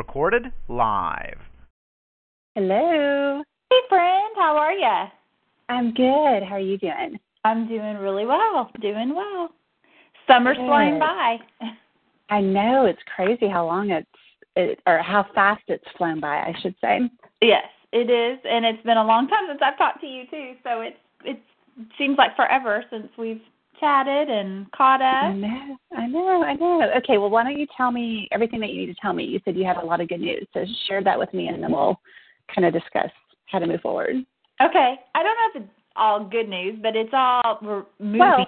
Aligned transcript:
Recorded 0.00 0.46
live. 0.68 1.36
Hello. 2.54 3.42
Hey, 3.68 3.76
friend. 3.90 4.34
How 4.34 4.56
are 4.56 4.72
you? 4.72 5.10
I'm 5.68 5.92
good. 5.92 6.42
How 6.42 6.54
are 6.54 6.58
you 6.58 6.78
doing? 6.78 7.20
I'm 7.44 7.68
doing 7.68 7.98
really 7.98 8.24
well. 8.24 8.70
Doing 8.80 9.14
well. 9.14 9.50
Summer's 10.26 10.56
Good. 10.56 10.64
flying 10.64 10.98
by. 10.98 11.36
I 12.30 12.40
know 12.40 12.86
it's 12.86 13.02
crazy 13.14 13.46
how 13.46 13.66
long 13.66 13.90
it's 13.90 14.06
it, 14.56 14.80
or 14.86 15.02
how 15.02 15.26
fast 15.34 15.64
it's 15.68 15.84
flown 15.98 16.18
by. 16.18 16.38
I 16.38 16.54
should 16.62 16.76
say. 16.80 17.00
yes, 17.42 17.66
it 17.92 18.08
is, 18.08 18.38
and 18.48 18.64
it's 18.64 18.82
been 18.84 18.96
a 18.96 19.04
long 19.04 19.28
time 19.28 19.48
since 19.50 19.60
I've 19.62 19.76
talked 19.76 20.00
to 20.00 20.06
you 20.06 20.22
too. 20.30 20.54
So 20.64 20.80
it's 20.80 20.96
it 21.26 21.42
seems 21.98 22.16
like 22.16 22.34
forever 22.36 22.86
since 22.90 23.08
we've 23.18 23.42
chatted 23.80 24.28
and 24.28 24.70
caught 24.72 25.00
up. 25.00 25.30
I 25.30 25.32
know. 25.32 25.76
I 25.96 26.06
know. 26.06 26.42
I 26.44 26.54
know. 26.54 26.90
Okay. 26.98 27.18
Well, 27.18 27.30
why 27.30 27.42
don't 27.42 27.58
you 27.58 27.66
tell 27.76 27.90
me 27.90 28.28
everything 28.30 28.60
that 28.60 28.70
you 28.70 28.86
need 28.86 28.94
to 28.94 29.00
tell 29.00 29.12
me? 29.12 29.24
You 29.24 29.40
said 29.44 29.56
you 29.56 29.64
had 29.64 29.78
a 29.78 29.84
lot 29.84 30.00
of 30.00 30.08
good 30.08 30.20
news, 30.20 30.46
so 30.52 30.64
share 30.86 31.02
that 31.02 31.18
with 31.18 31.32
me, 31.34 31.48
and 31.48 31.62
then 31.62 31.72
we'll 31.72 31.98
kind 32.54 32.66
of 32.66 32.72
discuss 32.72 33.10
how 33.46 33.58
to 33.58 33.66
move 33.66 33.80
forward. 33.80 34.16
Okay. 34.62 34.94
I 35.14 35.22
don't 35.22 35.36
know 35.36 35.60
if 35.60 35.62
it's 35.62 35.72
all 35.96 36.24
good 36.24 36.48
news, 36.48 36.78
but 36.82 36.94
it's 36.94 37.10
all 37.12 37.58
we're 37.62 37.84
moving. 37.98 38.18
Well- 38.20 38.46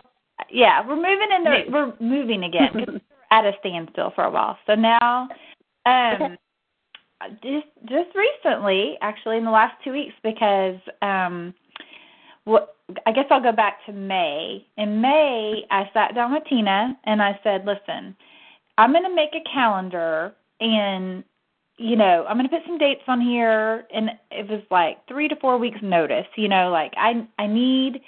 yeah, 0.51 0.87
we're 0.87 0.97
moving 0.97 1.29
in 1.37 1.45
the 1.45 1.63
we're 1.71 1.95
moving 2.01 2.45
again. 2.45 2.71
we're 2.75 3.01
at 3.31 3.45
a 3.45 3.53
standstill 3.61 4.13
for 4.15 4.25
a 4.25 4.31
while. 4.31 4.59
So 4.67 4.75
now, 4.75 5.29
um, 5.87 6.13
Okay. 6.15 6.37
just 7.43 7.67
just 7.89 8.11
recently, 8.15 8.99
actually 9.01 9.39
in 9.39 9.45
the 9.45 9.51
last 9.51 9.75
two 9.85 9.93
weeks, 9.93 10.15
because 10.23 10.77
um, 11.01 11.55
what 12.45 12.77
I 13.07 13.13
guess 13.13 13.27
I'll 13.31 13.43
go 13.43 13.53
back 13.53 13.85
to 13.87 13.93
May. 13.93 14.67
In 14.77 15.01
May, 15.01 15.65
I 15.71 15.89
sat 15.95 16.15
down 16.15 16.33
with 16.33 16.45
Tina 16.49 16.97
and 17.05 17.23
I 17.23 17.39
said, 17.43 17.65
"Listen, 17.65 18.17
I'm 18.79 18.93
going 18.93 19.05
to 19.05 19.15
make 19.15 19.35
a 19.35 19.49
calendar 19.53 20.35
and." 20.61 21.25
You 21.79 21.97
know, 21.97 22.27
I'm 22.29 22.37
going 22.37 22.49
to 22.49 22.55
put 22.55 22.65
some 22.67 22.77
dates 22.77 23.01
on 23.09 23.19
here, 23.19 23.87
and 23.93 24.11
it 24.31 24.47
was 24.47 24.61
like 24.71 25.05
three 25.09 25.27
to 25.27 25.35
four 25.37 25.57
weeks 25.57 25.79
notice. 25.83 26.27
You 26.37 26.47
know, 26.49 26.71
like 26.71 26.93
I 26.99 27.27
I 27.39 27.47
need 27.47 28.03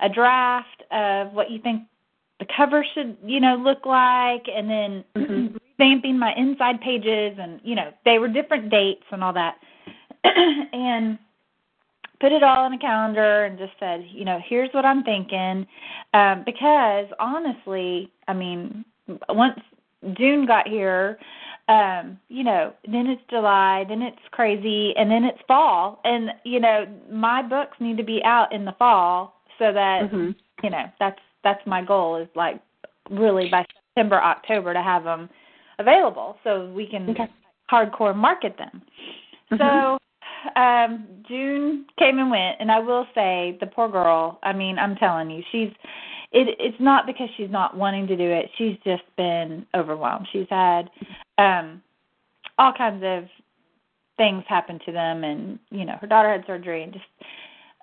a 0.00 0.08
draft 0.08 0.82
of 0.92 1.32
what 1.32 1.50
you 1.50 1.58
think 1.58 1.84
the 2.38 2.46
cover 2.56 2.84
should, 2.94 3.16
you 3.24 3.40
know, 3.40 3.56
look 3.56 3.86
like 3.86 4.46
and 4.48 4.68
then 4.68 5.04
Mhm. 5.14 5.58
revamping 5.78 6.16
my 6.16 6.34
inside 6.34 6.80
pages 6.80 7.38
and, 7.38 7.60
you 7.64 7.74
know, 7.74 7.92
they 8.04 8.18
were 8.18 8.28
different 8.28 8.68
dates 8.68 9.04
and 9.10 9.24
all 9.24 9.32
that. 9.32 9.58
and 10.24 11.18
put 12.20 12.32
it 12.32 12.42
all 12.42 12.66
in 12.66 12.72
a 12.72 12.78
calendar 12.78 13.44
and 13.44 13.58
just 13.58 13.72
said, 13.78 14.04
you 14.10 14.24
know, 14.24 14.38
here's 14.48 14.70
what 14.72 14.84
I'm 14.84 15.02
thinking. 15.02 15.66
Um 16.14 16.42
because 16.44 17.06
honestly, 17.18 18.10
I 18.28 18.32
mean, 18.32 18.84
once 19.28 19.58
June 20.14 20.46
got 20.46 20.68
here, 20.68 21.18
um, 21.68 22.18
you 22.28 22.44
know, 22.44 22.72
then 22.86 23.06
it's 23.08 23.22
July, 23.28 23.84
then 23.88 24.02
it's 24.02 24.18
crazy, 24.30 24.94
and 24.96 25.10
then 25.10 25.24
it's 25.24 25.38
fall. 25.48 26.00
And, 26.04 26.30
you 26.44 26.60
know, 26.60 26.86
my 27.10 27.42
books 27.42 27.76
need 27.80 27.96
to 27.96 28.04
be 28.04 28.22
out 28.24 28.52
in 28.52 28.64
the 28.64 28.72
fall 28.72 29.40
so 29.58 29.72
that 29.72 30.02
Mhm. 30.02 30.34
you 30.62 30.70
know 30.70 30.90
that's 30.98 31.20
that's 31.42 31.64
my 31.66 31.82
goal 31.82 32.16
is 32.16 32.28
like 32.34 32.60
really 33.10 33.48
by 33.48 33.64
September 33.74 34.22
October 34.22 34.72
to 34.72 34.82
have 34.82 35.04
them 35.04 35.28
available 35.78 36.38
so 36.44 36.66
we 36.72 36.86
can 36.86 37.10
Okay. 37.10 37.28
hardcore 37.70 38.14
market 38.14 38.56
them. 38.56 38.82
Mhm. 39.50 39.58
So 39.58 39.98
um 40.56 41.06
June 41.28 41.86
came 41.98 42.18
and 42.18 42.30
went 42.30 42.56
and 42.60 42.70
I 42.70 42.78
will 42.78 43.06
say 43.14 43.56
the 43.60 43.66
poor 43.66 43.88
girl, 43.88 44.38
I 44.42 44.52
mean, 44.52 44.78
I'm 44.78 44.96
telling 44.96 45.30
you, 45.30 45.42
she's 45.52 45.70
it 46.32 46.56
it's 46.58 46.80
not 46.80 47.06
because 47.06 47.28
she's 47.36 47.50
not 47.50 47.76
wanting 47.76 48.06
to 48.06 48.16
do 48.16 48.24
it. 48.24 48.50
She's 48.56 48.76
just 48.84 49.04
been 49.16 49.66
overwhelmed. 49.74 50.28
She's 50.32 50.46
had 50.50 50.90
um 51.38 51.82
all 52.58 52.72
kinds 52.72 53.02
of 53.04 53.24
things 54.16 54.44
happen 54.48 54.80
to 54.86 54.92
them 54.92 55.24
and 55.24 55.58
you 55.70 55.84
know, 55.84 55.96
her 56.00 56.06
daughter 56.06 56.30
had 56.30 56.44
surgery 56.46 56.82
and 56.82 56.92
just 56.92 57.04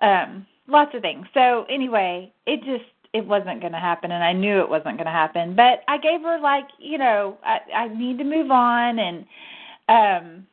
um 0.02 0.46
lots 0.66 0.94
of 0.94 1.02
things. 1.02 1.26
So 1.34 1.66
anyway, 1.68 2.32
it 2.46 2.60
just 2.64 2.90
it 3.12 3.24
wasn't 3.24 3.60
going 3.60 3.72
to 3.72 3.78
happen 3.78 4.10
and 4.10 4.24
I 4.24 4.32
knew 4.32 4.60
it 4.60 4.68
wasn't 4.68 4.96
going 4.96 5.06
to 5.06 5.12
happen. 5.12 5.54
But 5.54 5.84
I 5.86 5.98
gave 5.98 6.20
her 6.22 6.40
like, 6.40 6.66
you 6.78 6.98
know, 6.98 7.38
I 7.44 7.58
I 7.74 7.88
need 7.88 8.18
to 8.18 8.24
move 8.24 8.50
on 8.50 8.98
and 8.98 9.24
um 9.88 10.46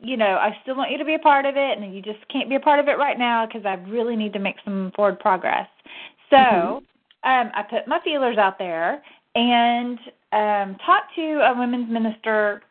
you 0.00 0.16
know, 0.16 0.36
I 0.36 0.56
still 0.62 0.76
want 0.76 0.90
you 0.90 0.98
to 0.98 1.04
be 1.04 1.14
a 1.14 1.18
part 1.18 1.44
of 1.44 1.56
it 1.56 1.78
and 1.78 1.94
you 1.94 2.00
just 2.02 2.26
can't 2.28 2.48
be 2.48 2.56
a 2.56 2.60
part 2.60 2.80
of 2.80 2.88
it 2.88 2.98
right 2.98 3.18
now 3.18 3.46
because 3.46 3.66
I 3.66 3.74
really 3.88 4.16
need 4.16 4.32
to 4.32 4.38
make 4.38 4.56
some 4.64 4.92
forward 4.96 5.20
progress. 5.20 5.68
So, 6.30 6.36
Mhm. 6.36 6.76
um 7.24 7.50
I 7.54 7.62
put 7.68 7.86
my 7.86 8.00
feelers 8.00 8.38
out 8.38 8.58
there 8.58 9.02
and 9.34 9.98
um 10.32 10.76
talked 10.76 11.14
to 11.16 11.40
a 11.40 11.54
women's 11.58 11.90
minister 11.90 12.62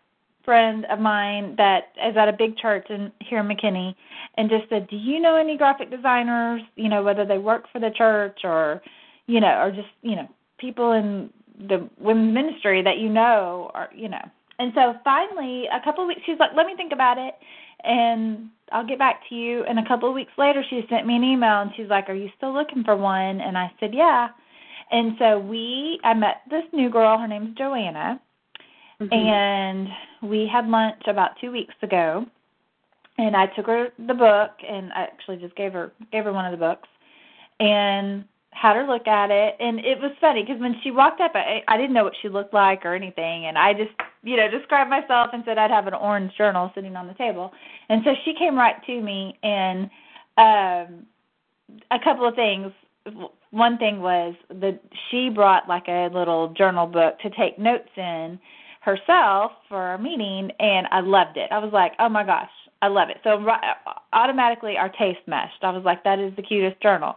friend 0.43 0.85
of 0.85 0.99
mine 0.99 1.55
that 1.57 1.93
is 2.03 2.15
at 2.17 2.27
a 2.27 2.33
big 2.33 2.55
church 2.57 2.89
in 2.89 3.11
here 3.19 3.39
in 3.39 3.47
McKinney 3.47 3.95
and 4.37 4.49
just 4.49 4.69
said, 4.69 4.87
"Do 4.87 4.95
you 4.95 5.19
know 5.19 5.35
any 5.35 5.57
graphic 5.57 5.89
designers, 5.89 6.61
you 6.75 6.87
know, 6.89 7.01
whether 7.03 7.25
they 7.25 7.39
work 7.39 7.67
for 7.71 7.79
the 7.79 7.89
church 7.91 8.39
or, 8.43 8.81
you 9.27 9.39
know, 9.39 9.59
or 9.61 9.71
just, 9.71 9.89
you 10.03 10.15
know, 10.15 10.27
people 10.59 10.91
in 10.91 11.31
the 11.67 11.89
women's 11.99 12.33
ministry 12.33 12.81
that 12.83 12.97
you 12.99 13.09
know 13.09 13.71
or, 13.73 13.89
you 13.95 14.09
know." 14.09 14.23
And 14.59 14.71
so 14.73 14.95
finally, 15.03 15.67
a 15.67 15.83
couple 15.83 16.03
of 16.03 16.07
weeks 16.07 16.21
she's 16.25 16.39
like, 16.39 16.51
"Let 16.55 16.65
me 16.65 16.75
think 16.75 16.93
about 16.93 17.17
it." 17.17 17.35
And 17.83 18.49
I'll 18.71 18.85
get 18.85 18.97
back 18.99 19.21
to 19.29 19.35
you. 19.35 19.63
And 19.65 19.79
a 19.79 19.87
couple 19.87 20.09
of 20.09 20.15
weeks 20.15 20.31
later, 20.37 20.63
she 20.69 20.85
sent 20.89 21.05
me 21.05 21.15
an 21.15 21.23
email 21.23 21.61
and 21.61 21.71
she's 21.75 21.89
like, 21.89 22.09
"Are 22.09 22.13
you 22.15 22.29
still 22.37 22.53
looking 22.53 22.83
for 22.83 22.95
one?" 22.95 23.41
And 23.41 23.57
I 23.57 23.71
said, 23.79 23.93
"Yeah." 23.93 24.29
And 24.91 25.15
so 25.17 25.39
we, 25.39 25.99
I 26.03 26.13
met 26.13 26.41
this 26.49 26.63
new 26.71 26.89
girl. 26.89 27.17
Her 27.17 27.27
name's 27.27 27.57
Joanna, 27.57 28.19
Mhm. 28.99 29.13
and 29.13 29.89
we 30.21 30.47
had 30.47 30.67
lunch 30.67 31.01
about 31.07 31.37
two 31.39 31.51
weeks 31.51 31.75
ago 31.81 32.25
and 33.17 33.35
i 33.35 33.45
took 33.47 33.65
her 33.65 33.89
the 34.07 34.13
book 34.13 34.51
and 34.67 34.91
i 34.93 35.03
actually 35.03 35.37
just 35.37 35.55
gave 35.55 35.73
her 35.73 35.91
gave 36.11 36.23
her 36.23 36.33
one 36.33 36.45
of 36.45 36.51
the 36.51 36.57
books 36.57 36.87
and 37.59 38.23
had 38.51 38.75
her 38.75 38.87
look 38.87 39.07
at 39.07 39.31
it 39.31 39.55
and 39.59 39.79
it 39.79 39.99
was 39.99 40.11
funny 40.21 40.43
because 40.43 40.59
when 40.61 40.79
she 40.81 40.91
walked 40.91 41.19
up 41.19 41.31
I, 41.35 41.61
I 41.67 41.77
didn't 41.77 41.93
know 41.93 42.03
what 42.05 42.15
she 42.21 42.29
looked 42.29 42.53
like 42.53 42.85
or 42.85 42.93
anything 42.93 43.47
and 43.47 43.57
i 43.57 43.73
just 43.73 43.91
you 44.25 44.35
know 44.35 44.49
described 44.49 44.89
myself 44.89 45.29
and 45.33 45.43
said 45.45 45.57
i'd 45.57 45.71
have 45.71 45.87
an 45.87 45.93
orange 45.93 46.31
journal 46.37 46.71
sitting 46.75 46.95
on 46.95 47.07
the 47.07 47.13
table 47.13 47.51
and 47.89 48.01
so 48.03 48.11
she 48.25 48.33
came 48.33 48.55
right 48.55 48.83
to 48.85 49.01
me 49.01 49.37
and 49.43 49.89
um 50.37 51.05
a 51.91 51.99
couple 52.03 52.27
of 52.27 52.35
things 52.35 52.71
one 53.51 53.77
thing 53.77 54.01
was 54.01 54.35
that 54.49 54.79
she 55.09 55.29
brought 55.29 55.67
like 55.67 55.87
a 55.87 56.09
little 56.13 56.49
journal 56.49 56.87
book 56.87 57.19
to 57.19 57.29
take 57.29 57.57
notes 57.57 57.89
in 57.95 58.39
herself 58.81 59.51
for 59.69 59.77
our 59.77 59.97
meeting 59.97 60.51
and 60.59 60.87
I 60.91 60.99
loved 60.99 61.37
it. 61.37 61.51
I 61.51 61.57
was 61.57 61.71
like, 61.73 61.93
"Oh 61.99 62.09
my 62.09 62.23
gosh, 62.23 62.49
I 62.81 62.87
love 62.87 63.09
it." 63.09 63.17
So 63.23 63.43
automatically 64.13 64.77
our 64.77 64.89
taste 64.89 65.25
meshed. 65.27 65.63
I 65.63 65.71
was 65.71 65.83
like, 65.83 66.03
"That 66.03 66.19
is 66.19 66.35
the 66.35 66.41
cutest 66.41 66.81
journal." 66.81 67.15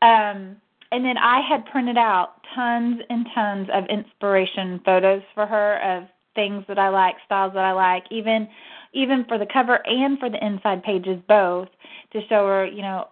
Um 0.00 0.56
and 0.92 1.04
then 1.04 1.16
I 1.16 1.40
had 1.40 1.64
printed 1.66 1.96
out 1.96 2.42
tons 2.54 3.00
and 3.08 3.26
tons 3.34 3.68
of 3.72 3.86
inspiration 3.86 4.80
photos 4.84 5.22
for 5.34 5.46
her 5.46 5.78
of 5.82 6.04
things 6.34 6.64
that 6.68 6.78
I 6.78 6.88
like, 6.88 7.16
styles 7.26 7.52
that 7.54 7.64
I 7.64 7.72
like, 7.72 8.04
even 8.10 8.48
even 8.92 9.24
for 9.26 9.38
the 9.38 9.46
cover 9.46 9.80
and 9.86 10.18
for 10.18 10.28
the 10.28 10.44
inside 10.44 10.82
pages 10.82 11.18
both 11.26 11.68
to 12.12 12.20
show 12.28 12.46
her, 12.46 12.66
you 12.66 12.82
know, 12.82 13.08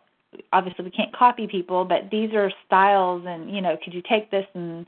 obviously 0.53 0.85
we 0.85 0.91
can't 0.91 1.15
copy 1.15 1.47
people, 1.47 1.85
but 1.85 2.11
these 2.11 2.33
are 2.35 2.53
styles 2.67 3.25
and, 3.27 3.51
you 3.55 3.61
know, 3.61 3.77
could 3.83 3.95
you 3.95 4.03
take 4.09 4.31
this 4.31 4.47
and 4.55 4.87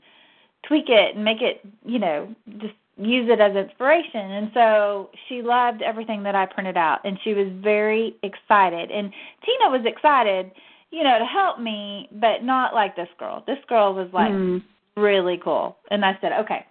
tweak 0.67 0.89
it 0.89 1.15
and 1.15 1.23
make 1.25 1.41
it, 1.41 1.61
you 1.85 1.99
know, 1.99 2.33
just 2.59 2.75
use 2.97 3.27
it 3.29 3.39
as 3.39 3.55
inspiration. 3.55 4.31
And 4.31 4.51
so 4.53 5.09
she 5.27 5.41
loved 5.41 5.81
everything 5.81 6.23
that 6.23 6.35
I 6.35 6.45
printed 6.45 6.77
out 6.77 6.99
and 7.03 7.17
she 7.23 7.33
was 7.33 7.47
very 7.61 8.15
excited. 8.23 8.91
And 8.91 9.11
Tina 9.43 9.71
was 9.71 9.81
excited, 9.85 10.51
you 10.91 11.03
know, 11.03 11.17
to 11.17 11.25
help 11.25 11.59
me, 11.59 12.07
but 12.13 12.43
not 12.43 12.73
like 12.73 12.95
this 12.95 13.09
girl. 13.17 13.43
This 13.47 13.59
girl 13.67 13.93
was 13.93 14.09
like 14.13 14.33
Mm. 14.33 14.61
really 14.95 15.37
cool. 15.43 15.75
And 15.89 16.05
I 16.05 16.17
said, 16.21 16.33
okay. 16.33 16.65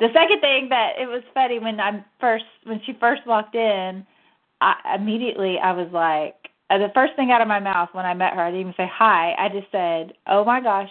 The 0.00 0.08
second 0.12 0.40
thing 0.40 0.68
that 0.68 0.92
it 0.98 1.06
was 1.06 1.22
funny 1.34 1.58
when 1.58 1.80
I 1.80 2.04
first 2.20 2.44
when 2.64 2.80
she 2.86 2.92
first 3.00 3.26
walked 3.26 3.54
in, 3.54 4.06
I 4.60 4.74
immediately 4.94 5.58
I 5.62 5.72
was 5.72 5.88
like 5.92 6.50
uh, 6.70 6.78
the 6.78 6.92
first 6.94 7.14
thing 7.16 7.30
out 7.30 7.40
of 7.40 7.48
my 7.48 7.60
mouth 7.60 7.88
when 7.92 8.06
I 8.06 8.14
met 8.14 8.34
her, 8.34 8.42
I 8.42 8.50
didn't 8.50 8.60
even 8.60 8.74
say 8.76 8.90
hi. 8.92 9.34
I 9.38 9.48
just 9.48 9.70
said, 9.72 10.12
"Oh 10.26 10.44
my 10.44 10.60
gosh, 10.60 10.90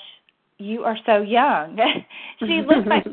"You 0.57 0.83
are 0.83 0.97
so 1.05 1.21
young." 1.21 1.77
she 2.39 2.61
looked 2.67 2.87
like 2.87 3.05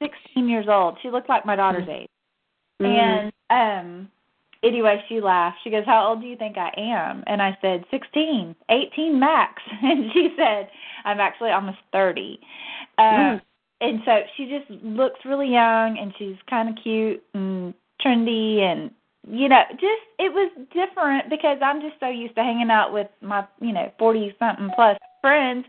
like 0.00 0.12
16 0.26 0.48
years 0.48 0.66
old. 0.68 0.98
She 1.02 1.10
looked 1.10 1.28
like 1.28 1.46
my 1.46 1.56
daughter's 1.56 1.88
age. 1.88 2.08
Mm-hmm. 2.82 2.86
And 2.86 3.32
um 3.50 4.10
anyway, 4.62 5.02
she 5.08 5.20
laughed. 5.20 5.58
She 5.64 5.70
goes, 5.70 5.84
"How 5.86 6.08
old 6.08 6.20
do 6.20 6.26
you 6.26 6.36
think 6.36 6.56
I 6.58 6.70
am?" 6.76 7.22
And 7.26 7.40
I 7.40 7.56
said, 7.62 7.84
"16, 7.90 8.56
18 8.68 9.18
max." 9.20 9.62
And 9.82 10.12
she 10.12 10.34
said, 10.36 10.68
"I'm 11.04 11.20
actually 11.20 11.50
almost 11.50 11.78
30." 11.92 12.40
Uh, 12.98 13.02
Mm. 13.02 13.40
And 13.80 14.00
so 14.04 14.20
she 14.36 14.46
just 14.46 14.70
looks 14.84 15.20
really 15.24 15.50
young, 15.50 15.98
and 15.98 16.12
she's 16.18 16.36
kind 16.48 16.68
of 16.68 16.82
cute 16.82 17.22
and 17.34 17.74
trendy, 18.04 18.60
and 18.60 18.90
you 19.28 19.48
know, 19.48 19.62
just 19.72 20.04
it 20.18 20.32
was 20.32 20.50
different 20.72 21.30
because 21.30 21.58
I'm 21.62 21.80
just 21.80 21.98
so 21.98 22.08
used 22.08 22.34
to 22.36 22.42
hanging 22.42 22.70
out 22.70 22.92
with 22.92 23.08
my, 23.22 23.46
you 23.60 23.72
know, 23.72 23.90
40 23.98 24.34
something 24.38 24.70
plus 24.74 24.96
friends, 25.22 25.64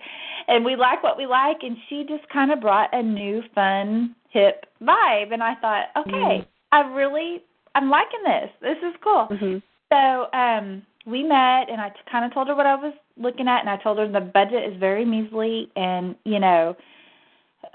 and 0.47 0.63
we 0.63 0.75
like 0.75 1.01
what 1.03 1.17
we 1.17 1.25
like, 1.25 1.57
and 1.63 1.77
she 1.89 2.05
just 2.07 2.27
kind 2.29 2.51
of 2.51 2.59
brought 2.61 2.93
a 2.93 3.01
new, 3.01 3.41
fun, 3.53 4.15
hip 4.29 4.65
vibe, 4.81 5.33
and 5.33 5.41
I 5.41 5.55
thought, 5.55 5.85
okay, 5.97 6.11
Mm. 6.11 6.45
I 6.71 6.81
really 6.93 7.41
I'm 7.73 7.89
liking 7.89 8.23
this. 8.25 8.49
This 8.61 8.77
is 8.83 8.95
cool. 9.01 9.27
Mhm. 9.31 9.61
So 9.91 10.27
um 10.33 10.85
we 11.05 11.23
met 11.23 11.69
and 11.69 11.79
I 11.79 11.89
t- 11.89 11.99
kind 12.11 12.25
of 12.25 12.33
told 12.33 12.47
her 12.47 12.55
what 12.55 12.65
I 12.65 12.75
was 12.75 12.93
looking 13.17 13.47
at 13.47 13.61
and 13.61 13.69
I 13.69 13.77
told 13.77 13.97
her 13.99 14.07
the 14.07 14.21
budget 14.21 14.63
is 14.63 14.75
very 14.79 15.05
measly 15.05 15.69
and 15.75 16.15
you 16.25 16.39
know 16.39 16.75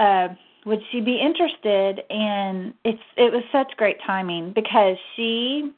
uh 0.00 0.28
would 0.66 0.80
she 0.90 1.00
be 1.00 1.16
interested 1.16 2.02
and 2.10 2.74
it's 2.84 3.02
it 3.16 3.32
was 3.32 3.42
such 3.52 3.72
great 3.76 3.96
timing 4.06 4.52
because 4.52 4.96
she 5.14 5.72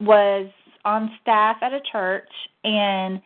was 0.00 0.48
on 0.84 1.10
staff 1.20 1.56
at 1.62 1.72
a 1.72 1.80
church 1.92 2.28
and 2.64 3.20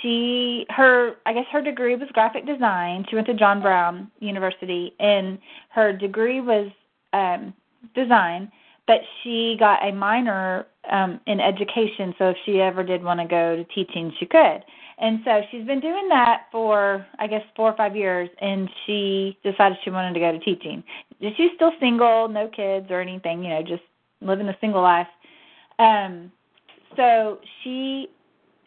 she 0.00 0.66
her 0.70 1.16
I 1.26 1.32
guess 1.32 1.46
her 1.52 1.62
degree 1.62 1.96
was 1.96 2.08
graphic 2.12 2.46
design. 2.46 3.04
She 3.08 3.16
went 3.16 3.26
to 3.28 3.34
John 3.34 3.60
Brown 3.60 4.10
University 4.20 4.94
and 5.00 5.38
her 5.70 5.92
degree 5.92 6.40
was 6.40 6.70
um 7.12 7.52
design, 7.94 8.50
but 8.86 9.00
she 9.22 9.56
got 9.58 9.86
a 9.86 9.92
minor 9.92 10.66
um 10.90 11.20
in 11.26 11.40
education 11.40 12.14
so 12.18 12.30
if 12.30 12.36
she 12.44 12.60
ever 12.60 12.82
did 12.82 13.02
want 13.02 13.20
to 13.20 13.26
go 13.26 13.56
to 13.56 13.64
teaching 13.64 14.12
she 14.18 14.26
could. 14.26 14.64
And 15.02 15.18
so 15.24 15.42
she's 15.50 15.66
been 15.66 15.80
doing 15.80 16.08
that 16.10 16.44
for 16.52 17.04
I 17.18 17.26
guess 17.26 17.42
4 17.56 17.70
or 17.70 17.76
5 17.76 17.96
years 17.96 18.30
and 18.40 18.70
she 18.86 19.36
decided 19.42 19.76
she 19.84 19.90
wanted 19.90 20.14
to 20.14 20.20
go 20.20 20.30
to 20.30 20.38
teaching. 20.38 20.82
She's 21.20 21.50
still 21.56 21.72
single, 21.80 22.28
no 22.28 22.48
kids 22.48 22.86
or 22.88 23.00
anything, 23.00 23.42
you 23.42 23.50
know, 23.50 23.62
just 23.62 23.82
living 24.20 24.48
a 24.48 24.56
single 24.60 24.80
life. 24.80 25.08
Um 25.80 26.30
so 26.96 27.40
she 27.62 28.06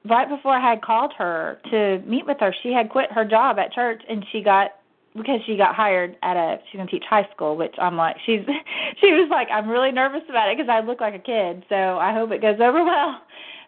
right 0.09 0.27
before 0.27 0.51
I 0.51 0.59
had 0.59 0.81
called 0.81 1.13
her 1.17 1.59
to 1.71 1.99
meet 2.05 2.25
with 2.25 2.37
her, 2.41 2.53
she 2.61 2.73
had 2.73 2.89
quit 2.89 3.11
her 3.13 3.23
job 3.23 3.57
at 3.57 3.71
church 3.71 4.03
and 4.09 4.25
she 4.33 4.41
got 4.41 4.71
because 5.15 5.39
she 5.45 5.55
got 5.55 5.73
hired 5.73 6.17
at 6.21 6.35
a 6.35 6.59
she's 6.69 6.77
going 6.77 6.87
to 6.89 6.91
teach 6.91 7.05
high 7.09 7.27
school, 7.33 7.55
which 7.55 7.75
I'm 7.79 7.95
like 7.95 8.17
she's 8.25 8.41
she 9.01 9.13
was 9.13 9.29
like 9.31 9.47
I'm 9.53 9.69
really 9.69 9.93
nervous 9.93 10.23
about 10.27 10.49
it 10.49 10.57
because 10.57 10.69
I 10.69 10.85
look 10.85 10.99
like 10.99 11.15
a 11.15 11.19
kid, 11.19 11.63
so 11.69 11.97
I 11.97 12.11
hope 12.13 12.31
it 12.31 12.41
goes 12.41 12.59
over 12.59 12.83
well. 12.83 13.21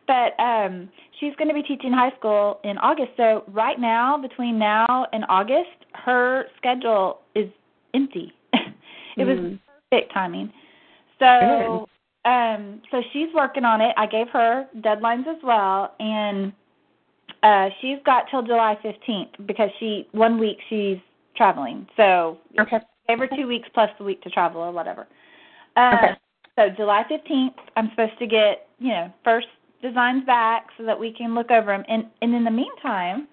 But 0.05 0.37
um 0.41 0.89
she's 1.19 1.35
going 1.35 1.47
to 1.47 1.53
be 1.53 1.63
teaching 1.63 1.91
high 1.91 2.11
school 2.17 2.59
in 2.63 2.77
August. 2.77 3.11
So 3.17 3.43
right 3.47 3.79
now 3.79 4.17
between 4.17 4.59
now 4.59 5.07
and 5.13 5.25
August, 5.29 5.69
her 5.93 6.45
schedule 6.57 7.19
is 7.35 7.49
empty. 7.93 8.33
it 8.53 9.25
was 9.25 9.37
Mm. 9.37 9.59
perfect 9.91 10.13
timing. 10.13 10.51
So 11.19 11.87
um 12.25 12.81
so 12.91 13.01
she's 13.13 13.29
working 13.33 13.65
on 13.65 13.81
it. 13.81 13.93
I 13.97 14.05
gave 14.05 14.29
her 14.29 14.67
deadlines 14.77 15.27
as 15.27 15.41
well 15.43 15.93
and 15.99 16.53
uh 17.43 17.69
she's 17.81 17.97
got 18.05 18.25
till 18.29 18.43
July 18.43 18.77
15th 18.83 19.45
because 19.47 19.69
she 19.79 20.07
one 20.11 20.39
week 20.39 20.57
she's 20.69 20.97
traveling. 21.35 21.87
So 21.95 22.37
Okay. 22.59 22.79
gave 23.07 23.19
her 23.19 23.27
2 23.27 23.47
weeks 23.47 23.67
plus 23.73 23.89
the 23.97 24.03
week 24.03 24.21
to 24.23 24.29
travel 24.29 24.61
or 24.61 24.71
whatever. 24.71 25.07
Uh 25.75 25.93
Okay. 25.95 26.17
so 26.57 26.69
July 26.75 27.03
15th 27.09 27.55
I'm 27.75 27.89
supposed 27.91 28.17
to 28.19 28.27
get, 28.27 28.67
you 28.79 28.89
know, 28.89 29.11
first 29.23 29.47
designs 29.81 30.25
back 30.25 30.67
so 30.77 30.83
that 30.85 30.99
we 30.99 31.13
can 31.13 31.35
look 31.35 31.51
over 31.51 31.67
them 31.67 31.83
and 31.87 32.05
and 32.21 32.33
in 32.33 32.43
the 32.43 32.51
meantime 32.51 33.27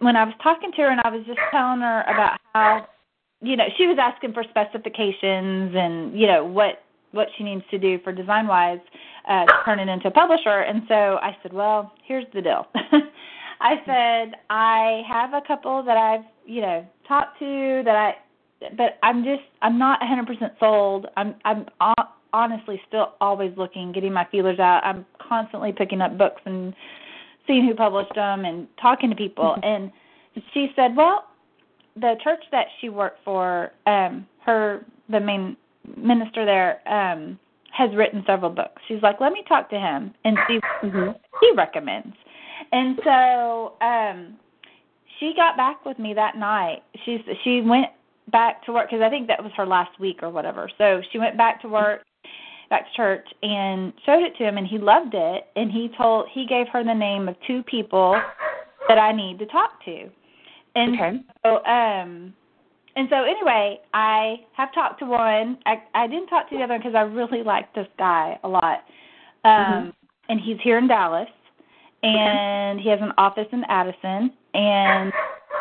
when 0.00 0.16
I 0.16 0.24
was 0.24 0.34
talking 0.42 0.70
to 0.72 0.82
her 0.82 0.90
and 0.90 1.00
I 1.02 1.10
was 1.10 1.24
just 1.26 1.40
telling 1.50 1.80
her 1.80 2.02
about 2.02 2.38
how 2.54 2.86
you 3.40 3.56
know, 3.56 3.66
she 3.76 3.86
was 3.86 3.98
asking 4.00 4.32
for 4.32 4.42
specifications 4.50 5.72
and, 5.74 6.18
you 6.18 6.26
know, 6.26 6.44
what 6.44 6.82
what 7.12 7.28
she 7.38 7.44
needs 7.44 7.62
to 7.70 7.78
do 7.78 7.98
for 8.04 8.12
design 8.12 8.46
wise 8.46 8.80
uh 9.28 9.46
to 9.46 9.52
turn 9.64 9.78
it 9.78 9.88
into 9.88 10.08
a 10.08 10.10
publisher 10.10 10.60
and 10.60 10.82
so 10.88 11.18
I 11.22 11.36
said, 11.42 11.52
Well, 11.52 11.92
here's 12.04 12.26
the 12.34 12.42
deal. 12.42 12.66
I 13.60 13.74
said, 13.86 14.38
I 14.50 15.02
have 15.08 15.32
a 15.32 15.40
couple 15.46 15.82
that 15.82 15.96
I've, 15.96 16.24
you 16.46 16.60
know, 16.60 16.86
talked 17.06 17.38
to 17.40 17.82
that 17.84 17.94
I 17.94 18.14
but 18.76 18.98
I'm 19.02 19.24
just 19.24 19.42
I'm 19.62 19.78
not 19.78 20.00
100% 20.00 20.26
sold. 20.58 21.06
I'm 21.16 21.34
I'm 21.44 21.66
ho- 21.80 22.08
honestly 22.32 22.80
still 22.88 23.14
always 23.20 23.52
looking, 23.56 23.92
getting 23.92 24.12
my 24.12 24.26
feelers 24.30 24.58
out. 24.58 24.82
I'm 24.84 25.06
constantly 25.20 25.72
picking 25.72 26.00
up 26.00 26.16
books 26.18 26.42
and 26.44 26.74
seeing 27.46 27.66
who 27.66 27.74
published 27.74 28.14
them 28.14 28.44
and 28.44 28.66
talking 28.80 29.10
to 29.10 29.16
people 29.16 29.56
and 29.62 29.90
she 30.54 30.68
said, 30.76 30.94
"Well, 30.94 31.24
the 31.96 32.14
church 32.22 32.44
that 32.52 32.66
she 32.80 32.88
worked 32.88 33.24
for, 33.24 33.72
um, 33.86 34.26
her 34.44 34.84
the 35.08 35.20
main 35.20 35.56
minister 35.96 36.44
there, 36.44 36.86
um, 36.88 37.38
has 37.72 37.94
written 37.94 38.22
several 38.26 38.50
books. 38.50 38.82
She's 38.88 39.02
like, 39.02 39.20
let 39.20 39.32
me 39.32 39.42
talk 39.48 39.70
to 39.70 39.78
him 39.78 40.14
and 40.24 40.36
see 40.48 40.58
what 40.82 41.20
he 41.40 41.52
recommends. 41.56 42.14
And 42.72 42.98
so, 43.04 43.74
um, 43.80 44.36
she 45.18 45.32
got 45.34 45.56
back 45.56 45.84
with 45.84 45.98
me 45.98 46.14
that 46.14 46.36
night. 46.36 46.82
She's 47.04 47.20
she 47.42 47.60
went 47.60 47.86
back 48.30 48.64
to 48.66 48.72
work 48.72 48.88
because 48.90 49.02
I 49.02 49.08
think 49.10 49.26
that 49.28 49.42
was 49.42 49.52
her 49.56 49.66
last 49.66 49.98
week 49.98 50.22
or 50.22 50.30
whatever. 50.30 50.70
So 50.78 51.00
she 51.10 51.18
went 51.18 51.36
back 51.36 51.60
to 51.62 51.68
work, 51.68 52.02
back 52.70 52.86
to 52.90 52.96
church, 52.96 53.26
and 53.42 53.92
showed 54.04 54.22
it 54.22 54.36
to 54.36 54.44
him, 54.44 54.58
and 54.58 54.66
he 54.66 54.78
loved 54.78 55.14
it. 55.14 55.46
And 55.56 55.70
he 55.70 55.90
told 55.96 56.28
he 56.32 56.46
gave 56.46 56.68
her 56.68 56.84
the 56.84 56.94
name 56.94 57.28
of 57.28 57.36
two 57.46 57.62
people 57.64 58.20
that 58.88 58.98
I 58.98 59.12
need 59.12 59.38
to 59.38 59.46
talk 59.46 59.84
to. 59.84 60.10
And 60.74 60.94
Okay. 60.94 61.20
so, 61.44 61.64
um, 61.64 62.34
and 62.96 63.08
so 63.10 63.22
anyway, 63.24 63.80
I 63.94 64.40
have 64.56 64.72
talked 64.74 64.98
to 65.00 65.06
one. 65.06 65.58
I 65.66 65.82
I 65.94 66.06
didn't 66.06 66.28
talk 66.28 66.48
to 66.50 66.56
the 66.56 66.62
other 66.62 66.78
because 66.78 66.94
I 66.94 67.02
really 67.02 67.42
like 67.42 67.72
this 67.74 67.88
guy 67.98 68.38
a 68.42 68.48
lot. 68.48 68.84
Um, 69.44 69.54
Mhm. 69.54 69.92
and 70.28 70.40
he's 70.40 70.60
here 70.60 70.78
in 70.78 70.88
Dallas, 70.88 71.28
and 72.02 72.80
he 72.80 72.88
has 72.88 73.00
an 73.00 73.12
office 73.16 73.48
in 73.52 73.64
Addison, 73.64 74.32
and 74.54 75.12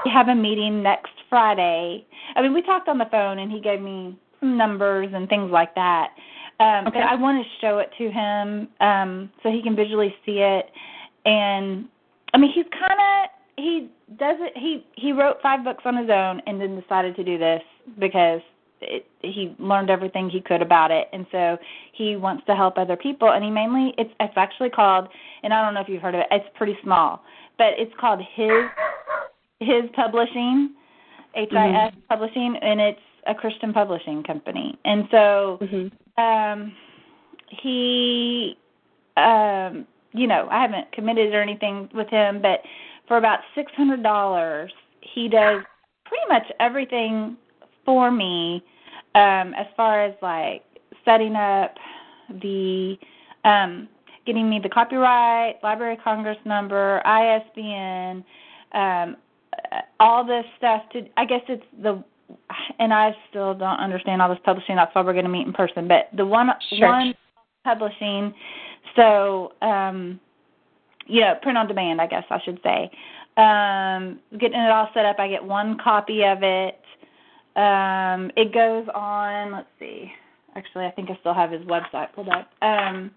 we 0.04 0.12
have 0.12 0.30
a 0.30 0.36
meeting 0.36 0.82
next 0.84 1.14
Friday. 1.30 2.06
I 2.36 2.42
mean, 2.42 2.54
we 2.54 2.62
talked 2.62 2.88
on 2.90 2.98
the 2.98 3.06
phone, 3.06 3.40
and 3.40 3.52
he 3.52 3.60
gave 3.60 3.82
me 3.82 4.16
some 4.40 4.58
numbers 4.58 5.14
and 5.14 5.28
things 5.30 5.52
like 5.52 5.74
that. 5.76 6.14
Um, 6.60 6.88
Okay. 6.88 7.00
But 7.00 7.08
I 7.08 7.16
want 7.16 7.44
to 7.44 7.50
show 7.62 7.80
it 7.80 7.92
to 7.98 8.10
him 8.10 8.68
um, 8.80 9.30
so 9.44 9.52
he 9.52 9.62
can 9.62 9.76
visually 9.76 10.14
see 10.26 10.40
it. 10.40 10.70
And 11.26 11.88
I 12.34 12.38
mean, 12.38 12.52
he's 12.54 12.66
kind 12.72 13.00
of 13.00 13.30
he 13.58 13.90
does 14.18 14.38
it. 14.40 14.54
He 14.56 14.86
he 14.96 15.12
wrote 15.12 15.38
five 15.42 15.64
books 15.64 15.84
on 15.86 15.96
his 15.98 16.10
own, 16.10 16.42
and 16.48 16.60
then 16.60 16.80
decided 16.80 17.16
to 17.16 17.24
do 17.24 17.38
this 17.38 17.62
because 18.00 18.42
it, 18.82 19.06
he 19.22 19.56
learned 19.60 19.90
everything 19.90 20.30
he 20.30 20.42
could 20.42 20.62
about 20.62 20.92
it, 20.92 21.08
and 21.12 21.26
so 21.32 21.58
he 21.94 22.16
wants 22.16 22.46
to 22.46 22.56
help 22.56 22.78
other 22.78 22.96
people. 22.96 23.32
And 23.32 23.44
he 23.44 23.50
mainly 23.52 23.94
it's 23.98 24.12
it's 24.20 24.38
actually 24.38 24.70
called, 24.70 25.10
and 25.44 25.54
I 25.54 25.64
don't 25.64 25.74
know 25.74 25.82
if 25.82 25.90
you've 25.90 26.02
heard 26.02 26.16
of 26.16 26.22
it. 26.22 26.28
It's 26.32 26.46
pretty 26.56 26.78
small, 26.84 27.24
but 27.58 27.74
it's 27.78 27.94
called 28.00 28.22
his 28.36 28.64
his 29.60 29.90
publishing, 29.96 30.72
H 31.36 31.50
I 31.54 31.88
S 31.88 31.94
publishing, 32.10 32.56
and 32.62 32.80
it's 32.80 33.00
a 33.26 33.36
Christian 33.36 33.74
publishing 33.74 34.24
company. 34.24 34.78
And 34.86 35.08
so 35.12 35.58
Mhm. 35.62 35.92
Um 36.18 36.74
he 37.62 38.58
um 39.18 39.86
you 40.14 40.28
know 40.28 40.48
i 40.52 40.62
haven't 40.62 40.92
committed 40.92 41.34
or 41.34 41.42
anything 41.42 41.90
with 41.94 42.10
him 42.10 42.42
but 42.42 42.62
for 43.08 43.18
about 43.18 43.40
six 43.56 43.72
hundred 43.76 44.04
dollars 44.04 44.72
he 45.02 45.28
does 45.28 45.62
pretty 46.06 46.26
much 46.30 46.44
everything 46.60 47.38
for 47.86 48.12
me 48.12 48.64
um 49.16 49.54
as 49.54 49.68
far 49.76 50.04
as 50.04 50.14
like 50.22 50.64
setting 51.06 51.36
up 51.36 51.76
the 52.42 52.96
um 53.44 53.88
getting 54.26 54.50
me 54.50 54.60
the 54.62 54.70
copyright 54.70 55.56
library 55.64 55.94
of 55.94 56.00
congress 56.04 56.38
number 56.46 57.02
isbn 57.06 58.24
um 58.74 59.16
all 60.00 60.26
this 60.26 60.46
stuff 60.58 60.82
to 60.92 61.02
i 61.16 61.26
guess 61.26 61.42
it's 61.48 61.64
the 61.82 62.04
and 62.80 62.94
i 62.94 63.12
still 63.30 63.54
don't 63.54 63.80
understand 63.80 64.22
all 64.22 64.30
this 64.30 64.40
publishing. 64.44 64.76
That's 64.76 64.94
why 64.94 65.02
we're 65.02 65.14
going 65.14 65.26
to 65.26 65.32
meet 65.32 65.48
in 65.48 65.54
person. 65.54 65.88
But 65.88 66.10
the 66.16 66.26
one 66.26 66.50
Sure. 66.70 66.88
one 66.88 67.14
publishing 67.64 68.34
so 68.96 69.54
um 69.62 70.20
you 71.06 71.22
know 71.22 71.36
print 71.42 71.58
on 71.58 71.68
demand 71.68 72.00
i 72.02 72.08
guess 72.08 72.24
i 72.30 72.40
should 72.44 72.60
say. 72.64 72.90
Um 73.38 74.20
getting 74.40 74.60
it 74.60 74.72
all 74.72 74.90
set 74.94 75.06
up 75.06 75.20
i 75.20 75.28
get 75.28 75.44
one 75.44 75.78
copy 75.78 76.24
of 76.24 76.40
it. 76.42 76.80
Um 77.56 78.32
it 78.36 78.54
goes 78.54 78.88
on 78.94 79.52
let's 79.52 79.68
see 79.80 80.12
actually 80.56 80.86
i 80.86 80.92
think 80.92 81.10
i 81.10 81.18
still 81.20 81.34
have 81.34 81.52
his 81.52 81.62
website 81.64 82.14
pulled 82.14 82.30
up. 82.30 82.50
Um 82.62 83.12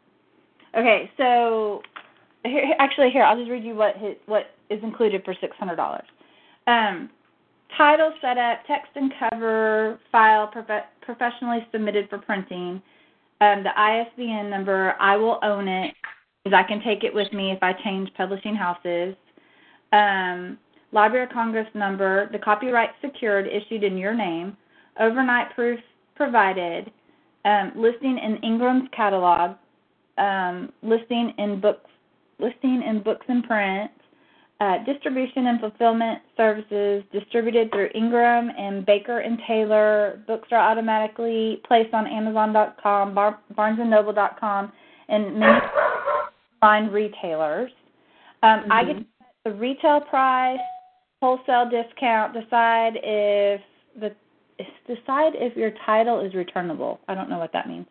okay 0.77 1.11
so 1.17 1.83
here, 2.45 2.75
actually 2.79 3.11
here 3.11 3.23
i'll 3.23 3.37
just 3.39 3.51
read 3.51 3.65
you 3.65 3.75
what 3.75 3.97
his, 3.97 4.15
what 4.27 4.51
is 4.69 4.83
included 4.83 5.25
for 5.25 5.35
six 5.41 5.57
hundred 5.57 5.77
dollars. 5.77 6.07
Um 6.67 7.11
title 7.77 8.13
setup, 8.21 8.61
text 8.67 8.91
and 8.95 9.13
cover 9.19 9.99
file 10.13 10.47
prof- 10.49 10.85
professionally 11.03 11.67
submitted 11.73 12.09
for 12.09 12.19
printing. 12.19 12.83
Um, 13.41 13.65
the 13.65 13.71
ISBN 13.77 14.51
number, 14.51 14.95
I 15.01 15.17
will 15.17 15.39
own 15.43 15.67
it 15.67 15.95
because 16.45 16.57
I 16.57 16.67
can 16.67 16.83
take 16.83 17.05
it 17.05 17.15
with 17.15 17.33
me 17.33 17.51
if 17.53 17.63
I 17.63 17.73
change 17.85 18.11
publishing 18.17 18.55
houses. 18.55 19.15
Um, 19.93 20.59
Library 20.93 21.25
of 21.25 21.31
Congress 21.31 21.69
number, 21.75 22.29
the 22.33 22.39
copyright 22.39 22.91
secured, 23.01 23.47
issued 23.47 23.85
in 23.85 23.97
your 23.97 24.15
name, 24.15 24.57
overnight 24.99 25.55
proof 25.55 25.79
provided, 26.17 26.91
um, 27.45 27.73
listing 27.77 28.19
in 28.19 28.37
Ingram's 28.43 28.89
catalog, 28.95 29.57
um, 30.19 30.73
listing 30.83 31.33
in 31.39 31.61
books, 31.61 31.89
listing 32.39 32.83
in 32.87 33.03
Books 33.03 33.25
in 33.29 33.43
Print, 33.43 33.91
uh, 34.61 34.85
distribution 34.85 35.47
and 35.47 35.59
fulfillment 35.59 36.21
services 36.37 37.03
distributed 37.13 37.71
through 37.73 37.89
Ingram 37.95 38.51
and 38.59 38.85
Baker 38.85 39.21
and 39.21 39.39
Taylor. 39.47 40.23
Books 40.27 40.49
are 40.53 40.61
automatically 40.61 41.63
placed 41.67 41.95
on 41.95 42.07
Amazon.com, 42.07 43.15
Bar- 43.15 43.41
BarnesandNoble.com, 43.57 44.73
and 45.09 45.35
many 45.39 45.59
online 46.63 46.93
retailers. 46.93 47.71
Um, 48.43 48.61
mm-hmm. 48.61 48.73
I 48.73 48.85
get 48.85 48.97
the 49.45 49.53
retail 49.53 50.01
price, 50.01 50.59
wholesale 51.23 51.71
discount. 51.71 52.35
Decide 52.35 52.99
if 53.03 53.61
the 53.99 54.15
decide 54.87 55.33
if 55.37 55.57
your 55.57 55.73
title 55.87 56.21
is 56.21 56.35
returnable. 56.35 57.01
I 57.09 57.15
don't 57.15 57.31
know 57.31 57.39
what 57.39 57.53
that 57.55 57.67
means. 57.67 57.87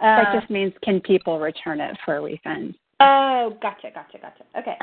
That 0.00 0.28
Uh, 0.28 0.40
just 0.40 0.50
means 0.50 0.72
can 0.82 1.00
people 1.00 1.38
return 1.38 1.80
it 1.80 1.96
for 2.04 2.16
a 2.16 2.20
refund? 2.20 2.74
Oh, 2.98 3.56
gotcha, 3.62 3.90
gotcha, 3.94 4.18
gotcha. 4.18 4.44
Okay. 4.58 4.76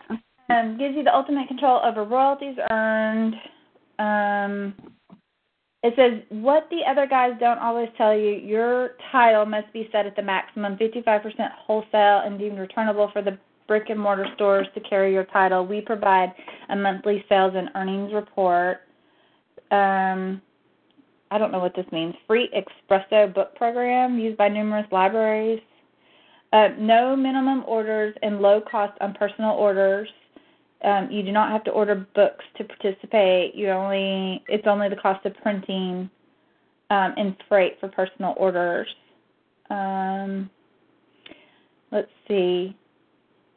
Um, 0.49 0.77
gives 0.77 0.95
you 0.95 1.03
the 1.03 1.13
ultimate 1.13 1.47
control 1.47 1.81
over 1.83 2.05
royalties 2.05 2.55
earned. 2.71 3.35
Um, 3.99 4.73
it 5.83 5.93
says 5.95 6.21
what 6.29 6.67
the 6.69 6.81
other 6.89 7.05
guys 7.05 7.33
don't 7.39 7.59
always 7.59 7.89
tell 7.97 8.17
you. 8.17 8.31
Your 8.31 8.91
title 9.11 9.45
must 9.45 9.71
be 9.73 9.89
set 9.91 10.05
at 10.05 10.15
the 10.15 10.21
maximum 10.21 10.77
55% 10.77 11.21
wholesale 11.65 12.21
and 12.25 12.39
deemed 12.39 12.59
returnable 12.59 13.09
for 13.11 13.21
the 13.21 13.37
brick 13.67 13.89
and 13.89 13.99
mortar 13.99 14.25
stores 14.35 14.67
to 14.73 14.79
carry 14.81 15.13
your 15.13 15.25
title. 15.25 15.65
We 15.65 15.81
provide 15.81 16.33
a 16.69 16.75
monthly 16.75 17.23
sales 17.27 17.53
and 17.55 17.69
earnings 17.75 18.13
report. 18.13 18.79
Um, 19.71 20.41
I 21.29 21.37
don't 21.37 21.51
know 21.51 21.59
what 21.59 21.75
this 21.75 21.85
means. 21.91 22.15
Free 22.25 22.49
espresso 22.55 23.33
book 23.33 23.53
program 23.55 24.17
used 24.17 24.37
by 24.37 24.47
numerous 24.47 24.87
libraries. 24.91 25.59
Uh, 26.53 26.69
no 26.79 27.15
minimum 27.15 27.65
orders 27.67 28.15
and 28.21 28.39
low 28.39 28.61
cost 28.61 28.97
on 29.01 29.13
personal 29.13 29.51
orders. 29.51 30.07
Um, 30.83 31.09
you 31.09 31.23
do 31.23 31.31
not 31.31 31.51
have 31.51 31.63
to 31.63 31.71
order 31.71 32.07
books 32.13 32.45
to 32.57 32.63
participate. 32.63 33.55
You 33.55 33.69
only 33.69 34.43
it's 34.47 34.67
only 34.67 34.89
the 34.89 34.95
cost 34.95 35.25
of 35.25 35.35
printing 35.41 36.09
um, 36.89 37.13
and 37.17 37.35
freight 37.49 37.77
for 37.79 37.89
personal 37.89 38.35
orders. 38.37 38.87
Um, 39.69 40.49
let's 41.91 42.11
see. 42.27 42.75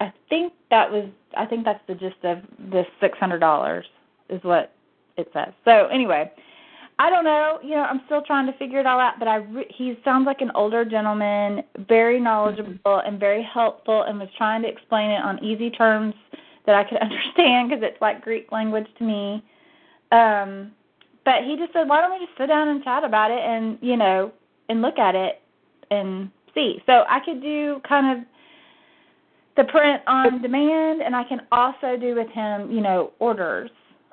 I 0.01 0.13
think 0.29 0.55
that 0.71 0.91
was 0.91 1.09
I 1.37 1.45
think 1.45 1.65
that's 1.65 1.83
the 1.87 1.95
gist 1.95 2.25
of 2.25 2.39
the 2.71 2.85
six 3.01 3.19
hundred 3.19 3.41
dollars 3.41 3.85
is 4.31 4.43
what 4.43 4.73
it 5.19 5.29
says. 5.35 5.53
So 5.67 5.89
anyway, 5.89 6.33
I 6.99 7.11
don't 7.11 7.25
know. 7.25 7.59
You 7.63 7.73
know, 7.77 7.83
I'm 7.83 8.01
still 8.07 8.23
trying 8.23 8.47
to 8.51 8.57
figure 8.59 8.81
it 8.81 8.87
all 8.87 8.99
out. 8.99 9.19
But 9.19 9.29
I 9.29 9.37
re- 9.37 9.75
he 9.77 9.99
sounds 10.05 10.25
like 10.25 10.41
an 10.41 10.53
older 10.55 10.87
gentleman, 10.87 11.63
very 11.87 12.19
knowledgeable 12.19 13.03
and 13.05 13.21
very 13.21 13.43
helpful, 13.43 14.05
and 14.05 14.19
was 14.19 14.29
trying 14.39 14.63
to 14.63 14.69
explain 14.69 15.11
it 15.11 15.23
on 15.23 15.43
easy 15.45 15.71
terms 15.71 16.15
that 16.71 16.77
I 16.77 16.89
could 16.89 16.99
understand 17.03 17.71
because 17.71 17.83
it's 17.83 18.01
like 18.01 18.23
Greek 18.23 18.53
language 18.53 18.87
to 18.99 19.05
me. 19.05 19.45
Um, 20.13 20.73
but 21.25 21.45
he 21.45 21.57
just 21.57 21.73
said, 21.73 21.89
why 21.89 22.01
don't 22.01 22.13
we 22.19 22.25
just 22.25 22.37
sit 22.39 22.47
down 22.47 22.69
and 22.69 22.83
chat 22.83 23.05
about 23.05 23.31
it 23.31 23.41
and 23.41 23.79
you 23.81 23.97
know 23.97 24.33
and 24.69 24.83
look 24.83 24.99
at 24.99 25.15
it 25.15 25.43
and 25.91 26.31
see. 26.55 26.83
So 26.87 27.05
I 27.09 27.19
could 27.25 27.43
do 27.43 27.81
kind 27.87 28.19
of 28.19 28.25
the 29.57 29.65
print 29.65 30.01
on 30.07 30.41
demand, 30.41 31.03
and 31.03 31.15
I 31.15 31.25
can 31.25 31.41
also 31.53 31.97
do 32.01 32.15
with 32.15 32.29
him, 32.31 32.71
you 32.71 32.81
know, 32.81 33.13
orders. 33.19 33.71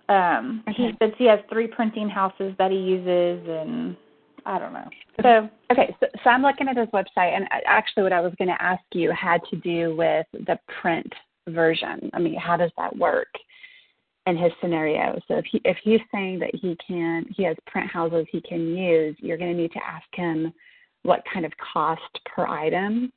Um, 0.10 0.64
He 0.68 0.88
Okay. 0.88 0.98
says 1.00 1.14
he 1.18 1.26
has 1.26 1.40
three 1.50 1.68
printing 1.68 2.10
houses 2.10 2.54
that 2.58 2.72
he 2.72 2.78
uses, 2.78 3.48
and 3.48 3.96
I 4.46 4.58
don't 4.60 4.74
know. 4.74 4.90
So 5.22 5.50
Okay, 5.72 5.96
so, 6.00 6.08
so 6.24 6.30
I'm 6.30 6.42
looking 6.42 6.68
at 6.68 6.78
his 6.78 6.88
website, 6.88 7.36
and 7.36 7.48
I- 7.52 7.62
actually, 7.66 8.04
what 8.04 8.14
I 8.14 8.22
was 8.22 8.34
going 8.36 8.48
to 8.48 8.62
ask 8.62 8.84
you 8.94 9.12
had 9.12 9.42
to 9.52 9.58
do 9.58 9.96
with 9.96 10.26
the 10.32 10.58
print 10.82 11.14
version. 11.48 12.10
I 12.14 12.20
mean, 12.20 12.36
how 12.36 12.58
does 12.58 12.72
that 12.78 12.96
work 12.96 13.30
in 14.26 14.38
his 14.38 14.52
scenario? 14.62 15.20
So 15.28 15.36
if 15.36 15.46
he 15.52 15.62
if 15.66 15.78
he's 15.84 16.02
saying 16.14 16.40
that 16.40 16.54
he 16.54 16.78
can, 16.86 17.26
he 17.36 17.44
has 17.44 17.56
print 17.66 17.90
houses 17.90 18.26
he 18.32 18.42
can 18.42 18.76
use, 18.76 19.16
you're 19.20 19.38
going 19.38 19.56
to 19.56 19.62
need 19.62 19.72
to 19.74 19.84
ask 19.84 20.06
him 20.14 20.54
what 21.04 21.24
kind 21.32 21.46
of 21.46 21.52
cost 21.74 22.02
per 22.26 22.46
item 22.46 23.12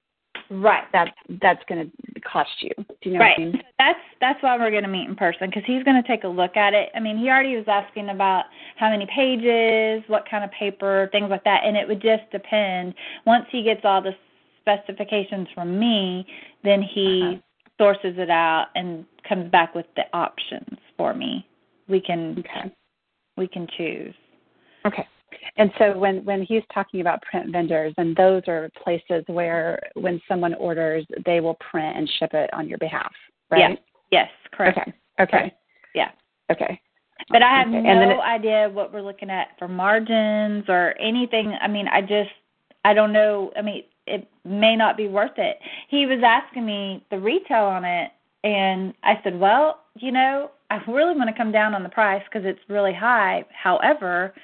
right, 0.50 0.84
that's 0.92 1.10
that's 1.40 1.62
going 1.68 1.90
to 2.14 2.20
cost 2.20 2.50
you. 2.60 2.70
Do 2.76 2.84
you 3.02 3.12
know 3.12 3.20
right. 3.20 3.38
what 3.38 3.42
I 3.42 3.50
mean? 3.50 3.62
That's 3.78 3.98
that's 4.20 4.42
why 4.42 4.56
we're 4.58 4.70
going 4.70 4.82
to 4.82 4.88
meet 4.88 5.08
in 5.08 5.16
person 5.16 5.48
because 5.48 5.62
he's 5.66 5.82
going 5.82 6.00
to 6.00 6.06
take 6.06 6.24
a 6.24 6.28
look 6.28 6.56
at 6.56 6.74
it. 6.74 6.90
I 6.94 7.00
mean, 7.00 7.18
he 7.18 7.28
already 7.28 7.56
was 7.56 7.66
asking 7.68 8.10
about 8.10 8.44
how 8.76 8.90
many 8.90 9.06
pages, 9.14 10.02
what 10.08 10.28
kind 10.28 10.44
of 10.44 10.50
paper, 10.52 11.08
things 11.12 11.30
like 11.30 11.44
that, 11.44 11.62
and 11.64 11.76
it 11.76 11.86
would 11.86 12.02
just 12.02 12.30
depend. 12.32 12.94
Once 13.26 13.46
he 13.50 13.62
gets 13.62 13.80
all 13.84 14.02
the 14.02 14.12
specifications 14.60 15.48
from 15.54 15.78
me, 15.78 16.26
then 16.64 16.82
he 16.82 17.22
Uh-huh. 17.24 17.40
Sources 17.80 18.14
it 18.18 18.28
out 18.28 18.66
and 18.74 19.06
comes 19.26 19.50
back 19.50 19.74
with 19.74 19.86
the 19.96 20.02
options 20.12 20.78
for 20.98 21.14
me. 21.14 21.46
We 21.88 21.98
can 22.00 22.36
Okay. 22.38 22.70
we 23.38 23.48
can 23.48 23.66
choose. 23.76 24.14
Okay. 24.84 25.06
And 25.56 25.72
so 25.78 25.96
when 25.96 26.22
when 26.26 26.42
he's 26.42 26.62
talking 26.74 27.00
about 27.00 27.22
print 27.22 27.50
vendors, 27.50 27.94
and 27.96 28.14
those 28.14 28.42
are 28.48 28.68
places 28.84 29.24
where 29.28 29.80
when 29.94 30.20
someone 30.28 30.52
orders, 30.54 31.06
they 31.24 31.40
will 31.40 31.56
print 31.70 31.96
and 31.96 32.08
ship 32.18 32.34
it 32.34 32.52
on 32.52 32.68
your 32.68 32.78
behalf, 32.78 33.12
right? 33.50 33.78
Yes, 34.10 34.28
correct. 34.52 34.78
Okay. 34.78 34.92
Okay. 35.20 35.54
Yeah. 35.94 36.10
Okay. 36.50 36.78
But 37.30 37.42
I 37.42 37.50
have 37.58 37.68
Okay. 37.68 37.80
no 37.80 38.10
it- 38.10 38.20
idea 38.20 38.68
what 38.68 38.92
we're 38.92 39.02
looking 39.02 39.30
at 39.30 39.58
for 39.58 39.68
margins 39.68 40.68
or 40.68 40.94
anything. 40.98 41.54
I 41.60 41.68
mean, 41.68 41.88
I 41.88 42.02
just 42.02 42.30
I 42.84 42.92
don't 42.92 43.12
know. 43.12 43.52
I 43.56 43.62
mean, 43.62 43.84
it 44.10 44.28
may 44.44 44.76
not 44.76 44.96
be 44.96 45.08
worth 45.08 45.38
it. 45.38 45.58
He 45.88 46.06
was 46.06 46.20
asking 46.24 46.66
me 46.66 47.04
the 47.10 47.18
retail 47.18 47.64
on 47.64 47.84
it, 47.84 48.10
and 48.44 48.94
I 49.02 49.20
said, 49.22 49.38
well, 49.38 49.80
you 49.96 50.12
know, 50.12 50.50
I 50.70 50.80
really 50.88 51.16
want 51.16 51.28
to 51.28 51.36
come 51.36 51.52
down 51.52 51.74
on 51.74 51.82
the 51.82 51.88
price 51.88 52.22
because 52.24 52.46
it's 52.46 52.60
really 52.68 52.94
high. 52.94 53.44
However, 53.52 54.34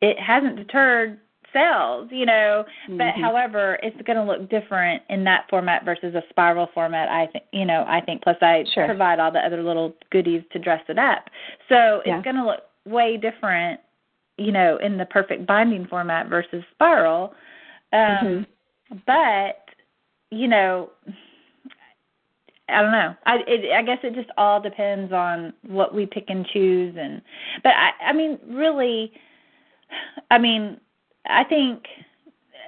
it 0.00 0.18
hasn't 0.18 0.56
deterred 0.56 1.18
sales, 1.52 2.08
you 2.10 2.26
know. 2.26 2.64
But 2.88 3.14
Mhm. 3.14 3.22
however, 3.22 3.78
it's 3.82 4.00
going 4.02 4.16
to 4.18 4.22
look 4.22 4.48
different 4.48 5.02
in 5.08 5.24
that 5.24 5.48
format 5.48 5.84
versus 5.84 6.14
a 6.14 6.22
spiral 6.30 6.66
format. 6.68 7.08
I 7.08 7.26
think, 7.26 7.44
you 7.52 7.64
know, 7.64 7.84
I 7.88 8.00
think. 8.00 8.22
Plus, 8.22 8.36
I 8.42 8.64
Sure. 8.64 8.86
provide 8.86 9.18
all 9.18 9.30
the 9.30 9.44
other 9.44 9.62
little 9.62 9.94
goodies 10.10 10.42
to 10.52 10.58
dress 10.58 10.82
it 10.88 10.98
up, 10.98 11.30
so 11.68 12.02
Yeah. 12.04 12.16
it's 12.16 12.24
going 12.24 12.36
to 12.36 12.44
look 12.44 12.64
way 12.86 13.16
different, 13.16 13.80
you 14.36 14.52
know, 14.52 14.76
in 14.78 14.96
the 14.96 15.06
perfect 15.06 15.46
binding 15.46 15.86
format 15.86 16.26
versus 16.26 16.64
spiral. 16.70 17.34
Um, 17.92 18.18
Mhm. 18.18 18.46
But 19.06 19.64
you 20.30 20.48
know, 20.48 20.90
I 22.68 22.82
don't 22.82 22.92
know. 22.92 23.14
I 23.26 23.36
it, 23.46 23.72
I 23.72 23.82
guess 23.82 23.98
it 24.02 24.14
just 24.14 24.30
all 24.36 24.60
depends 24.60 25.12
on 25.12 25.52
what 25.66 25.94
we 25.94 26.06
pick 26.06 26.26
and 26.28 26.46
choose, 26.46 26.94
and 26.98 27.22
but 27.62 27.72
I 27.74 27.90
I 28.08 28.12
mean 28.12 28.38
really, 28.48 29.12
I 30.30 30.38
mean 30.38 30.80
I 31.26 31.44
think. 31.44 31.84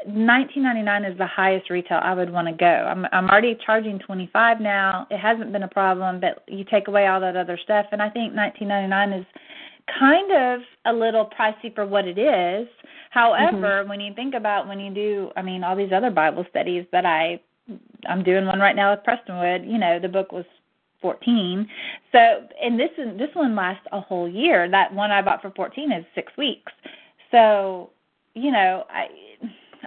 19.99 0.09 1.13
is 1.13 1.19
the 1.19 1.27
highest 1.27 1.69
retail 1.69 2.01
I 2.03 2.15
would 2.15 2.33
want 2.33 2.49
to 2.49 2.55
go. 2.55 2.65
I'm 2.65 3.05
I'm 3.13 3.29
already 3.29 3.55
charging 3.67 3.99
25 3.99 4.59
now. 4.59 5.07
It 5.11 5.19
hasn't 5.19 5.53
been 5.53 5.65
a 5.65 5.69
problem, 5.69 6.21
but 6.21 6.43
you 6.49 6.65
take 6.65 6.89
away 6.89 7.07
all 7.07 7.21
that 7.21 7.37
other 7.37 7.59
stuff 7.63 7.85
and 7.93 8.01
I 8.01 8.09
think 8.09 8.33
19.99 8.33 9.21
is 9.21 9.27
kind 9.99 10.33
of 10.33 10.61
a 10.87 10.93
little 10.93 11.29
pricey 11.39 11.75
for 11.75 11.87
what 11.87 12.07
it 12.07 12.17
is. 12.19 12.67
However, 13.11 13.85
when 13.87 14.01
you 14.01 14.15
think 14.15 14.35
about 14.35 14.67
when 14.69 14.81
you 14.81 14.93
do, 14.95 15.31
I 15.37 15.43
mean, 15.43 15.63
all 15.65 15.77
these 15.77 15.93
other 15.93 16.11
Bible 16.11 16.47
studies 16.49 16.87
that 16.93 17.05
I 17.05 17.41
I'm 18.09 18.23
doing 18.25 18.47
one 18.47 18.59
right 18.59 18.75
now 18.75 18.93
with 18.93 19.05
Prestonwood. 19.05 19.71
You 19.71 19.79
know, 19.79 19.99
the 20.01 20.09
book 20.09 20.33
was 20.33 20.45
14. 21.03 21.69
So, 22.13 22.19
and 22.63 22.79
this 22.79 22.91
is 22.99 23.19
this 23.19 23.31
one 23.35 23.55
lasts 23.55 23.87
a 23.93 24.01
whole 24.01 24.29
year. 24.29 24.69
That 24.71 24.93
one 24.95 25.11
I 25.11 25.23
bought 25.23 25.43
for 25.43 25.51
14 25.51 25.93
is 25.93 26.05
6 26.15 26.33
weeks. 26.39 26.73
So, 27.31 27.91
you 28.35 28.51
know, 28.53 28.85
I 28.91 29.07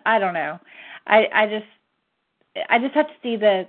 I 0.06 0.20
don't 0.20 0.34
know. 0.34 0.60
I 1.08 1.28
I 1.34 1.48
just 1.48 1.66
I 2.70 2.80
just 2.80 2.94
have 2.94 3.08
to 3.08 3.14
see 3.22 3.36
the 3.38 3.68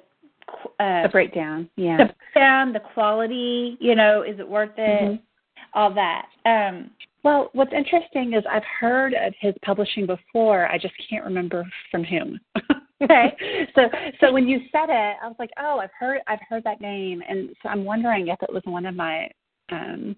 uh 0.80 1.02
The 1.02 1.08
breakdown. 1.10 1.68
Yeah. 1.76 1.96
the 1.98 2.14
breakdown, 2.32 2.72
the 2.72 2.80
quality, 2.80 3.76
you 3.80 3.94
know, 3.94 4.22
is 4.22 4.38
it 4.38 4.48
worth 4.48 4.76
it? 4.78 5.02
Mhm. 5.02 5.20
All 5.74 5.90
that. 5.94 6.26
Um 6.44 6.90
Well, 7.24 7.48
what's 7.54 7.72
interesting 7.72 8.34
is 8.34 8.44
I've 8.48 8.62
heard 8.80 9.14
of 9.14 9.32
his 9.40 9.54
publishing 9.64 10.06
before. 10.06 10.66
I 10.66 10.76
just 10.76 10.94
can't 11.08 11.24
remember 11.24 11.66
from 11.90 12.04
whom. 12.04 12.38
Okay. 13.02 13.36
so, 13.74 13.82
so 14.18 14.32
when 14.32 14.48
you 14.48 14.60
said 14.72 14.88
it, 14.88 15.16
I 15.22 15.26
was 15.26 15.34
like, 15.38 15.50
oh, 15.58 15.78
I've 15.78 15.90
heard, 15.98 16.20
I've 16.26 16.38
heard 16.48 16.64
that 16.64 16.80
name, 16.80 17.22
and 17.28 17.50
so 17.62 17.68
I'm 17.68 17.84
wondering 17.84 18.28
if 18.28 18.40
it 18.40 18.50
was 18.50 18.62
one 18.64 18.86
of 18.86 18.94
my, 18.94 19.28
um, 19.70 20.16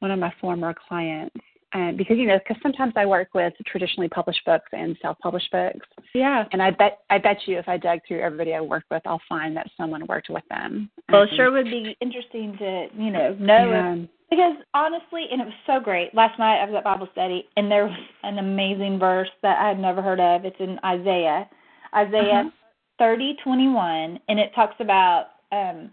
one 0.00 0.10
of 0.10 0.18
my 0.18 0.32
former 0.40 0.74
clients 0.88 1.36
and 1.72 1.98
because 1.98 2.16
you 2.16 2.26
know 2.26 2.38
because 2.38 2.60
sometimes 2.62 2.92
I 2.96 3.06
work 3.06 3.28
with 3.34 3.52
traditionally 3.66 4.08
published 4.08 4.44
books 4.44 4.68
and 4.72 4.96
self-published 5.02 5.50
books. 5.50 5.86
Yeah. 6.14 6.44
And 6.52 6.62
I 6.62 6.70
bet 6.70 7.00
I 7.10 7.18
bet 7.18 7.38
you 7.46 7.58
if 7.58 7.68
I 7.68 7.76
dug 7.76 8.00
through 8.06 8.20
everybody 8.20 8.54
I 8.54 8.60
worked 8.60 8.90
with, 8.90 9.02
I'll 9.06 9.20
find 9.28 9.56
that 9.56 9.68
someone 9.76 10.06
worked 10.06 10.28
with 10.30 10.44
them. 10.48 10.90
Well, 11.10 11.22
it 11.22 11.30
sure 11.36 11.50
would 11.50 11.66
be 11.66 11.96
interesting 12.00 12.56
to 12.58 12.86
you 12.96 13.10
know 13.10 13.34
know 13.34 13.70
Yeah. 13.70 13.94
if, 13.94 14.08
because 14.30 14.56
honestly, 14.74 15.26
and 15.30 15.40
it 15.40 15.44
was 15.44 15.54
so 15.66 15.80
great. 15.80 16.14
Last 16.14 16.38
night 16.38 16.60
I 16.60 16.66
was 16.66 16.74
at 16.76 16.84
Bible 16.84 17.08
study 17.12 17.48
and 17.56 17.70
there 17.70 17.84
was 17.86 17.98
an 18.22 18.38
amazing 18.38 18.98
verse 18.98 19.28
that 19.42 19.58
I 19.58 19.68
had 19.68 19.78
never 19.78 20.02
heard 20.02 20.20
of. 20.20 20.44
It's 20.44 20.56
in 20.60 20.78
Isaiah, 20.84 21.48
Isaiah 21.94 22.40
Uh-huh. 22.40 22.50
thirty 22.98 23.36
twenty 23.42 23.68
one, 23.68 24.20
and 24.28 24.38
it 24.38 24.54
talks 24.54 24.76
about 24.80 25.26
um 25.52 25.90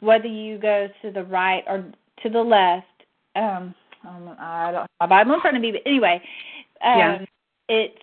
whether 0.00 0.26
you 0.26 0.58
go 0.58 0.88
to 1.02 1.10
the 1.10 1.24
right 1.24 1.64
or 1.66 1.84
to 2.22 2.28
the 2.30 2.40
left. 2.40 2.86
Um, 3.34 3.74
um 4.06 4.36
I 4.38 4.72
don't 4.72 4.80
have 4.80 4.90
my 5.00 5.06
Bible 5.06 5.34
in 5.34 5.40
front 5.40 5.56
of 5.56 5.62
me, 5.62 5.72
but 5.72 5.82
anyway, 5.86 6.20
um, 6.82 6.98
Yeah. 6.98 7.24
it's 7.68 7.98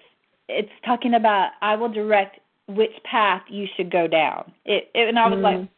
it's 0.50 0.72
talking 0.86 1.14
about 1.16 1.52
I 1.62 1.76
will 1.76 1.90
direct 1.90 2.40
which 2.68 2.92
path 3.04 3.44
you 3.50 3.68
should 3.76 3.92
go 3.92 4.08
down. 4.08 4.52
It, 4.66 4.90
it 4.94 5.10
and 5.10 5.20
I 5.20 5.28
was 5.28 5.40
like, 5.40 5.58
Mm. 5.58 5.70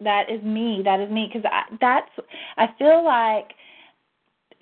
that 0.00 0.30
is 0.30 0.42
me. 0.42 0.82
That 0.84 1.00
is 1.00 1.10
me 1.10 1.30
because 1.32 1.50
that's 1.80 2.10
I 2.56 2.66
feel 2.78 3.04
like 3.04 3.54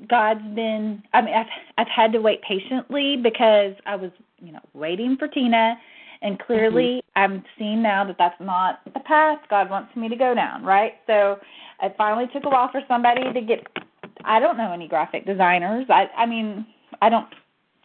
God's 0.08 0.42
been. 0.54 1.02
I 1.12 1.20
mean, 1.22 1.34
I've 1.34 1.46
I've 1.78 1.88
had 1.88 2.12
to 2.12 2.20
wait 2.20 2.42
patiently 2.42 3.16
because 3.16 3.74
I 3.86 3.96
was 3.96 4.10
you 4.38 4.52
know 4.52 4.60
waiting 4.74 5.16
for 5.18 5.28
Tina, 5.28 5.76
and 6.22 6.38
clearly 6.38 7.02
I'm 7.16 7.42
seeing 7.58 7.82
now 7.82 8.04
that 8.04 8.16
that's 8.18 8.40
not 8.40 8.80
the 8.92 9.00
path 9.00 9.38
God 9.48 9.70
wants 9.70 9.94
me 9.96 10.08
to 10.08 10.16
go 10.16 10.34
down. 10.34 10.64
Right. 10.64 10.94
So 11.06 11.38
it 11.82 11.94
finally 11.96 12.26
took 12.32 12.44
a 12.44 12.48
while 12.48 12.70
for 12.70 12.82
somebody 12.88 13.32
to 13.32 13.40
get. 13.40 13.66
I 14.24 14.40
don't 14.40 14.56
know 14.56 14.72
any 14.72 14.88
graphic 14.88 15.26
designers. 15.26 15.86
I 15.88 16.08
I 16.16 16.26
mean 16.26 16.66
I 17.02 17.08
don't 17.08 17.28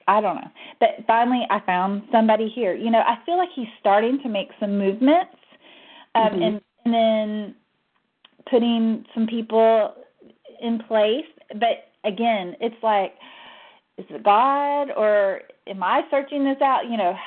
I 0.08 0.22
don't 0.22 0.36
know. 0.36 0.52
But 0.80 0.90
finally, 1.08 1.48
I 1.50 1.60
found 1.62 2.04
somebody 2.12 2.48
here. 2.48 2.76
You 2.76 2.92
know, 2.92 3.00
I 3.00 3.18
feel 3.26 3.38
like 3.38 3.50
he's 3.56 3.68
starting 3.80 4.20
to 4.22 4.30
make 4.30 4.50
some 4.60 4.78
movements, 4.78 5.36
um, 6.14 6.34
Mhm. 6.34 6.44
and 6.46 6.62
and 6.86 6.94
then 6.94 7.56
putting 8.46 9.06
some 9.16 9.26
people 9.26 9.96
in 10.62 10.78
place. 10.80 11.26
But 11.56 11.90
again, 12.04 12.56
it's 12.60 12.82
like, 12.84 13.16
is 13.98 14.06
it 14.10 14.22
God 14.22 14.92
or 14.92 15.42
am 15.66 15.82
I 15.82 16.06
searching 16.12 16.44
this 16.44 16.62
out? 16.62 16.88
You 16.88 16.98
know, 16.98 17.18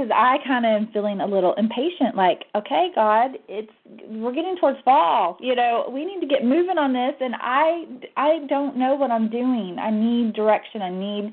because 0.00 0.12
I 0.14 0.38
kind 0.46 0.64
of 0.64 0.70
am 0.72 0.92
feeling 0.92 1.20
a 1.20 1.26
little 1.26 1.54
impatient. 1.54 2.16
Like, 2.16 2.44
okay, 2.54 2.88
God, 2.94 3.32
it's 3.48 3.72
we're 4.08 4.32
getting 4.32 4.56
towards 4.58 4.78
fall. 4.84 5.36
You 5.40 5.54
know, 5.54 5.90
we 5.92 6.04
need 6.04 6.20
to 6.20 6.26
get 6.26 6.44
moving 6.44 6.78
on 6.78 6.92
this, 6.92 7.14
and 7.20 7.34
I 7.40 7.84
I 8.16 8.46
don't 8.48 8.76
know 8.76 8.94
what 8.94 9.10
I'm 9.10 9.28
doing. 9.28 9.76
I 9.80 9.90
need 9.90 10.32
direction. 10.34 10.82
I 10.82 10.90
need 10.90 11.32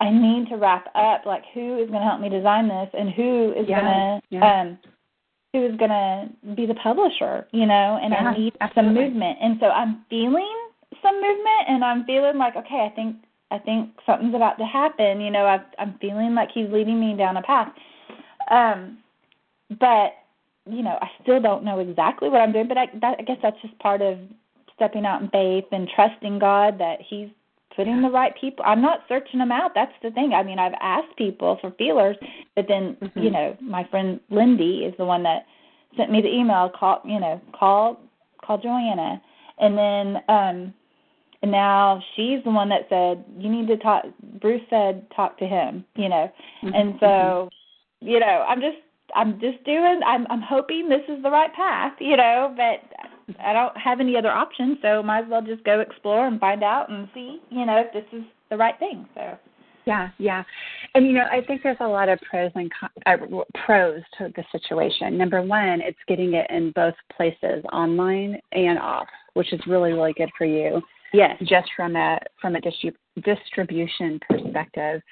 I 0.00 0.10
need 0.10 0.48
to 0.48 0.56
wrap 0.56 0.88
up 0.94 1.26
like 1.26 1.42
who 1.54 1.78
is 1.78 1.88
going 1.88 2.00
to 2.00 2.08
help 2.08 2.20
me 2.20 2.28
design 2.28 2.68
this 2.68 2.88
and 2.92 3.10
who 3.10 3.52
is 3.56 3.66
Yeah, 3.68 3.80
going 3.80 4.20
to 4.20 4.20
yeah. 4.30 4.60
um 4.60 4.78
who 5.52 5.64
is 5.64 5.76
going 5.76 5.90
to 5.90 6.28
be 6.54 6.66
the 6.66 6.74
publisher, 6.74 7.46
you 7.52 7.66
know, 7.66 7.98
and 8.02 8.12
Yeah, 8.12 8.28
I 8.28 8.36
need 8.36 8.52
some 8.74 8.92
movement. 8.92 9.38
And 9.40 9.56
so 9.60 9.66
I'm 9.66 10.04
feeling 10.10 10.52
some 11.02 11.14
movement 11.14 11.62
and 11.68 11.84
I'm 11.84 12.04
feeling 12.04 12.36
like 12.36 12.56
okay, 12.56 12.88
I 12.90 12.94
think 12.94 13.16
I 13.50 13.58
think 13.58 13.90
something's 14.04 14.34
about 14.34 14.58
to 14.58 14.64
happen, 14.64 15.20
you 15.20 15.30
know, 15.30 15.46
I 15.46 15.60
I'm 15.78 15.98
feeling 16.00 16.34
like 16.34 16.50
he's 16.52 16.70
leading 16.70 16.98
me 17.00 17.16
down 17.16 17.36
a 17.36 17.42
path. 17.42 17.72
Um 18.50 18.98
but 19.78 20.12
you 20.68 20.82
know, 20.82 20.98
I 21.00 21.08
still 21.22 21.40
don't 21.40 21.64
know 21.64 21.78
exactly 21.78 22.28
what 22.28 22.40
I'm 22.40 22.52
doing, 22.52 22.68
but 22.68 22.78
I 22.78 22.86
that 23.00 23.16
I 23.18 23.22
guess 23.22 23.38
that's 23.42 23.60
just 23.62 23.78
part 23.78 24.02
of 24.02 24.18
stepping 24.74 25.06
out 25.06 25.22
in 25.22 25.28
faith 25.30 25.64
and 25.72 25.88
trusting 25.94 26.38
God 26.38 26.78
that 26.78 26.98
he's 27.00 27.28
putting 27.74 28.02
the 28.02 28.10
right 28.10 28.32
people. 28.40 28.64
I'm 28.66 28.80
not 28.80 29.00
searching 29.08 29.38
them 29.38 29.52
out. 29.52 29.72
That's 29.74 29.92
the 30.02 30.10
thing. 30.10 30.32
I 30.32 30.42
mean, 30.42 30.58
I've 30.58 30.74
asked 30.80 31.14
people 31.16 31.58
for 31.60 31.70
feelers, 31.72 32.16
but 32.54 32.66
then 32.66 32.96
Mhm. 32.96 33.22
you 33.22 33.30
know, 33.30 33.56
my 33.60 33.84
friend 33.84 34.18
Lindy 34.30 34.84
is 34.84 34.96
the 34.96 35.04
one 35.04 35.22
that 35.24 35.46
sent 35.96 36.10
me 36.10 36.20
the 36.20 36.34
email. 36.34 36.68
Call 36.68 37.00
you 37.04 37.20
know, 37.20 37.40
call 37.52 37.98
call 38.42 38.58
Joanna, 38.58 39.20
and 39.58 39.76
then 39.76 40.22
um, 40.28 40.74
now 41.50 42.02
she's 42.14 42.42
the 42.44 42.50
one 42.50 42.68
that 42.68 42.86
said 42.88 43.24
you 43.38 43.50
need 43.50 43.66
to 43.68 43.76
talk. 43.76 44.04
Bruce 44.40 44.62
said 44.70 45.06
talk 45.14 45.38
to 45.38 45.46
him. 45.46 45.84
You 45.94 46.08
know, 46.08 46.32
Mhm. 46.62 46.74
and 46.74 47.00
so 47.00 47.48
you 48.00 48.20
know, 48.20 48.44
I'm 48.48 48.60
just 48.60 48.78
I'm 49.14 49.40
just 49.40 49.62
doing. 49.64 50.00
I'm 50.04 50.26
I'm 50.30 50.42
hoping 50.42 50.88
this 50.88 51.02
is 51.08 51.22
the 51.22 51.30
right 51.30 51.52
path. 51.54 51.92
You 52.00 52.16
know, 52.16 52.54
but 52.56 52.82
I 53.40 53.52
don't 53.52 53.76
have 53.76 54.00
any 54.00 54.16
other 54.16 54.30
options, 54.30 54.78
so 54.82 55.02
might 55.02 55.24
as 55.24 55.30
well 55.30 55.42
just 55.42 55.64
go 55.64 55.80
explore 55.80 56.26
and 56.26 56.40
find 56.40 56.62
out 56.62 56.88
and 56.90 57.08
see, 57.12 57.40
you 57.50 57.66
know, 57.66 57.78
if 57.78 57.92
this 57.92 58.04
is 58.12 58.24
the 58.50 58.56
right 58.56 58.78
thing. 58.78 59.06
So 59.14 59.36
Yeah, 59.84 60.10
yeah, 60.18 60.44
and 60.94 61.06
you 61.06 61.12
know, 61.12 61.26
I 61.30 61.40
think 61.46 61.62
there's 61.62 61.76
a 61.80 61.86
lot 61.86 62.08
of 62.08 62.20
pros 62.28 62.50
and 62.54 62.70
con- 62.78 62.90
uh, 63.06 63.16
pros 63.64 64.02
to 64.18 64.32
the 64.34 64.44
situation. 64.52 65.16
Number 65.16 65.42
one, 65.42 65.80
it's 65.80 65.98
getting 66.06 66.34
it 66.34 66.46
in 66.50 66.72
both 66.72 66.94
places, 67.16 67.64
online 67.72 68.40
and 68.52 68.78
off, 68.78 69.08
which 69.34 69.52
is 69.52 69.60
really, 69.66 69.92
really 69.92 70.12
good 70.12 70.30
for 70.36 70.44
you, 70.44 70.82
yes, 71.12 71.36
just 71.44 71.68
from 71.76 71.96
a 71.96 72.18
from 72.40 72.56
a 72.56 72.60
distrib- 72.60 72.96
distribution 73.22 74.20
perspective. 74.28 75.02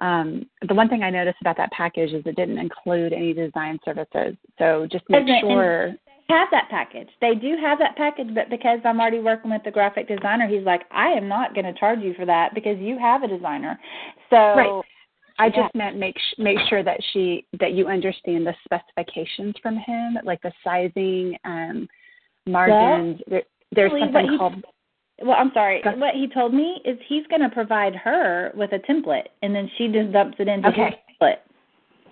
Um, 0.00 0.46
the 0.66 0.74
one 0.74 0.88
thing 0.88 1.02
I 1.02 1.10
noticed 1.10 1.36
about 1.42 1.58
that 1.58 1.70
package 1.72 2.12
is 2.12 2.22
it 2.24 2.34
didn't 2.36 2.56
include 2.58 3.12
any 3.12 3.34
design 3.34 3.78
services. 3.84 4.34
So 4.58 4.86
just 4.90 5.04
make 5.10 5.28
and- 5.28 5.40
sure. 5.40 5.94
have 6.30 6.48
that 6.52 6.68
package. 6.70 7.08
They 7.20 7.34
do 7.34 7.56
have 7.60 7.78
that 7.80 7.96
package, 7.96 8.28
but 8.34 8.48
because 8.48 8.78
I'm 8.84 8.98
already 9.00 9.18
working 9.18 9.50
with 9.50 9.62
the 9.64 9.70
graphic 9.70 10.08
designer, 10.08 10.46
he's 10.46 10.64
like, 10.64 10.82
I 10.90 11.08
am 11.08 11.28
not 11.28 11.54
going 11.54 11.66
to 11.66 11.78
charge 11.78 11.98
you 12.00 12.14
for 12.14 12.24
that 12.24 12.54
because 12.54 12.78
you 12.78 12.98
have 12.98 13.24
a 13.24 13.28
designer. 13.28 13.78
So 14.30 14.36
Right. 14.36 14.82
I 15.38 15.46
Yeah. 15.46 15.62
just 15.62 15.74
meant 15.74 15.96
make 15.96 16.16
sh- 16.18 16.38
make 16.38 16.58
sure 16.68 16.82
that 16.82 17.02
she 17.12 17.44
that 17.58 17.72
you 17.72 17.88
understand 17.88 18.46
the 18.46 18.54
specifications 18.64 19.54
from 19.62 19.76
him, 19.76 20.18
like 20.22 20.40
the 20.42 20.52
sizing, 20.64 21.36
um, 21.44 21.88
margins. 22.46 23.20
there, 23.26 23.42
there's 23.72 23.92
something 24.00 24.38
called 24.38 24.64
Well, 25.20 25.36
I'm 25.38 25.50
sorry. 25.52 25.82
Go- 25.82 25.96
What 25.96 26.14
he 26.14 26.26
told 26.28 26.54
me 26.54 26.80
is 26.84 26.98
he's 27.06 27.26
going 27.26 27.42
to 27.42 27.50
provide 27.50 27.94
her 27.96 28.52
with 28.54 28.72
a 28.72 28.78
template, 28.78 29.26
and 29.42 29.54
then 29.54 29.70
she 29.76 29.88
just 29.88 30.12
dumps 30.12 30.36
it 30.38 30.48
into 30.48 30.68
Okay. 30.68 30.84
his 30.86 30.94
template. 31.20 31.36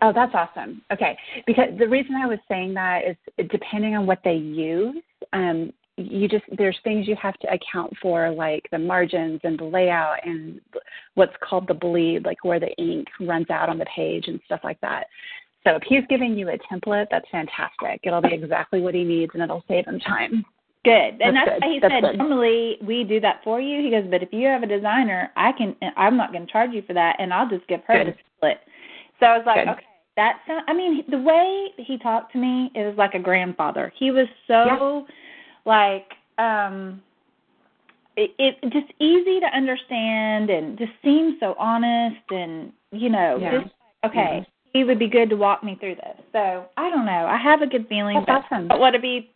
Oh, 0.00 0.12
that's 0.12 0.32
awesome. 0.34 0.82
Okay, 0.92 1.18
because 1.46 1.70
the 1.78 1.88
reason 1.88 2.14
I 2.14 2.26
was 2.26 2.38
saying 2.48 2.74
that 2.74 3.02
is 3.04 3.16
depending 3.50 3.96
on 3.96 4.06
what 4.06 4.20
they 4.22 4.34
use, 4.34 5.02
um, 5.32 5.72
you 5.96 6.28
just 6.28 6.44
there's 6.56 6.78
things 6.84 7.08
you 7.08 7.16
have 7.20 7.36
to 7.40 7.48
account 7.52 7.92
for, 8.00 8.30
like 8.30 8.62
the 8.70 8.78
margins 8.78 9.40
and 9.42 9.58
the 9.58 9.64
layout 9.64 10.24
and 10.24 10.60
what's 11.14 11.32
called 11.42 11.66
the 11.66 11.74
bleed, 11.74 12.24
like 12.24 12.44
where 12.44 12.60
the 12.60 12.70
ink 12.76 13.08
runs 13.18 13.50
out 13.50 13.68
on 13.68 13.78
the 13.78 13.86
page 13.86 14.28
and 14.28 14.38
stuff 14.46 14.60
like 14.62 14.80
that. 14.82 15.08
So 15.64 15.74
if 15.74 15.82
he's 15.88 16.04
giving 16.08 16.38
you 16.38 16.48
a 16.50 16.58
template, 16.72 17.06
that's 17.10 17.26
fantastic. 17.32 18.00
It'll 18.04 18.22
be 18.22 18.32
exactly 18.32 18.80
what 18.80 18.94
he 18.94 19.02
needs, 19.02 19.32
and 19.34 19.42
it'll 19.42 19.64
save 19.66 19.86
him 19.86 19.98
time. 19.98 20.44
Good. 20.88 21.20
And 21.22 21.36
That's 21.36 21.48
that's, 21.48 21.60
why 21.62 21.68
he 21.72 21.78
That's 21.80 21.94
said 21.94 22.02
good. 22.02 22.18
normally 22.18 22.78
we 22.82 23.04
do 23.04 23.20
that 23.20 23.40
for 23.44 23.60
you. 23.60 23.82
He 23.82 23.90
goes, 23.90 24.04
but 24.10 24.22
if 24.22 24.32
you 24.32 24.46
have 24.48 24.62
a 24.62 24.66
designer, 24.66 25.30
I 25.36 25.52
can. 25.52 25.76
I'm 25.96 26.16
not 26.16 26.32
going 26.32 26.46
to 26.46 26.52
charge 26.52 26.70
you 26.72 26.82
for 26.86 26.94
that, 26.94 27.16
and 27.18 27.32
I'll 27.32 27.48
just 27.48 27.66
give 27.68 27.80
her 27.86 28.04
Good. 28.04 28.14
the 28.14 28.18
split. 28.36 28.58
So 29.20 29.26
I 29.26 29.36
was 29.36 29.46
like, 29.46 29.64
Good. 29.64 29.68
okay, 29.72 29.86
that 30.16 30.40
sound. 30.46 30.64
I 30.68 30.72
mean, 30.72 31.04
the 31.10 31.18
way 31.18 31.68
he 31.76 31.98
talked 31.98 32.32
to 32.32 32.38
me, 32.38 32.70
it 32.74 32.84
was 32.84 32.96
like 32.96 33.14
a 33.14 33.18
grandfather. 33.18 33.92
He 33.98 34.10
was 34.10 34.26
so 34.46 35.06
like 35.64 36.12
um 36.38 37.02
it, 38.16 38.32
it 38.38 38.72
just 38.72 38.92
easy 38.98 39.38
to 39.38 39.46
understand 39.54 40.50
and 40.50 40.76
just 40.76 40.90
seemed 41.04 41.36
so 41.38 41.54
honest 41.58 42.22
and 42.30 42.72
you 42.90 43.08
know 43.08 43.38
Yeah. 43.40 43.60
just 43.60 43.74
okay 44.04 44.46
he 44.72 44.84
would 44.84 44.98
be 44.98 45.08
good 45.08 45.30
to 45.30 45.36
walk 45.36 45.62
me 45.62 45.76
through 45.78 45.96
this 45.96 46.16
so 46.32 46.66
i 46.76 46.90
don't 46.90 47.06
know 47.06 47.26
i 47.26 47.36
have 47.36 47.62
a 47.62 47.66
good 47.66 47.86
feeling 47.88 48.22
That's 48.26 48.44
but 48.50 48.56
awesome. 48.56 48.72
I 48.72 48.76
want 48.76 48.94
to 48.94 49.00
be 49.00 49.30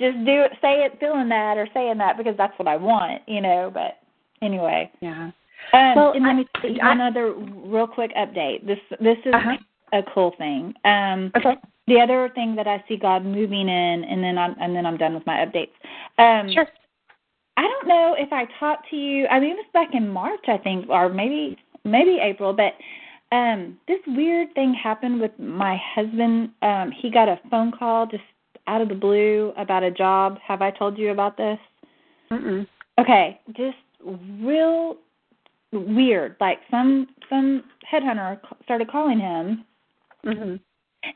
just 0.00 0.16
do 0.24 0.40
it 0.42 0.52
say 0.60 0.84
it 0.84 0.98
feeling 0.98 1.28
that 1.28 1.56
or 1.58 1.68
saying 1.74 1.98
that 1.98 2.16
because 2.16 2.36
that's 2.36 2.58
what 2.58 2.66
i 2.66 2.76
want 2.76 3.20
you 3.26 3.40
know 3.40 3.70
but 3.72 3.98
anyway 4.42 4.90
Yeah. 5.00 5.30
um 5.74 5.94
Well, 5.94 6.12
and 6.12 6.24
let 6.24 6.30
I- 6.30 6.34
me 6.34 6.46
tell 6.60 6.70
you 6.70 6.80
I- 6.82 6.92
another 6.92 7.32
real 7.34 7.86
quick 7.86 8.12
update 8.16 8.66
this 8.66 8.78
this 9.00 9.18
is 9.24 9.34
Uh-huh. 9.34 9.56
a 9.92 10.02
cool 10.14 10.32
thing 10.38 10.74
um 10.84 11.30
Okay. 11.36 11.56
the 11.86 12.00
other 12.00 12.28
thing 12.34 12.54
that 12.56 12.66
I 12.68 12.82
see 12.86 12.96
God 12.96 13.24
moving 13.24 13.68
in, 13.68 14.04
and 14.04 14.22
then 14.22 14.38
I'm 14.38 14.54
and 14.60 14.74
then 14.76 14.86
I'm 14.86 14.96
done 14.96 15.12
with 15.14 15.26
my 15.26 15.38
updates. 15.44 15.74
Um, 16.18 16.48
Sure. 16.52 16.68
I 17.56 17.62
don't 17.62 17.88
know 17.88 18.14
if 18.16 18.32
I 18.32 18.44
talked 18.60 18.88
to 18.90 18.96
you. 18.96 19.26
I 19.26 19.40
mean, 19.40 19.50
it 19.50 19.56
was 19.56 19.66
back 19.74 19.92
in 19.92 20.08
March, 20.08 20.44
I 20.46 20.56
think, 20.56 20.88
or 20.88 21.08
maybe 21.08 21.58
maybe 21.84 22.18
April. 22.22 22.52
But 22.52 22.74
um, 23.32 23.76
this 23.88 23.98
weird 24.06 24.54
thing 24.54 24.72
happened 24.72 25.20
with 25.20 25.32
my 25.38 25.76
husband. 25.94 26.50
Um, 26.62 26.92
he 26.92 27.10
got 27.10 27.28
a 27.28 27.40
phone 27.50 27.72
call 27.72 28.06
just 28.06 28.22
out 28.66 28.80
of 28.80 28.88
the 28.88 28.94
blue 28.94 29.52
about 29.56 29.82
a 29.82 29.90
job. 29.90 30.38
Have 30.46 30.62
I 30.62 30.70
told 30.70 30.98
you 30.98 31.10
about 31.10 31.36
this? 31.36 31.58
Mm-mm. 32.30 32.66
Okay, 32.98 33.40
just 33.56 33.76
real 34.40 34.96
weird. 35.72 36.36
Like 36.40 36.58
some 36.70 37.08
some 37.28 37.64
headhunter 37.90 38.38
started 38.64 38.90
calling 38.90 39.18
him 39.18 39.64
Mhm. 40.24 40.60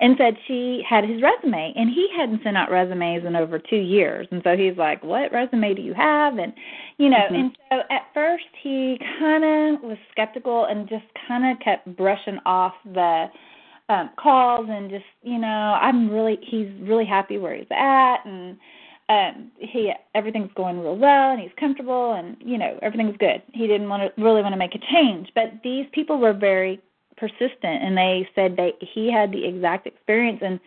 and 0.00 0.16
said 0.16 0.36
she 0.46 0.82
had 0.88 1.04
his 1.04 1.20
resume 1.20 1.72
and 1.76 1.90
he 1.90 2.08
hadn't 2.16 2.42
sent 2.42 2.56
out 2.56 2.70
resumes 2.70 3.24
in 3.24 3.36
over 3.36 3.58
two 3.58 3.76
years 3.76 4.26
and 4.30 4.42
so 4.42 4.56
he's 4.56 4.78
like 4.78 5.04
what 5.04 5.30
resume 5.30 5.74
do 5.74 5.82
you 5.82 5.92
have 5.92 6.38
and 6.38 6.54
you 6.96 7.10
know 7.10 7.18
mm-hmm. 7.18 7.34
and 7.34 7.58
so 7.70 7.82
at 7.90 8.06
first 8.14 8.46
he 8.62 8.98
kind 9.18 9.44
of 9.44 9.82
was 9.82 9.98
skeptical 10.10 10.64
and 10.64 10.88
just 10.88 11.04
kind 11.28 11.44
of 11.44 11.62
kept 11.62 11.84
brushing 11.96 12.38
off 12.46 12.74
the 12.94 13.26
um 13.88 14.10
calls 14.16 14.66
and 14.70 14.90
just 14.90 15.04
you 15.22 15.38
know 15.38 15.78
i'm 15.80 16.10
really 16.10 16.38
he's 16.42 16.68
really 16.82 17.04
happy 17.04 17.38
where 17.38 17.54
he's 17.54 17.66
at 17.70 18.24
and 18.24 18.56
um 19.08 19.50
he 19.58 19.92
everything's 20.14 20.50
going 20.54 20.80
real 20.80 20.96
well 20.96 21.32
and 21.32 21.40
he's 21.40 21.50
comfortable 21.58 22.14
and 22.14 22.36
you 22.40 22.56
know 22.56 22.78
everything's 22.80 23.16
good. 23.18 23.42
He 23.52 23.66
didn't 23.66 23.88
want 23.88 24.02
to 24.02 24.22
really 24.22 24.40
want 24.40 24.54
to 24.54 24.58
make 24.58 24.74
a 24.74 24.78
change 24.92 25.30
but 25.34 25.52
these 25.62 25.86
people 25.92 26.18
were 26.18 26.32
very 26.32 26.80
persistent 27.16 27.82
and 27.82 27.96
they 27.96 28.28
said 28.34 28.56
that 28.56 28.72
he 28.80 29.12
had 29.12 29.30
the 29.30 29.44
exact 29.46 29.86
experience 29.86 30.40
and 30.42 30.58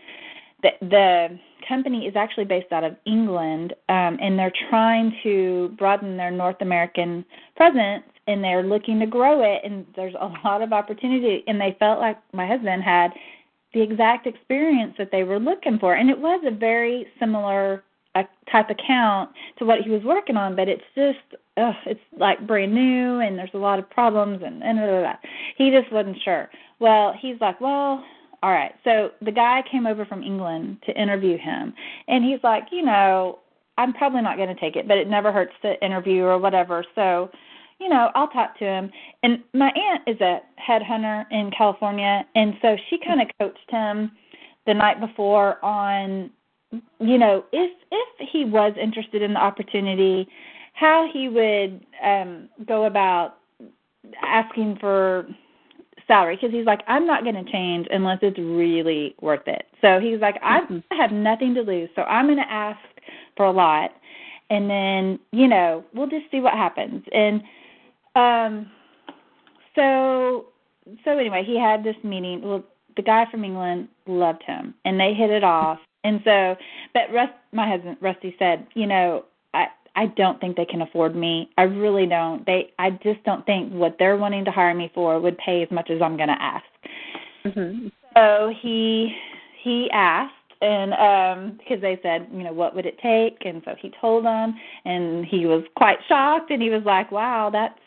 the 0.64 0.70
the 0.82 1.40
company 1.68 2.06
is 2.06 2.16
actually 2.16 2.46
based 2.46 2.72
out 2.72 2.84
of 2.84 2.96
England 3.06 3.74
um 3.90 4.18
and 4.22 4.38
they're 4.38 4.54
trying 4.70 5.14
to 5.24 5.74
broaden 5.78 6.18
their 6.18 6.32
North 6.32 6.58
American 6.62 7.26
presence 7.56 8.04
and 8.28 8.44
they're 8.44 8.64
looking 8.64 9.00
to 9.00 9.06
grow 9.06 9.44
it 9.44 9.62
and 9.64 9.86
there's 9.96 10.16
a 10.20 10.32
lot 10.44 10.62
of 10.62 10.74
opportunity 10.74 11.44
and 11.48 11.60
they 11.60 11.76
felt 11.80 12.00
like 12.00 12.18
my 12.34 12.48
husband 12.48 12.84
had 12.84 13.12
the 13.74 13.82
exact 13.82 14.28
experience 14.28 14.94
that 14.98 15.12
they 15.12 15.24
were 15.24 15.40
looking 15.40 15.78
for 15.80 15.96
and 15.96 16.10
it 16.10 16.18
was 16.18 16.42
a 16.46 16.52
very 16.52 17.06
similar 17.20 17.84
uh, 18.16 18.24
type 18.52 18.70
account 18.70 19.30
to 19.60 19.66
what 19.66 19.82
he 19.82 19.90
was 19.90 20.02
working 20.04 20.38
on 20.38 20.56
but 20.56 20.68
it's 20.68 20.84
just 20.96 21.40
ugh, 21.58 21.76
it's 21.86 22.00
like 22.18 22.46
brand 22.48 22.74
new 22.74 23.20
and 23.20 23.38
there's 23.38 23.50
a 23.54 23.58
lot 23.58 23.80
of 23.80 23.90
problems 23.90 24.42
and 24.46 24.64
and 24.64 24.78
blah, 24.78 24.88
blah, 24.88 25.02
blah. 25.02 25.16
he 25.58 25.70
just 25.72 25.92
wasn't 25.92 26.18
sure. 26.24 26.50
Well, 26.80 27.14
he's 27.20 27.36
like, 27.42 27.60
well, 27.60 28.04
all 28.44 28.52
right. 28.52 28.74
So 28.84 29.12
the 29.22 29.32
guy 29.32 29.64
came 29.70 29.88
over 29.88 30.06
from 30.06 30.24
England 30.24 30.78
to 30.86 31.02
interview 31.02 31.38
him, 31.38 31.74
and 32.08 32.24
he's 32.24 32.40
like, 32.44 32.66
you 32.72 32.84
know, 32.84 33.40
I'm 33.78 33.94
probably 33.94 34.22
not 34.22 34.38
going 34.38 34.54
to 34.54 34.60
take 34.60 34.76
it, 34.76 34.88
but 34.88 34.98
it 34.98 35.08
never 35.08 35.32
hurts 35.32 35.54
to 35.62 35.84
interview 35.86 36.24
or 36.24 36.38
whatever. 36.38 36.84
So, 36.96 37.30
you 37.80 37.90
know, 37.90 38.10
I'll 38.16 38.28
talk 38.30 38.58
to 38.60 38.66
him. 38.66 38.92
And 39.22 39.44
my 39.54 39.70
aunt 39.70 40.02
is 40.08 40.20
a 40.20 40.40
headhunter 40.60 41.26
in 41.32 41.52
California, 41.56 42.26
and 42.36 42.56
so 42.62 42.76
she 42.90 42.98
kind 43.06 43.22
of 43.22 43.28
coached 43.40 43.70
him 43.70 44.12
the 44.68 44.74
night 44.74 45.00
before 45.00 45.64
on 45.64 46.30
you 47.00 47.18
know 47.18 47.46
if 47.54 47.72
if 47.92 48.30
he 48.30 48.44
was 48.44 48.74
interested 48.80 49.22
in 49.22 49.34
the 49.34 49.40
opportunity 49.40 50.28
how 50.74 51.10
he 51.12 51.30
would 51.30 51.86
um 52.04 52.50
go 52.68 52.84
about 52.84 53.38
asking 54.22 54.78
for 54.80 55.26
salary 56.08 56.36
because 56.36 56.56
he's 56.56 56.66
like 56.66 56.82
I'm 56.88 57.06
not 57.06 57.24
going 57.24 57.36
to 57.36 57.52
change 57.52 57.88
unless 57.92 58.20
it's 58.22 58.40
really 58.40 59.16
worth 59.22 59.48
it. 59.48 59.66
So 59.82 60.00
he's 60.00 60.20
like 60.20 60.42
mm-hmm. 60.42 60.80
I 60.92 60.96
have 60.96 61.12
nothing 61.12 61.54
to 61.56 61.62
lose, 61.62 61.90
so 61.96 62.04
I'm 62.04 62.26
going 62.26 62.38
to 62.38 62.52
ask 62.52 62.80
for 63.36 63.46
a 63.46 63.52
lot 63.52 63.92
and 64.50 64.70
then, 64.70 65.20
you 65.32 65.48
know, 65.48 65.84
we'll 65.94 66.08
just 66.08 66.26
see 66.32 66.40
what 66.40 66.54
happens. 66.54 67.04
And 67.12 67.42
um 68.16 68.72
so 69.76 70.48
so 71.04 71.18
anyway, 71.18 71.44
he 71.46 71.60
had 71.60 71.84
this 71.84 71.96
meeting. 72.04 72.42
Well, 72.42 72.64
the 72.96 73.02
guy 73.02 73.26
from 73.30 73.44
England 73.44 73.90
loved 74.08 74.44
him 74.44 74.74
and 74.86 75.00
they 75.00 75.14
hit 75.14 75.30
it 75.30 75.44
off. 75.44 75.80
And 76.04 76.22
so 76.24 76.56
but 76.94 77.14
Rust 77.14 77.34
my 77.52 77.70
husband 77.70 77.98
Rusty 78.02 78.36
said, 78.40 78.68
you 78.74 78.88
know, 78.88 79.26
I 79.98 80.06
don't 80.16 80.40
think 80.40 80.56
they 80.56 80.66
can 80.66 80.84
afford 80.84 81.16
me. 81.16 81.50
I 81.58 81.64
really 81.64 82.06
don't. 82.06 82.46
They 82.46 82.72
I 82.78 82.92
just 82.92 83.24
don't 83.26 83.46
think 83.48 83.74
what 83.74 83.96
they're 83.98 84.16
wanting 84.16 84.46
to 84.46 84.52
hire 84.52 84.76
me 84.76 84.92
for 84.94 85.20
would 85.20 85.38
pay 85.40 85.64
as 85.64 85.72
much 85.72 85.90
as 85.90 86.02
I'm 86.02 86.16
going 86.16 86.30
to 86.30 86.42
ask. 86.42 86.66
Mm-hmm. 87.46 87.88
So 88.16 88.54
he 88.62 89.12
he 89.64 89.90
asked 89.92 90.34
and 90.62 90.94
um 90.94 91.58
because 91.58 91.82
they 91.82 92.00
said, 92.04 92.28
you 92.32 92.44
know, 92.44 92.54
what 92.54 92.76
would 92.76 92.86
it 92.86 93.00
take? 93.00 93.44
And 93.44 93.64
so 93.66 93.74
he 93.82 93.92
told 94.00 94.24
them 94.24 94.56
and 94.86 95.26
he 95.26 95.48
was 95.48 95.64
quite 95.76 95.98
shocked 96.08 96.52
and 96.52 96.62
he 96.62 96.70
was 96.70 96.84
like, 96.86 97.12
"Wow, 97.12 97.50
that's 97.52 97.80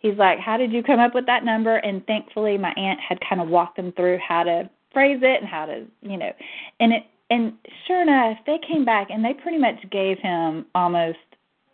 He's 0.00 0.16
like, 0.16 0.38
"How 0.38 0.56
did 0.56 0.70
you 0.72 0.82
come 0.82 1.00
up 1.00 1.14
with 1.14 1.26
that 1.26 1.44
number?" 1.44 1.76
And 1.76 2.06
thankfully 2.06 2.56
my 2.56 2.72
aunt 2.76 3.00
had 3.00 3.18
kind 3.28 3.40
of 3.40 3.48
walked 3.48 3.76
them 3.76 3.92
through 3.92 4.18
how 4.18 4.44
to 4.44 4.70
phrase 4.92 5.18
it 5.22 5.40
and 5.40 5.48
how 5.48 5.66
to, 5.66 5.86
you 6.02 6.16
know. 6.16 6.30
And 6.78 6.92
it 6.92 7.04
and 7.30 7.54
sure 7.86 8.02
enough, 8.02 8.38
they 8.46 8.58
came 8.66 8.84
back 8.84 9.08
and 9.10 9.24
they 9.24 9.34
pretty 9.34 9.58
much 9.58 9.76
gave 9.90 10.18
him 10.18 10.66
almost 10.74 11.18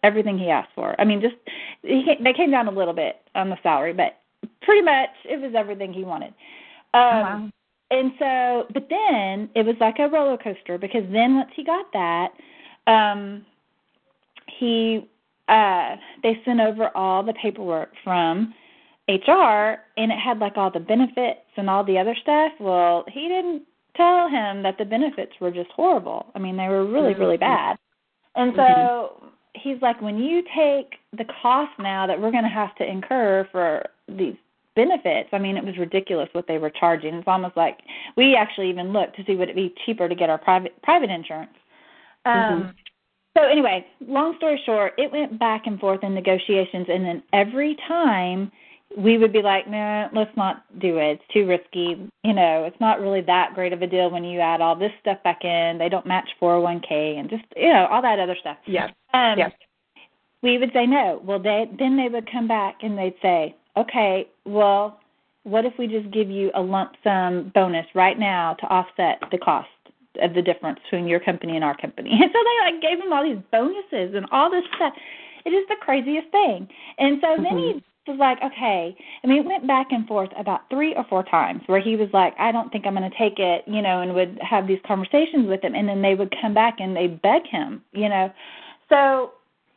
everything 0.05 0.39
he 0.39 0.51
asked 0.51 0.71
for. 0.75 0.95
I 1.01 1.05
mean, 1.05 1.21
just 1.21 1.35
he 1.83 2.15
they 2.23 2.33
came 2.33 2.51
down 2.51 2.69
a 2.69 2.71
little 2.71 2.95
bit 2.95 3.23
on 3.35 3.51
the 3.51 3.57
salary, 3.63 3.95
but 3.95 4.21
pretty 4.63 4.83
much 4.83 5.09
it 5.25 5.41
was 5.41 5.53
everything 5.57 5.93
he 5.93 6.05
wanted. 6.05 6.35
Um, 6.93 7.03
oh, 7.03 7.21
wow. 7.23 7.51
And 7.91 8.13
so, 8.19 8.67
but 8.73 8.89
then 8.89 9.49
it 9.55 9.65
was 9.65 9.77
like 9.81 9.97
a 9.99 10.09
roller 10.09 10.37
coaster 10.37 10.79
because 10.79 11.05
then 11.11 11.37
once 11.37 11.51
he 11.57 11.65
got 11.65 11.87
that, 11.93 12.29
um, 12.87 13.45
he 14.59 15.09
uh, 15.49 15.97
they 16.23 16.41
sent 16.45 16.61
over 16.61 16.91
all 16.97 17.23
the 17.23 17.35
paperwork 17.35 17.91
from 18.03 18.55
HR, 19.09 19.81
and 19.97 20.11
it 20.13 20.19
had 20.19 20.39
like 20.39 20.57
all 20.57 20.71
the 20.71 20.81
benefits 20.81 21.41
and 21.57 21.69
all 21.69 21.85
the 21.85 21.99
other 21.99 22.17
stuff. 22.23 22.53
Well, 22.61 23.05
he 23.13 23.29
didn't 23.29 23.63
tell 23.97 24.29
him 24.29 24.63
that 24.63 24.77
the 24.79 24.85
benefits 24.85 25.33
were 25.41 25.51
just 25.51 25.71
horrible. 25.71 26.27
I 26.35 26.39
mean, 26.39 26.57
they 26.57 26.69
were 26.69 26.87
really, 26.87 27.15
really 27.15 27.37
bad. 27.37 27.77
And 28.35 28.53
so 28.57 28.63
Mm-hmm 28.63 29.27
he's 29.55 29.81
like, 29.81 30.01
when 30.03 30.19
you 30.19 30.43
take 30.55 30.95
the 31.17 31.25
cost 31.43 31.73
now 31.79 32.07
that 32.07 32.21
we're 32.21 32.31
going 32.31 32.45
to 32.45 32.49
have 32.49 32.75
to 32.77 32.85
incur 32.85 33.49
for 33.51 33.85
these 34.09 34.35
benefits, 34.77 35.29
I 35.33 35.39
mean, 35.39 35.57
it 35.57 35.65
was 35.65 35.79
ridiculous 35.79 36.29
what 36.33 36.47
they 36.47 36.59
were 36.59 36.71
charging. 36.71 37.15
It's 37.15 37.29
almost 37.29 37.57
like 37.57 37.79
we 38.17 38.37
actually 38.37 38.69
even 38.71 38.93
looked 38.93 39.17
to 39.17 39.25
see 39.25 39.37
would 39.37 39.49
it 39.49 39.57
be 39.57 39.75
cheaper 39.87 40.09
to 40.09 40.15
get 40.15 40.31
our 40.31 40.39
private 40.39 40.81
private 40.83 41.11
insurance. 41.11 41.53
Um, 42.25 42.35
mm-hmm. 42.35 42.71
So 43.37 43.45
anyway, 43.45 43.87
long 44.07 44.37
story 44.37 44.61
short, 44.65 44.93
it 44.97 45.11
went 45.11 45.39
back 45.39 45.67
and 45.67 45.79
forth 45.81 46.05
in 46.05 46.15
negotiations, 46.15 46.87
and 46.89 47.05
then 47.05 47.23
every 47.33 47.77
time 47.89 48.51
we 48.97 49.19
would 49.19 49.33
be 49.33 49.43
like, 49.43 49.69
no, 49.69 50.09
let's 50.13 50.35
not 50.37 50.65
do 50.79 50.99
it. 50.99 51.21
It's 51.21 51.33
too 51.33 51.47
risky. 51.47 52.09
You 52.23 52.33
know, 52.33 52.65
it's 52.65 52.81
not 52.81 53.01
really 53.01 53.23
that 53.23 53.53
great 53.55 53.73
of 53.73 53.83
a 53.83 53.87
deal 53.87 54.11
when 54.11 54.25
you 54.25 54.41
add 54.41 54.61
all 54.61 54.77
this 54.77 54.93
stuff 55.01 55.23
back 55.25 55.45
in. 55.45 55.79
They 55.79 55.89
don't 55.89 56.07
match 56.07 56.29
401k 56.41 57.19
and 57.19 57.29
just, 57.29 57.45
you 57.57 57.73
know, 57.73 57.87
all 57.91 58.03
that 58.03 58.19
other 58.19 58.37
stuff. 58.41 58.57
Yeah. 58.67 58.87
Um, 59.13 59.39
yeah. 59.39 59.49
We 60.43 60.59
would 60.59 60.71
say 60.73 60.87
no. 60.87 61.21
Well, 61.25 61.39
they 61.39 61.65
then 61.79 61.97
they 61.97 62.09
would 62.09 62.31
come 62.31 62.47
back 62.47 62.79
and 62.83 62.99
they'd 62.99 63.17
say, 63.23 63.57
okay, 63.77 64.29
well, 64.45 65.01
what 65.45 65.65
if 65.65 65.73
we 65.79 65.87
just 65.87 66.11
give 66.13 66.31
you 66.31 66.51
a 66.55 66.61
lump 66.61 66.93
sum 67.03 67.51
bonus 67.55 67.87
right 67.95 68.19
now 68.19 68.55
to 68.61 68.67
offset 68.67 69.23
the 69.31 69.39
cost 69.39 69.69
of 70.23 70.35
the 70.35 70.43
difference 70.43 70.79
between 70.85 71.09
your 71.09 71.21
company 71.21 71.57
and 71.57 71.65
our 71.65 71.77
company? 71.77 72.11
And 72.23 72.31
so 72.31 72.39
they 72.39 72.73
like 72.73 72.83
gave 72.83 73.03
them 73.03 73.13
all 73.13 73.25
these 73.25 73.43
bonuses 73.51 74.15
and 74.15 74.27
all 74.31 74.51
this 74.51 74.65
stuff. 74.77 74.93
It 75.47 75.51
is 75.51 75.67
the 75.69 75.77
craziest 75.81 76.31
thing. 76.31 76.69
And 76.99 77.19
so 77.21 77.43
then 77.43 77.53
mm-hmm. 77.53 77.79
he 77.79 77.85
was 78.07 78.19
like, 78.19 78.39
okay. 78.43 78.97
I 79.23 79.27
mean, 79.27 79.39
it 79.39 79.47
went 79.47 79.67
back 79.67 79.89
and 79.91 80.07
forth 80.07 80.31
about 80.37 80.69
three 80.71 80.95
or 80.95 81.05
four 81.09 81.23
times 81.23 81.63
where 81.67 81.81
he 81.81 81.97
was 81.97 82.09
like, 82.13 82.35
I 82.39 82.53
don't 82.53 82.71
think 82.71 82.87
I'm 82.87 82.95
going 82.95 83.11
to 83.11 83.19
take 83.19 83.39
it, 83.39 83.65
you 83.67 83.83
know, 83.83 84.01
and 84.01 84.15
would 84.15 84.39
have 84.43 84.67
these 84.67 84.81
conversations 84.87 85.49
with 85.49 85.63
him. 85.63 85.75
And 85.75 85.89
then 85.89 86.03
they 86.03 86.15
would 86.15 86.35
come 86.41 86.55
back 86.55 86.77
and 86.81 86.95
they 86.97 87.07
beg 87.07 87.47
him, 87.47 87.83
you 87.93 88.09
know. 88.09 88.33
So 88.89 89.33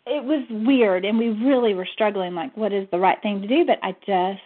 it 0.06 0.24
was 0.24 0.46
weird, 0.50 1.04
and 1.04 1.18
we 1.18 1.30
really 1.30 1.74
were 1.74 1.88
struggling, 1.92 2.34
like, 2.34 2.56
what 2.56 2.72
is 2.72 2.88
the 2.92 3.00
right 3.00 3.22
thing 3.22 3.42
to 3.42 3.48
do? 3.48 3.66
But 3.66 3.80
I 3.84 3.92
just 4.06 4.42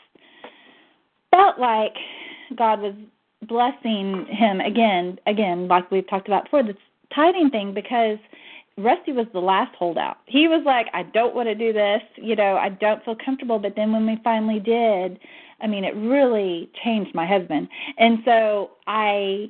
felt 1.30 1.60
like 1.60 1.94
God 2.56 2.82
was 2.82 2.94
blessing 3.48 4.26
him 4.30 4.60
again, 4.60 5.20
again, 5.26 5.68
like 5.68 5.90
we've 5.92 6.08
talked 6.08 6.28
about 6.28 6.46
before, 6.46 6.64
this 6.64 6.76
tithing 7.14 7.50
thing, 7.50 7.74
because 7.74 8.18
Rusty 8.84 9.12
was 9.12 9.28
the 9.34 9.40
last 9.40 9.76
holdout. 9.76 10.18
He 10.26 10.48
was 10.48 10.64
like, 10.66 10.88
I 10.94 11.04
don't 11.04 11.36
want 11.36 11.48
to 11.48 11.56
do 11.56 11.74
this, 11.74 12.02
you 12.16 12.36
know, 12.36 12.58
I 12.58 12.70
don't 12.70 13.04
feel 13.04 13.16
comfortable. 13.24 13.60
But 13.60 13.76
then 13.76 13.92
when 13.92 14.06
we 14.06 14.20
finally 14.24 14.60
did, 14.60 15.20
I 15.62 15.68
mean, 15.68 15.84
it 15.84 15.96
really 15.96 16.70
changed 16.84 17.14
my 17.14 17.26
husband. 17.26 17.68
And 17.98 18.20
so 18.26 18.72
I, 18.88 19.50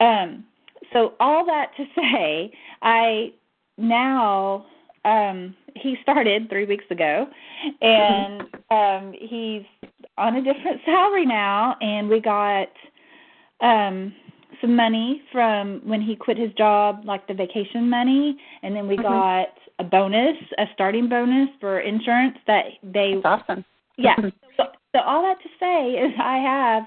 um, 0.00 0.44
so 0.92 1.14
all 1.20 1.44
that 1.46 1.70
to 1.76 1.84
say, 1.96 2.52
I 2.82 3.32
now 3.76 4.66
um 5.04 5.54
he 5.74 5.96
started 6.02 6.48
three 6.48 6.64
weeks 6.64 6.84
ago 6.90 7.26
and 7.82 8.42
um 8.70 9.12
he's 9.18 9.62
on 10.16 10.36
a 10.36 10.42
different 10.42 10.80
salary 10.86 11.26
now 11.26 11.76
and 11.80 12.08
we 12.08 12.20
got 12.20 12.68
um 13.60 14.14
some 14.64 14.76
money 14.76 15.22
from 15.30 15.80
when 15.84 16.00
he 16.00 16.16
quit 16.16 16.38
his 16.38 16.52
job 16.54 17.02
like 17.04 17.26
the 17.28 17.34
vacation 17.34 17.88
money 17.88 18.36
and 18.62 18.74
then 18.74 18.88
we 18.88 18.96
mm-hmm. 18.96 19.02
got 19.02 19.48
a 19.78 19.84
bonus 19.84 20.36
a 20.58 20.64
starting 20.72 21.08
bonus 21.08 21.48
for 21.60 21.80
insurance 21.80 22.36
that 22.46 22.64
they 22.82 23.14
That's 23.22 23.42
awesome 23.42 23.64
yeah 23.96 24.16
so, 24.56 24.64
so 24.94 25.00
all 25.04 25.22
that 25.22 25.42
to 25.42 25.48
say 25.60 25.98
is 25.98 26.12
i 26.18 26.38
have 26.38 26.84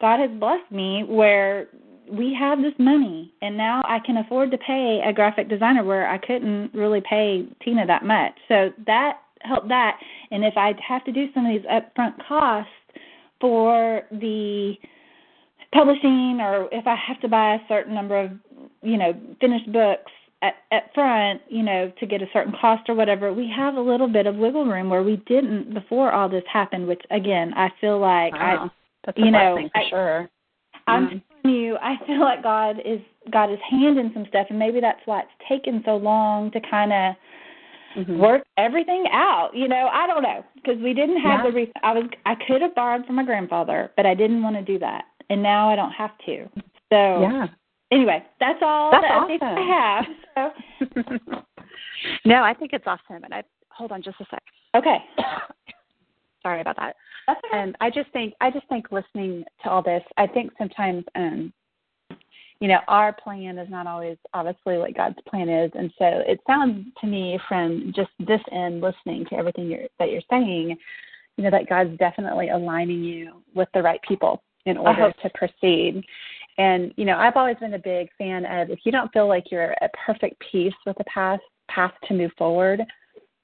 god 0.00 0.20
has 0.20 0.30
blessed 0.38 0.70
me 0.70 1.04
where 1.04 1.68
we 2.10 2.34
have 2.38 2.62
this 2.62 2.72
money 2.78 3.32
and 3.42 3.54
now 3.54 3.82
I 3.84 3.98
can 3.98 4.16
afford 4.16 4.50
to 4.52 4.58
pay 4.58 5.02
a 5.04 5.12
graphic 5.12 5.50
designer 5.50 5.84
where 5.84 6.08
I 6.08 6.16
couldn't 6.16 6.72
really 6.72 7.02
pay 7.02 7.46
Tina 7.62 7.86
that 7.86 8.02
much. 8.02 8.32
So 8.48 8.70
that 8.86 9.18
helped 9.42 9.68
that. 9.68 9.98
And 10.30 10.44
if 10.44 10.54
I 10.56 10.72
have 10.86 11.04
to 11.04 11.12
do 11.12 11.26
some 11.34 11.44
of 11.44 11.52
these 11.52 11.68
upfront 11.70 12.14
costs 12.26 12.72
for 13.40 14.02
the 14.10 14.74
publishing 15.72 16.38
or 16.40 16.68
if 16.72 16.86
I 16.86 16.94
have 16.96 17.20
to 17.20 17.28
buy 17.28 17.54
a 17.54 17.58
certain 17.68 17.94
number 17.94 18.18
of, 18.18 18.30
you 18.82 18.96
know, 18.96 19.12
finished 19.40 19.70
books 19.72 20.10
at 20.42 20.54
at 20.72 20.92
front, 20.94 21.40
you 21.48 21.62
know, 21.62 21.92
to 21.98 22.06
get 22.06 22.22
a 22.22 22.26
certain 22.32 22.52
cost 22.60 22.88
or 22.88 22.94
whatever, 22.94 23.32
we 23.32 23.50
have 23.54 23.74
a 23.74 23.80
little 23.80 24.08
bit 24.08 24.26
of 24.26 24.36
wiggle 24.36 24.64
room 24.66 24.88
where 24.88 25.02
we 25.02 25.16
didn't 25.26 25.74
before 25.74 26.12
all 26.12 26.28
this 26.28 26.44
happened, 26.52 26.86
which 26.86 27.02
again, 27.10 27.52
I 27.54 27.70
feel 27.80 27.98
like 27.98 28.32
wow. 28.34 28.66
I 28.66 28.70
That's 29.04 29.18
you 29.18 29.30
know, 29.30 29.58
for 29.72 29.78
I- 29.78 29.88
sure. 29.88 30.30
I'm 30.86 31.06
Mm. 31.08 31.22
telling 31.42 31.56
you, 31.56 31.76
I 31.82 31.96
feel 32.06 32.20
like 32.20 32.42
God 32.42 32.80
is 32.84 33.00
God 33.30 33.50
is 33.50 33.58
hand 33.60 33.98
in 33.98 34.12
some 34.14 34.26
stuff 34.26 34.46
and 34.48 34.58
maybe 34.58 34.80
that's 34.80 35.00
why 35.06 35.20
it's 35.20 35.30
taken 35.48 35.82
so 35.84 35.96
long 35.96 36.50
to 36.52 36.60
kind 36.60 36.92
of 36.92 37.14
Mhm. 37.96 38.18
work 38.18 38.44
everything 38.56 39.06
out. 39.10 39.54
You 39.54 39.66
know, 39.68 39.88
I 39.92 40.06
don't 40.06 40.22
know 40.22 40.44
because 40.54 40.78
we 40.78 40.94
didn't 40.94 41.18
have 41.20 41.40
Yeah. 41.44 41.50
the. 41.50 41.52
Re- 41.52 41.72
I 41.82 41.92
was 41.92 42.04
I 42.26 42.34
could 42.36 42.62
have 42.62 42.74
borrowed 42.74 43.04
from 43.06 43.16
my 43.16 43.24
grandfather, 43.24 43.90
but 43.96 44.06
I 44.06 44.14
didn't 44.14 44.42
want 44.42 44.56
to 44.56 44.62
do 44.62 44.78
that, 44.78 45.04
and 45.30 45.42
now 45.42 45.68
I 45.68 45.76
don't 45.76 45.92
have 45.92 46.16
to. 46.26 46.48
So 46.90 47.20
Yeah. 47.22 47.46
anyway, 47.90 48.24
that's 48.40 48.58
all 48.62 48.90
That's 48.90 49.04
updates 49.04 49.42
awesome. 49.42 49.58
I 49.58 50.04
have. 50.36 50.52
So 51.00 51.40
no, 52.24 52.42
I 52.42 52.54
think 52.54 52.72
it's 52.72 52.86
awesome. 52.86 53.24
And 53.24 53.34
I 53.34 53.42
hold 53.70 53.92
on 53.92 54.02
just 54.02 54.20
a 54.20 54.26
sec. 54.30 54.42
okay, 54.74 54.98
Sorry 56.42 56.60
about 56.60 56.76
that. 56.76 56.96
that's 57.26 57.40
okay. 57.44 57.58
And 57.58 57.76
I 57.80 57.90
just 57.90 58.10
think 58.12 58.34
I 58.40 58.50
just 58.50 58.66
think 58.68 58.90
listening 58.92 59.44
to 59.62 59.70
all 59.70 59.82
this, 59.82 60.02
I 60.16 60.26
think 60.26 60.52
sometimes 60.58 61.04
um 61.14 61.52
you 62.60 62.66
know, 62.66 62.80
our 62.88 63.12
plan 63.12 63.56
is 63.56 63.70
not 63.70 63.86
always 63.86 64.16
obviously 64.34 64.78
what 64.78 64.92
God's 64.96 65.18
plan 65.28 65.48
is. 65.48 65.70
And 65.76 65.92
so 65.96 66.06
it 66.26 66.40
sounds 66.44 66.86
to 67.00 67.06
me 67.06 67.38
from 67.46 67.92
just 67.94 68.10
this 68.18 68.40
end 68.50 68.80
listening 68.80 69.26
to 69.26 69.36
everything 69.36 69.68
you're 69.70 69.86
that 70.00 70.10
you're 70.10 70.22
saying, 70.28 70.76
you 71.36 71.44
know, 71.44 71.50
that 71.50 71.68
God's 71.68 71.96
definitely 71.98 72.48
aligning 72.48 73.04
you 73.04 73.42
with 73.54 73.68
the 73.74 73.82
right 73.82 74.00
people 74.02 74.42
in 74.68 74.76
order 74.76 75.02
hope 75.02 75.16
to 75.22 75.30
proceed. 75.34 76.02
And, 76.58 76.92
you 76.96 77.04
know, 77.04 77.16
I've 77.16 77.36
always 77.36 77.56
been 77.56 77.74
a 77.74 77.78
big 77.78 78.08
fan 78.18 78.44
of 78.44 78.70
if 78.70 78.80
you 78.84 78.92
don't 78.92 79.12
feel 79.12 79.28
like 79.28 79.50
you're 79.50 79.74
at 79.80 79.92
perfect 80.04 80.42
peace 80.50 80.74
with 80.86 80.96
the 80.98 81.04
path 81.04 81.40
path 81.68 81.92
to 82.08 82.14
move 82.14 82.32
forward, 82.38 82.80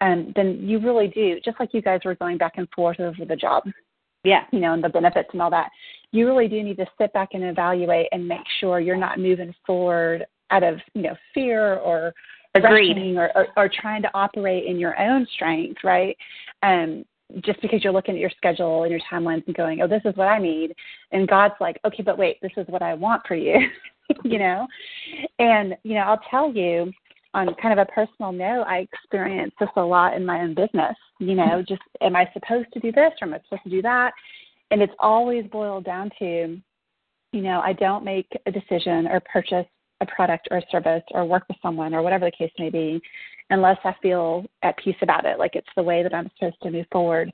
um, 0.00 0.32
then 0.34 0.58
you 0.62 0.80
really 0.80 1.08
do, 1.08 1.38
just 1.44 1.60
like 1.60 1.74
you 1.74 1.82
guys 1.82 2.00
were 2.04 2.14
going 2.14 2.38
back 2.38 2.54
and 2.56 2.68
forth 2.74 2.98
over 3.00 3.24
the 3.24 3.36
job 3.36 3.64
yeah, 4.24 4.44
you 4.50 4.58
know, 4.58 4.72
and 4.72 4.82
the 4.82 4.88
benefits 4.88 5.28
and 5.32 5.40
all 5.40 5.50
that. 5.50 5.70
You 6.10 6.26
really 6.26 6.48
do 6.48 6.62
need 6.62 6.78
to 6.78 6.86
sit 6.98 7.12
back 7.12 7.30
and 7.34 7.44
evaluate 7.44 8.08
and 8.10 8.26
make 8.26 8.44
sure 8.58 8.80
you're 8.80 8.96
not 8.96 9.20
moving 9.20 9.54
forward 9.66 10.24
out 10.50 10.62
of, 10.62 10.78
you 10.94 11.02
know, 11.02 11.14
fear 11.32 11.76
or 11.76 12.12
Agreed. 12.54 13.16
or, 13.16 13.30
or, 13.36 13.46
or 13.56 13.68
trying 13.68 14.02
to 14.02 14.10
operate 14.14 14.66
in 14.66 14.78
your 14.78 14.98
own 14.98 15.26
strength, 15.34 15.80
right? 15.84 16.16
Um, 16.62 17.04
just 17.40 17.60
because 17.62 17.82
you're 17.82 17.92
looking 17.92 18.14
at 18.14 18.20
your 18.20 18.30
schedule 18.36 18.82
and 18.82 18.90
your 18.90 19.00
timelines 19.10 19.46
and 19.46 19.56
going, 19.56 19.80
oh, 19.80 19.88
this 19.88 20.02
is 20.04 20.16
what 20.16 20.28
I 20.28 20.38
need. 20.38 20.74
And 21.12 21.28
God's 21.28 21.54
like, 21.60 21.78
okay, 21.84 22.02
but 22.02 22.18
wait, 22.18 22.40
this 22.42 22.52
is 22.56 22.66
what 22.68 22.82
I 22.82 22.94
want 22.94 23.22
for 23.26 23.34
you, 23.34 23.58
you 24.24 24.38
know? 24.38 24.66
And, 25.38 25.76
you 25.82 25.94
know, 25.94 26.02
I'll 26.02 26.20
tell 26.30 26.52
you, 26.52 26.92
on 27.34 27.52
kind 27.60 27.78
of 27.78 27.86
a 27.86 27.90
personal 27.90 28.32
note, 28.32 28.64
I 28.68 28.78
experienced 28.78 29.56
this 29.58 29.68
a 29.76 29.82
lot 29.82 30.14
in 30.14 30.24
my 30.24 30.40
own 30.40 30.54
business. 30.54 30.96
You 31.18 31.34
know, 31.34 31.42
mm-hmm. 31.42 31.68
just 31.68 31.82
am 32.00 32.16
I 32.16 32.30
supposed 32.32 32.72
to 32.72 32.80
do 32.80 32.92
this 32.92 33.12
or 33.20 33.28
am 33.28 33.34
I 33.34 33.40
supposed 33.44 33.64
to 33.64 33.70
do 33.70 33.82
that? 33.82 34.12
And 34.70 34.80
it's 34.80 34.92
always 34.98 35.44
boiled 35.50 35.84
down 35.84 36.10
to, 36.20 36.60
you 37.32 37.40
know, 37.40 37.60
I 37.60 37.72
don't 37.72 38.04
make 38.04 38.28
a 38.46 38.52
decision 38.52 39.08
or 39.08 39.20
purchase 39.20 39.66
a 40.00 40.06
product 40.06 40.48
or 40.50 40.58
a 40.58 40.62
service 40.70 41.02
or 41.12 41.24
work 41.24 41.44
with 41.48 41.56
someone 41.62 41.94
or 41.94 42.02
whatever 42.02 42.24
the 42.24 42.30
case 42.32 42.52
may 42.58 42.70
be 42.70 43.00
unless 43.50 43.78
I 43.84 43.94
feel 44.02 44.44
at 44.62 44.76
peace 44.78 44.96
about 45.02 45.26
it, 45.26 45.38
like 45.38 45.54
it's 45.54 45.68
the 45.76 45.82
way 45.82 46.02
that 46.02 46.14
I'm 46.14 46.30
supposed 46.38 46.60
to 46.62 46.70
move 46.70 46.86
forward. 46.90 47.30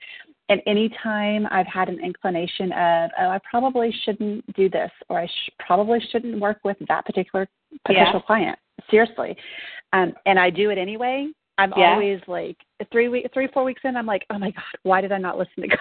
And 0.49 0.61
anytime 0.66 1.46
I've 1.51 1.66
had 1.66 1.88
an 1.88 2.03
inclination 2.05 2.73
of, 2.73 3.11
oh, 3.20 3.29
I 3.29 3.38
probably 3.49 3.94
shouldn't 4.05 4.53
do 4.55 4.68
this, 4.68 4.90
or 5.09 5.20
I 5.20 5.27
sh- 5.27 5.51
probably 5.64 6.01
shouldn't 6.11 6.40
work 6.40 6.59
with 6.64 6.77
that 6.88 7.07
particular 7.07 7.49
potential 7.85 8.14
Yeah. 8.14 8.27
client, 8.27 8.59
seriously, 8.90 9.37
um, 9.92 10.14
and 10.27 10.38
I 10.40 10.51
do 10.51 10.70
it 10.70 10.79
anyway, 10.79 11.29
I'm 11.59 11.73
Yeah. 11.77 11.92
always 11.92 12.20
like 12.27 12.57
three 12.90 13.09
week, 13.09 13.31
three 13.33 13.46
four 13.49 13.62
weeks 13.62 13.83
in, 13.85 13.96
I'm 13.96 14.07
like, 14.07 14.27
oh 14.31 14.38
my 14.38 14.51
god, 14.51 14.64
why 14.83 15.01
did 15.01 15.12
I 15.12 15.18
not 15.18 15.38
listen 15.38 15.62
to 15.62 15.68
God? 15.68 15.79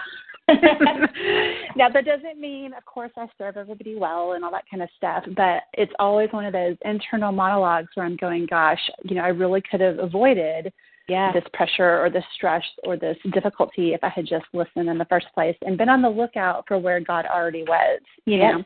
now 1.76 1.88
that 1.88 2.04
doesn't 2.04 2.40
mean, 2.40 2.72
of 2.74 2.84
course, 2.84 3.10
I 3.16 3.26
serve 3.38 3.56
everybody 3.56 3.96
well 3.96 4.32
and 4.32 4.44
all 4.44 4.50
that 4.52 4.64
kind 4.70 4.82
of 4.82 4.88
stuff, 4.96 5.24
but 5.36 5.64
it's 5.74 5.92
always 5.98 6.32
one 6.32 6.44
of 6.44 6.52
those 6.52 6.76
internal 6.84 7.32
monologues 7.32 7.88
where 7.94 8.06
I'm 8.06 8.16
going, 8.16 8.46
gosh, 8.46 8.80
you 9.04 9.16
know, 9.16 9.22
I 9.22 9.28
really 9.28 9.62
could 9.70 9.80
have 9.80 9.98
avoided 9.98 10.72
yeah, 11.08 11.32
this 11.32 11.44
pressure 11.52 11.98
or 11.98 12.08
this 12.08 12.24
stress 12.36 12.62
or 12.84 12.96
this 12.96 13.16
difficulty 13.32 13.94
if 13.94 14.04
I 14.04 14.10
had 14.10 14.26
just 14.26 14.44
listened 14.52 14.88
in 14.88 14.96
the 14.96 15.04
first 15.06 15.26
place 15.34 15.56
and 15.62 15.76
been 15.76 15.88
on 15.88 16.02
the 16.02 16.08
lookout 16.08 16.64
for 16.68 16.78
where 16.78 17.00
God 17.00 17.26
already 17.26 17.64
was, 17.64 18.00
you 18.26 18.36
Yeah. 18.36 18.52
know. 18.52 18.64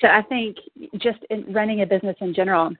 So 0.00 0.08
I 0.08 0.22
think 0.22 0.56
just 0.98 1.18
in 1.30 1.50
running 1.52 1.80
a 1.80 1.86
business 1.86 2.16
in 2.20 2.34
general 2.34 2.72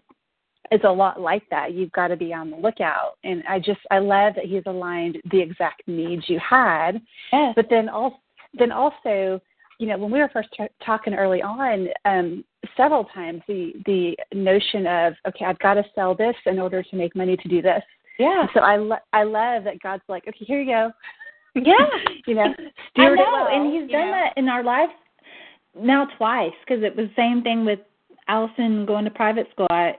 is 0.73 0.81
a 0.85 0.91
lot 0.91 1.21
like 1.21 1.43
that. 1.51 1.73
You've 1.73 1.93
got 1.93 2.09
to 2.09 2.17
be 2.17 2.33
on 2.33 2.51
the 2.51 2.57
lookout. 2.57 3.15
And 3.25 3.43
I 3.49 3.59
just 3.59 3.81
I 3.91 3.99
love 3.99 4.35
that 4.37 4.45
he's 4.45 4.63
aligned 4.67 5.19
the 5.31 5.41
exact 5.41 5.83
needs 5.87 6.25
you 6.29 6.39
had, 6.39 7.01
yes, 7.33 7.53
but 7.57 7.67
then 7.71 7.89
also 7.89 8.17
then 8.57 8.73
also 8.73 9.41
you 9.79 9.89
know 9.89 9.99
when 9.99 10.11
we 10.11 10.21
were 10.21 10.31
first 10.33 10.49
t- 10.57 10.65
talking 10.85 11.15
early 11.15 11.43
on 11.43 11.89
um 12.05 12.45
several 12.77 13.05
times 13.07 13.43
the 13.49 13.73
the 13.87 14.17
notion 14.33 14.87
of 14.87 15.15
okay 15.27 15.45
i've 15.45 15.59
got 15.59 15.75
to 15.75 15.83
sell 15.97 16.15
this 16.15 16.37
in 16.47 16.61
order 16.61 16.81
to 16.81 16.95
make 16.95 17.17
money 17.17 17.37
to 17.37 17.49
do 17.49 17.61
this 17.61 17.83
yeah, 18.19 18.47
so 18.55 18.61
I 18.61 18.77
lo- 18.77 18.97
I 19.13 19.25
love 19.25 19.65
that 19.65 19.81
God's 19.83 20.03
like, 20.09 20.25
okay, 20.29 20.45
here 20.45 20.61
you 20.61 20.73
go. 20.73 20.93
yeah. 21.55 21.87
you 22.27 22.35
know, 22.35 22.55
I 22.97 23.09
know, 23.09 23.15
well, 23.17 23.49
and 23.51 23.73
he's 23.73 23.91
done 23.91 24.07
know. 24.07 24.13
that 24.13 24.33
in 24.37 24.49
our 24.49 24.63
lives 24.63 24.93
now 25.77 26.07
twice 26.17 26.53
because 26.67 26.83
it 26.85 26.97
was 26.97 27.09
the 27.09 27.15
same 27.17 27.43
thing 27.43 27.65
with 27.65 27.81
Allison 28.29 28.87
going 28.87 29.05
to 29.05 29.11
private 29.11 29.49
school. 29.53 29.67
I, 29.71 29.97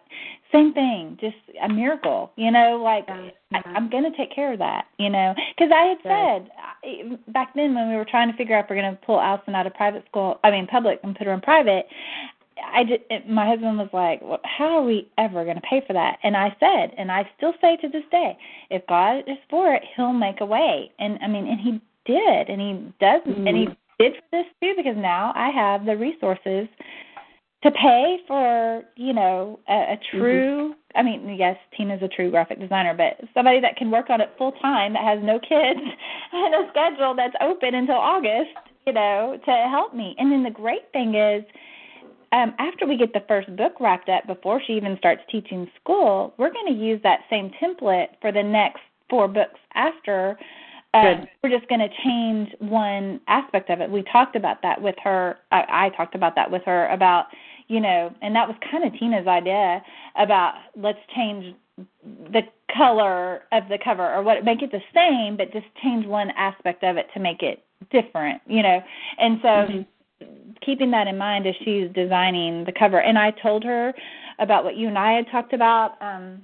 same 0.51 0.73
thing, 0.73 1.17
just 1.19 1.35
a 1.61 1.69
miracle. 1.69 2.31
You 2.35 2.51
know, 2.51 2.81
like 2.83 3.05
Yeah, 3.07 3.29
I. 3.53 3.61
I'm 3.65 3.89
going 3.89 4.09
to 4.09 4.15
take 4.17 4.33
care 4.33 4.53
of 4.53 4.59
that. 4.59 4.85
You 4.97 5.09
know, 5.09 5.33
because 5.57 5.71
I 5.73 5.83
had 5.85 5.97
Good. 6.03 6.09
said 6.09 6.51
I- 6.83 7.31
back 7.31 7.53
then 7.55 7.73
when 7.75 7.89
we 7.89 7.95
were 7.95 8.05
trying 8.05 8.31
to 8.31 8.37
figure 8.37 8.55
out 8.55 8.65
if 8.65 8.69
we're 8.69 8.81
going 8.81 8.95
to 8.95 9.05
pull 9.05 9.19
Allison 9.19 9.55
out 9.55 9.67
of 9.67 9.73
private 9.73 10.05
school, 10.09 10.39
I 10.43 10.51
mean 10.51 10.67
public, 10.67 10.99
and 11.03 11.15
put 11.15 11.27
her 11.27 11.33
in 11.33 11.41
private. 11.41 11.87
I 12.57 12.83
it, 13.09 13.29
my 13.29 13.45
husband 13.45 13.77
was 13.77 13.89
like, 13.91 14.21
well, 14.21 14.39
"How 14.43 14.77
are 14.77 14.83
we 14.83 15.09
ever 15.17 15.43
going 15.43 15.57
to 15.57 15.61
pay 15.61 15.83
for 15.85 15.93
that?" 15.93 16.19
And 16.23 16.37
I 16.37 16.55
said, 16.59 16.93
and 16.97 17.11
I 17.11 17.29
still 17.37 17.53
say 17.61 17.75
to 17.77 17.89
this 17.89 18.03
day, 18.11 18.37
if 18.69 18.85
God 18.87 19.23
is 19.27 19.37
for 19.49 19.73
it, 19.73 19.83
He'll 19.95 20.13
make 20.13 20.41
a 20.41 20.45
way. 20.45 20.91
And 20.99 21.19
I 21.21 21.27
mean, 21.27 21.47
and 21.47 21.59
He 21.59 21.81
did, 22.05 22.49
and 22.49 22.61
He 22.61 22.93
does, 22.99 23.21
and 23.25 23.47
He 23.57 23.65
Mhm. 23.67 23.75
did 23.99 24.15
for 24.15 24.21
this 24.31 24.45
too, 24.61 24.73
because 24.77 24.95
now 24.97 25.33
I 25.35 25.49
have 25.49 25.85
the 25.85 25.97
resources 25.97 26.67
to 27.63 27.71
pay 27.71 28.17
for, 28.27 28.83
you 28.95 29.13
know, 29.13 29.59
a, 29.67 29.73
a 29.73 29.99
true. 30.11 30.75
I 30.95 31.03
mean, 31.03 31.35
yes, 31.37 31.57
Tina's 31.75 32.01
a 32.01 32.07
true 32.07 32.29
graphic 32.29 32.59
designer, 32.59 32.93
but 32.93 33.27
somebody 33.33 33.59
that 33.61 33.75
can 33.75 33.91
work 33.91 34.09
on 34.09 34.21
it 34.21 34.29
full 34.37 34.51
time, 34.53 34.93
that 34.93 35.03
has 35.03 35.19
no 35.23 35.39
kids, 35.39 35.79
and 36.31 36.55
a 36.55 36.69
schedule 36.69 37.15
that's 37.15 37.35
open 37.41 37.75
until 37.75 37.95
August, 37.95 38.51
you 38.85 38.93
know, 38.93 39.39
to 39.45 39.51
help 39.69 39.95
me. 39.95 40.15
And 40.19 40.31
then 40.31 40.43
the 40.43 40.51
great 40.51 40.91
thing 40.93 41.15
is 41.15 41.43
um, 42.31 42.53
after 42.59 42.85
we 42.85 42.97
get 42.97 43.13
the 43.13 43.23
first 43.27 43.53
book 43.55 43.73
wrapped 43.79 44.09
up, 44.09 44.27
before 44.27 44.61
she 44.65 44.73
even 44.73 44.97
starts 44.97 45.21
teaching 45.31 45.69
school, 45.81 46.33
we're 46.37 46.51
going 46.51 46.67
to 46.67 46.79
use 46.79 46.99
that 47.03 47.21
same 47.29 47.51
template 47.61 48.09
for 48.21 48.31
the 48.31 48.43
next 48.43 48.81
four 49.09 49.27
books 49.27 49.59
after. 49.73 50.37
Uh, 50.95 51.25
we're 51.43 51.49
just 51.49 51.67
going 51.67 51.81
to 51.81 51.89
change 52.03 52.49
one 52.59 53.19
aspect 53.27 53.69
of 53.69 53.81
it. 53.81 53.89
We 53.89 54.03
talked 54.03 54.35
about 54.35 54.61
that 54.61 54.81
with 54.81 54.95
her. 55.03 55.37
I, 55.51 55.65
I 55.69 55.89
talked 55.89 56.15
about 56.15 56.35
that 56.35 56.49
with 56.49 56.63
her 56.65 56.87
about, 56.87 57.25
you 57.67 57.79
know, 57.81 58.13
and 58.21 58.35
that 58.35 58.47
was 58.47 58.55
kind 58.71 58.83
of 58.83 58.97
Tina's 58.97 59.27
idea 59.27 59.83
about 60.15 60.55
let's 60.75 60.99
change 61.13 61.53
the 62.31 62.41
color 62.75 63.43
of 63.51 63.67
the 63.69 63.77
cover 63.83 64.13
or 64.13 64.23
what 64.23 64.43
make 64.45 64.61
it 64.61 64.71
the 64.71 64.81
same, 64.93 65.35
but 65.35 65.51
just 65.51 65.65
change 65.83 66.05
one 66.05 66.31
aspect 66.31 66.83
of 66.83 66.97
it 66.97 67.07
to 67.13 67.19
make 67.19 67.43
it 67.43 67.63
different, 67.91 68.41
you 68.47 68.63
know. 68.63 68.81
And 69.19 69.39
so 69.41 69.47
Mhm. 69.47 69.85
keeping 70.61 70.91
that 70.91 71.07
in 71.07 71.17
mind 71.17 71.45
as 71.45 71.55
she's 71.57 71.89
designing 71.91 72.63
the 72.63 72.71
cover 72.71 73.01
and 73.01 73.19
i 73.19 73.31
told 73.31 73.63
her 73.63 73.93
about 74.39 74.63
what 74.63 74.75
you 74.77 74.87
and 74.87 74.97
i 74.97 75.11
had 75.11 75.27
talked 75.27 75.53
about 75.53 76.01
um 76.01 76.41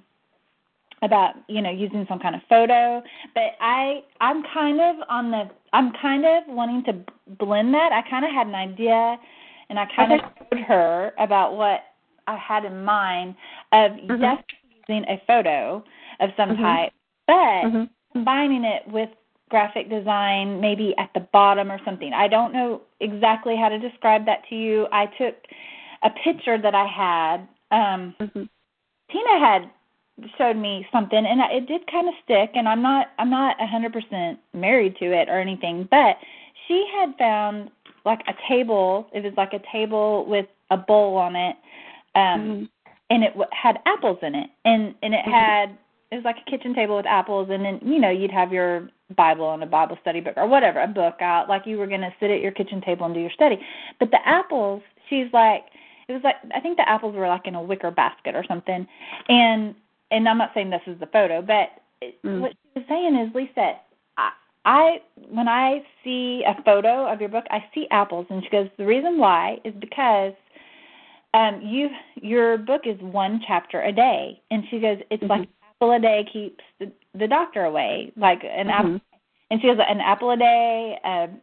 about 1.02 1.34
you 1.48 1.62
know 1.62 1.72
using 1.72 2.06
some 2.08 2.20
kind 2.20 2.36
of 2.36 2.42
photo 2.48 3.02
but 3.34 3.56
i 3.60 4.04
i'm 4.20 4.44
kind 4.54 4.80
of 4.80 4.96
on 5.10 5.32
the 5.32 5.50
i'm 5.74 5.92
kind 6.02 6.26
of 6.26 6.44
wanting 6.48 6.84
to 6.84 6.94
blend 7.40 7.74
that 7.74 7.92
i 7.92 8.08
kind 8.10 8.24
of 8.26 8.32
had 8.32 8.48
an 8.48 8.56
idea 8.56 9.18
and 9.70 9.80
i 9.80 9.86
kind 9.96 10.12
Okay. 10.12 10.24
of 10.24 10.32
showed 10.52 10.62
her 10.64 11.14
about 11.18 11.56
what 11.56 11.82
i 12.28 12.38
had 12.38 12.66
in 12.66 12.84
mind 12.84 13.36
of 13.72 13.92
Mhm. 13.94 14.20
definitely 14.22 14.46
using 14.88 15.06
a 15.10 15.22
photo 15.26 15.84
of 16.20 16.30
some 16.38 16.52
Mhm. 16.52 16.62
type 16.62 16.94
but 17.28 17.72
Mhm. 17.72 17.90
combining 18.14 18.64
it 18.64 18.88
with 18.88 19.10
graphic 19.50 19.90
design 19.90 20.62
maybe 20.62 20.96
at 20.98 21.10
the 21.14 21.20
bottom 21.20 21.70
or 21.70 21.78
something. 21.84 22.14
I 22.14 22.30
don't 22.30 22.54
know 22.54 22.82
exactly 23.02 23.58
how 23.58 23.68
to 23.68 23.78
describe 23.78 24.26
that 24.26 24.48
to 24.48 24.56
you. 24.56 24.88
I 24.94 25.08
took 25.18 25.36
a 26.04 26.10
picture 26.10 26.58
that 26.58 26.74
I 26.74 26.86
had. 26.86 27.48
Um 27.72 28.16
Mhm. 28.20 28.48
Tina 29.12 29.40
had 29.40 29.70
showed 30.38 30.58
me 30.58 30.88
something 30.92 31.26
and 31.26 31.42
it 31.52 31.68
did 31.68 31.86
kind 31.92 32.08
of 32.08 32.14
stick 32.24 32.52
and 32.56 32.68
I'm 32.68 32.82
not 32.82 33.08
I'm 33.20 33.30
not 33.30 33.56
a 33.62 33.66
100% 33.66 34.38
married 34.54 34.96
to 34.98 35.06
it 35.06 35.30
or 35.30 35.40
anything, 35.40 35.88
but 35.90 36.18
she 36.68 36.86
had 36.94 37.16
found 37.18 37.70
like 38.06 38.22
a 38.28 38.34
table. 38.48 39.08
It 39.14 39.24
was 39.24 39.34
like 39.38 39.54
a 39.54 39.62
table 39.72 40.26
with 40.26 40.48
a 40.70 40.78
bowl 40.78 41.16
on 41.18 41.36
it, 41.36 41.56
um, 42.16 42.42
Mhm. 42.42 42.70
and 43.10 43.24
it 43.24 43.34
w- 43.34 43.50
had 43.52 43.80
apples 43.86 44.20
in 44.22 44.36
it, 44.36 44.50
and 44.66 44.96
and 45.04 45.14
it 45.14 45.26
Mhm. 45.26 45.32
had 45.32 45.78
it 46.12 46.16
was 46.16 46.26
like 46.26 46.40
a 46.40 46.50
kitchen 46.50 46.74
table 46.74 46.98
with 46.98 47.06
apples, 47.06 47.50
and 47.50 47.64
then 47.64 47.80
you 47.84 48.00
know 48.00 48.10
you'd 48.10 48.32
have 48.32 48.52
your 48.52 48.90
Bible 49.16 49.52
and 49.54 49.64
a 49.64 49.66
Bible 49.66 49.98
study 50.02 50.20
book 50.22 50.34
or 50.38 50.48
whatever, 50.48 50.80
a 50.82 50.88
book 50.88 51.22
out, 51.22 51.48
like 51.50 51.66
you 51.66 51.78
were 51.78 51.88
going 51.88 52.02
to 52.02 52.14
sit 52.20 52.32
at 52.32 52.42
your 52.42 52.52
kitchen 52.52 52.82
table 52.82 53.06
and 53.06 53.14
do 53.14 53.20
your 53.22 53.30
study. 53.32 53.60
But 54.00 54.12
the 54.12 54.26
apples, 54.28 54.82
she's 55.10 55.32
like, 55.34 55.66
it 56.08 56.14
was 56.14 56.24
like 56.24 56.38
I 56.56 56.60
think 56.60 56.78
the 56.78 56.90
apples 56.90 57.16
were 57.16 57.28
like 57.28 57.48
in 57.48 57.56
a 57.56 57.62
wicker 57.62 57.92
basket 57.92 58.36
or 58.36 58.44
something, 58.46 58.88
and 59.30 59.76
and 60.12 60.28
I'm 60.28 60.38
not 60.38 60.52
saying 60.54 60.70
this 60.70 60.82
is 60.88 61.00
the 61.00 61.08
photo, 61.08 61.42
but 61.42 61.70
Mm. 62.24 62.42
what 62.42 62.52
she 62.52 62.80
was 62.80 62.86
saying 62.88 63.16
is, 63.16 63.34
Lisa, 63.36 63.80
I, 64.18 64.32
I 64.66 65.02
when 65.30 65.48
I 65.48 65.84
see 66.04 66.44
a 66.46 66.62
photo 66.64 67.08
of 67.08 67.20
your 67.20 67.30
book, 67.30 67.46
I 67.52 67.64
see 67.74 67.88
apples, 67.92 68.26
and 68.30 68.44
she 68.44 68.50
goes, 68.50 68.70
the 68.78 68.86
reason 68.86 69.18
why 69.18 69.60
is 69.64 69.74
because 69.80 70.34
um 71.34 71.62
you 71.62 71.90
your 72.16 72.58
book 72.58 72.82
is 72.86 73.00
one 73.02 73.42
chapter 73.48 73.82
a 73.82 73.92
day, 73.92 74.42
and 74.52 74.64
she 74.70 74.80
goes, 74.80 74.98
it's 75.10 75.24
like 75.24 75.42
Mhm. 75.42 75.44
an 75.44 75.48
apple 75.78 75.92
a 75.94 76.00
day 76.00 76.24
keeps 76.32 76.64
the, 76.80 76.92
the 77.14 77.28
doctor 77.28 77.66
away, 77.66 78.12
like 78.18 78.44
an 78.44 78.70
apple, 78.70 78.92
Mhm. 78.92 79.02
and 79.52 79.62
she 79.62 79.68
goes, 79.68 79.80
an 79.80 80.02
apple 80.02 80.32
a 80.32 80.38
day, 80.38 81.00
um, 81.04 81.40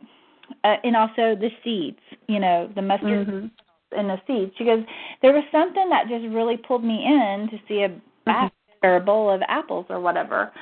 uh, 0.64 0.76
and 0.84 0.96
also 0.96 1.34
the 1.34 1.50
seeds, 1.62 2.00
you 2.26 2.40
know, 2.40 2.66
the 2.74 2.82
mustard 2.82 3.28
Mhm. 3.28 3.50
and 3.92 4.10
the 4.10 4.20
seeds. 4.26 4.54
She 4.56 4.64
goes, 4.64 4.84
there 5.22 5.32
was 5.32 5.44
something 5.50 5.88
that 5.88 6.08
just 6.08 6.26
really 6.26 6.56
pulled 6.56 6.84
me 6.84 7.04
in 7.04 7.48
to 7.50 7.58
see 7.68 7.82
a 7.82 7.88
basket 8.24 8.52
or 8.82 8.96
a 8.96 9.00
bowl 9.00 9.30
of 9.30 9.42
apples 9.48 9.86
or 9.88 10.00
whatever. 10.00 10.52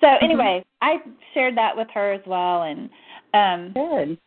So 0.00 0.08
anyway, 0.20 0.64
I 0.82 0.96
shared 1.32 1.56
that 1.56 1.76
with 1.76 1.88
her 1.94 2.12
as 2.12 2.20
well, 2.26 2.62
and 2.62 2.90
um, 3.32 3.72
Good. 3.74 4.18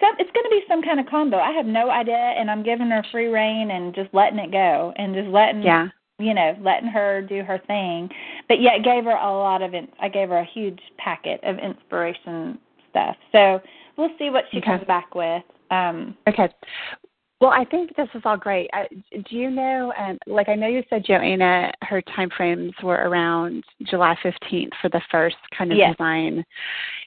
some, 0.00 0.14
it's 0.18 0.30
going 0.32 0.44
to 0.44 0.50
be 0.50 0.62
some 0.68 0.82
kind 0.82 1.00
of 1.00 1.06
combo. 1.06 1.38
I 1.38 1.52
have 1.52 1.66
no 1.66 1.90
idea, 1.90 2.14
and 2.16 2.50
I'm 2.50 2.62
giving 2.62 2.88
her 2.90 3.04
free 3.10 3.28
reign 3.28 3.70
and 3.70 3.94
just 3.94 4.12
letting 4.12 4.38
it 4.38 4.50
go 4.52 4.92
and 4.96 5.14
just 5.14 5.28
letting 5.28 5.62
Yeah. 5.62 5.88
you 6.18 6.34
know 6.34 6.56
letting 6.60 6.88
her 6.88 7.22
do 7.22 7.42
her 7.42 7.58
thing. 7.66 8.10
But 8.48 8.60
yet 8.60 8.82
gave 8.82 9.04
her 9.04 9.16
a 9.16 9.30
lot 9.32 9.62
of 9.62 9.74
in, 9.74 9.88
I 10.00 10.08
gave 10.08 10.28
her 10.28 10.38
a 10.38 10.44
huge 10.44 10.80
packet 10.98 11.40
of 11.44 11.58
inspiration 11.58 12.58
stuff. 12.90 13.16
So 13.32 13.60
we'll 13.96 14.10
see 14.18 14.30
what 14.30 14.44
she 14.50 14.58
Okay. 14.58 14.66
comes 14.66 14.84
back 14.86 15.14
with. 15.14 15.42
Um, 15.70 16.16
Okay. 16.26 16.48
Well, 17.40 17.50
I 17.50 17.64
think 17.64 17.96
this 17.96 18.08
is 18.14 18.20
all 18.26 18.36
great. 18.36 18.68
I, 18.74 18.86
do 19.12 19.36
you 19.36 19.50
know, 19.50 19.92
um, 19.98 20.18
like 20.26 20.50
I 20.50 20.54
know 20.54 20.66
you 20.66 20.82
said 20.90 21.04
Joanna, 21.06 21.72
her 21.82 22.02
time 22.14 22.28
frames 22.36 22.72
were 22.82 22.96
around 23.08 23.64
July 23.88 24.14
15th 24.22 24.70
for 24.82 24.90
the 24.90 25.00
first 25.10 25.36
kind 25.56 25.72
of 25.72 25.78
Yes. 25.78 25.94
design. 25.96 26.44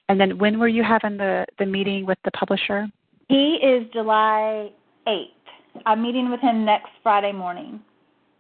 And 0.10 0.20
then 0.20 0.40
when 0.40 0.60
were 0.60 0.68
you 0.68 0.84
having 0.84 1.18
the, 1.18 1.46
the 1.60 1.66
meeting 1.68 2.06
with 2.06 2.18
the 2.26 2.32
publisher? 2.32 2.88
he 3.30 3.56
is 3.64 3.88
July 3.94 4.70
8th. 5.08 5.28
I'm 5.86 6.02
meeting 6.04 6.30
with 6.30 6.40
him 6.40 6.66
next 6.66 6.90
Friday 7.02 7.32
morning. 7.32 7.80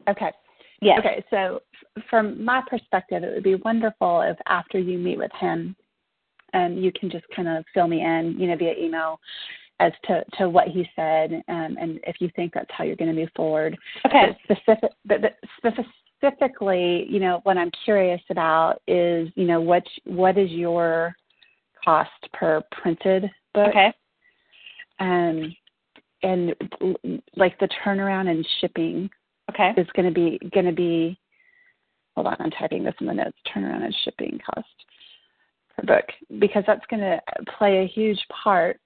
Okay. 0.07 0.31
Yes. 0.81 0.99
Okay, 0.99 1.23
so 1.29 1.61
f- 1.97 2.03
from 2.09 2.43
my 2.43 2.61
perspective, 2.67 3.23
it 3.23 3.33
would 3.33 3.43
be 3.43 3.55
wonderful 3.55 4.21
if 4.21 4.37
after 4.47 4.77
you 4.77 4.97
meet 4.97 5.17
with 5.17 5.31
him, 5.39 5.75
um, 6.53 6.73
you 6.73 6.91
can 6.91 7.09
just 7.09 7.25
kind 7.35 7.47
of 7.47 7.63
fill 7.73 7.87
me 7.87 8.01
in, 8.01 8.35
you 8.37 8.47
know, 8.47 8.57
via 8.57 8.73
email 8.77 9.19
as 9.79 9.91
to, 10.05 10.23
to 10.37 10.49
what 10.49 10.67
he 10.67 10.87
said, 10.95 11.43
um, 11.47 11.77
and 11.79 11.99
if 12.05 12.17
you 12.19 12.29
think 12.35 12.53
that's 12.53 12.69
how 12.69 12.83
you're 12.83 12.95
going 12.95 13.13
to 13.13 13.19
move 13.19 13.29
forward. 13.35 13.77
Okay. 14.05 14.37
But 14.47 14.57
specific, 14.57 14.91
but, 15.05 15.21
but 15.61 15.73
specifically, 16.21 17.05
you 17.09 17.19
know, 17.19 17.41
what 17.43 17.57
I'm 17.57 17.71
curious 17.83 18.21
about 18.29 18.81
is, 18.87 19.29
you 19.35 19.45
know, 19.45 19.61
what 19.61 19.83
what 20.05 20.37
is 20.37 20.51
your 20.51 21.15
cost 21.83 22.11
per 22.33 22.61
printed 22.71 23.29
book? 23.53 23.69
Okay. 23.69 23.93
Um, 24.99 25.55
and 26.21 26.55
like 27.35 27.59
the 27.59 27.67
turnaround 27.83 28.29
and 28.29 28.47
shipping 28.61 29.09
Okay. 29.49 29.73
is 29.75 29.87
going 29.93 30.05
to 30.05 30.13
be 30.13 30.39
going 30.53 30.65
to 30.65 30.71
be. 30.71 31.19
Hold 32.15 32.27
on, 32.27 32.37
I'm 32.39 32.51
typing 32.51 32.83
this 32.83 32.93
in 33.01 33.07
the 33.07 33.13
notes. 33.13 33.37
Turnaround 33.53 33.83
and 33.83 33.95
shipping 34.03 34.39
cost 34.45 34.67
per 35.75 35.85
book 35.85 36.05
because 36.39 36.63
that's 36.67 36.85
going 36.89 37.01
to 37.01 37.19
play 37.57 37.83
a 37.83 37.87
huge 37.87 38.19
part 38.43 38.79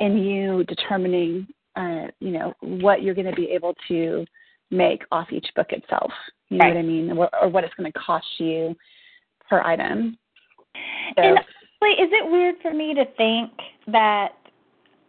in 0.00 0.18
you 0.18 0.64
determining, 0.64 1.46
uh, 1.76 2.06
you 2.20 2.30
know, 2.30 2.54
what 2.60 3.02
you're 3.02 3.14
going 3.14 3.30
to 3.30 3.36
be 3.36 3.50
able 3.50 3.74
to 3.88 4.24
make 4.70 5.02
off 5.12 5.32
each 5.32 5.46
book 5.54 5.68
itself. 5.70 6.10
You 6.48 6.58
know 6.58 6.64
Right. 6.64 6.74
what 6.74 6.80
I 6.80 6.82
mean, 6.82 7.10
or, 7.12 7.30
or 7.40 7.48
what 7.48 7.64
it's 7.64 7.74
going 7.74 7.90
to 7.90 7.98
cost 7.98 8.26
you 8.38 8.76
per 9.48 9.62
item. 9.62 10.18
So, 11.16 11.22
And 11.22 11.38
honestly, 11.38 12.02
is 12.02 12.10
it 12.12 12.30
weird 12.30 12.56
for 12.62 12.72
me 12.72 12.94
to 12.94 13.04
think 13.16 13.50
that 13.88 14.32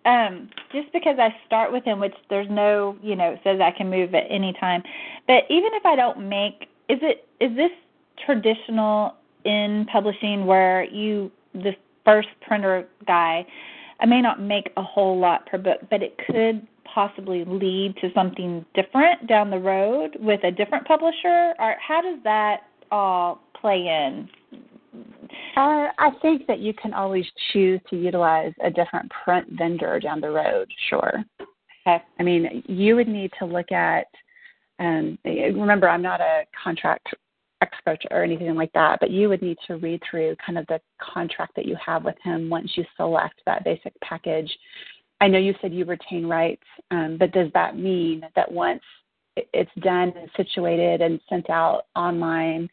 um 0.06 0.50
just 0.74 0.92
because 0.92 1.18
I 1.20 1.34
start 1.46 1.72
with 1.72 1.84
him, 1.86 2.00
which 2.00 2.14
there's 2.30 2.50
no, 2.50 2.98
you 3.02 3.16
know, 3.16 3.32
it 3.32 3.40
says 3.44 3.60
I 3.62 3.72
can 3.72 3.90
move 3.90 4.14
at 4.16 4.26
any 4.30 4.54
time, 4.60 4.84
but 5.28 5.44
even 5.50 5.70
if 5.74 5.86
I 5.86 5.96
don't 5.96 6.28
make, 6.28 6.68
is 6.90 7.00
it 7.02 7.28
is 7.40 7.56
this 7.56 7.72
traditional 8.26 9.16
in 9.46 9.86
publishing 9.92 10.46
where 10.46 10.84
you 10.84 11.32
the 11.54 11.74
first 12.06 12.30
printer 12.42 12.88
guy, 13.08 13.46
I 14.00 14.06
may 14.06 14.22
not 14.22 14.42
make 14.42 14.72
a 14.78 14.84
whole 14.84 15.20
lot 15.20 15.46
per 15.46 15.58
book, 15.58 15.80
but 15.90 16.02
it 16.02 16.18
could 16.28 16.68
possibly 16.94 17.44
lead 17.46 17.96
to 18.02 18.10
something 18.14 18.66
different 18.74 19.28
down 19.28 19.50
the 19.50 19.60
road 19.60 20.18
with 20.20 20.44
a 20.44 20.52
different 20.52 20.86
publisher, 20.86 21.54
or 21.60 21.76
how 21.86 22.02
does 22.02 22.20
that 22.24 22.62
all 22.92 23.42
play 23.60 23.88
in? 23.88 24.30
Uh, 25.56 25.88
I 25.98 26.12
think 26.22 26.46
that 26.48 26.60
you 26.60 26.74
can 26.74 26.94
always 26.94 27.26
choose 27.52 27.80
to 27.90 27.96
utilize 27.96 28.54
a 28.64 28.70
different 28.70 29.12
print 29.24 29.48
vendor 29.52 30.00
down 30.00 30.22
the 30.22 30.30
road. 30.30 30.72
Sure. 30.90 31.24
Okay. 31.88 32.04
I 32.20 32.24
mean, 32.24 32.64
you 32.68 32.96
would 32.96 33.08
need 33.08 33.32
to 33.40 33.46
look 33.46 33.72
at. 33.72 34.08
Um, 34.80 35.18
remember, 35.24 35.88
I'm 35.88 36.02
not 36.02 36.22
a 36.22 36.44
contract 36.62 37.08
expert 37.64 38.00
or 38.12 38.24
anything 38.24 38.56
like 38.56 38.74
that, 38.74 39.00
but 39.00 39.10
you 39.10 39.30
would 39.30 39.42
need 39.42 39.58
to 39.68 39.78
read 39.78 40.02
through 40.10 40.36
kind 40.46 40.58
of 40.58 40.68
the 40.68 40.80
contract 41.02 41.56
that 41.56 41.66
you 41.66 41.76
have 41.84 42.04
with 42.04 42.16
him 42.24 42.50
once 42.50 42.70
you 42.76 42.84
select 42.98 43.36
that 43.46 43.64
basic 43.64 43.94
package. 44.02 44.52
I 45.22 45.28
know 45.28 45.40
you 45.40 45.56
said 45.62 45.74
you 45.74 45.86
retain 45.86 46.26
rights, 46.26 46.68
um, 46.92 47.18
but 47.18 47.32
does 47.32 47.50
that 47.54 47.78
mean 47.78 48.24
that 48.36 48.52
once 48.52 48.82
it's 49.36 49.72
done 49.80 50.14
and 50.20 50.30
situated 50.36 51.02
and 51.02 51.20
sent 51.30 51.50
out 51.50 51.84
online, 51.96 52.70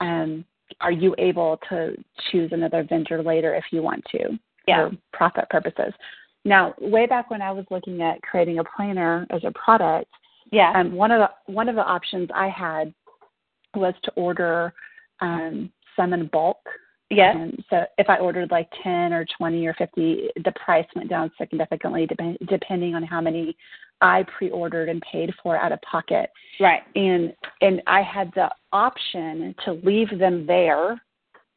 um, 0.00 0.44
are 0.82 0.92
you 0.92 1.14
able 1.18 1.58
to 1.70 1.96
choose 2.30 2.50
another 2.52 2.82
vendor 2.88 3.22
later 3.22 3.54
if 3.54 3.64
you 3.72 3.82
want 3.82 4.04
to 4.12 4.38
Yeah. 4.66 4.90
for 4.90 4.96
profit 5.12 5.48
purposes? 5.48 5.94
Now, 6.44 6.74
way 6.78 7.06
back 7.06 7.30
when 7.30 7.42
I 7.42 7.50
was 7.50 7.64
looking 7.70 8.02
at 8.02 8.22
creating 8.22 8.58
a 8.58 8.64
planner 8.64 9.26
as 9.30 9.42
a 9.44 9.50
product, 9.52 10.10
Yeah. 10.50 10.72
um, 10.78 10.92
one 10.92 11.10
of 11.10 11.20
the 11.20 11.52
one 11.52 11.68
of 11.68 11.74
the 11.74 11.84
options 11.84 12.30
I 12.34 12.48
had 12.48 12.92
was 13.74 13.94
to 14.04 14.10
order 14.12 14.72
um, 15.20 15.70
some 15.96 16.12
in 16.12 16.26
bulk. 16.28 16.58
yes. 17.10 17.34
And 17.36 17.64
so 17.70 17.84
if 17.98 18.08
I 18.08 18.18
ordered 18.18 18.50
like 18.50 18.68
10 18.82 19.12
or 19.12 19.26
20 19.36 19.66
or 19.66 19.74
50, 19.74 20.28
the 20.44 20.52
price 20.64 20.86
went 20.94 21.08
down 21.10 21.30
significantly 21.38 22.06
dep- 22.06 22.38
depending 22.48 22.94
on 22.94 23.02
how 23.02 23.20
many 23.20 23.56
I 24.00 24.24
pre-ordered 24.36 24.88
and 24.88 25.02
paid 25.02 25.32
for 25.42 25.56
out 25.56 25.72
of 25.72 25.80
pocket. 25.82 26.30
Right. 26.60 26.82
And 26.94 27.34
and 27.60 27.82
I 27.86 28.02
had 28.02 28.30
the 28.34 28.48
option 28.72 29.54
to 29.64 29.72
leave 29.72 30.18
them 30.18 30.46
there 30.46 31.00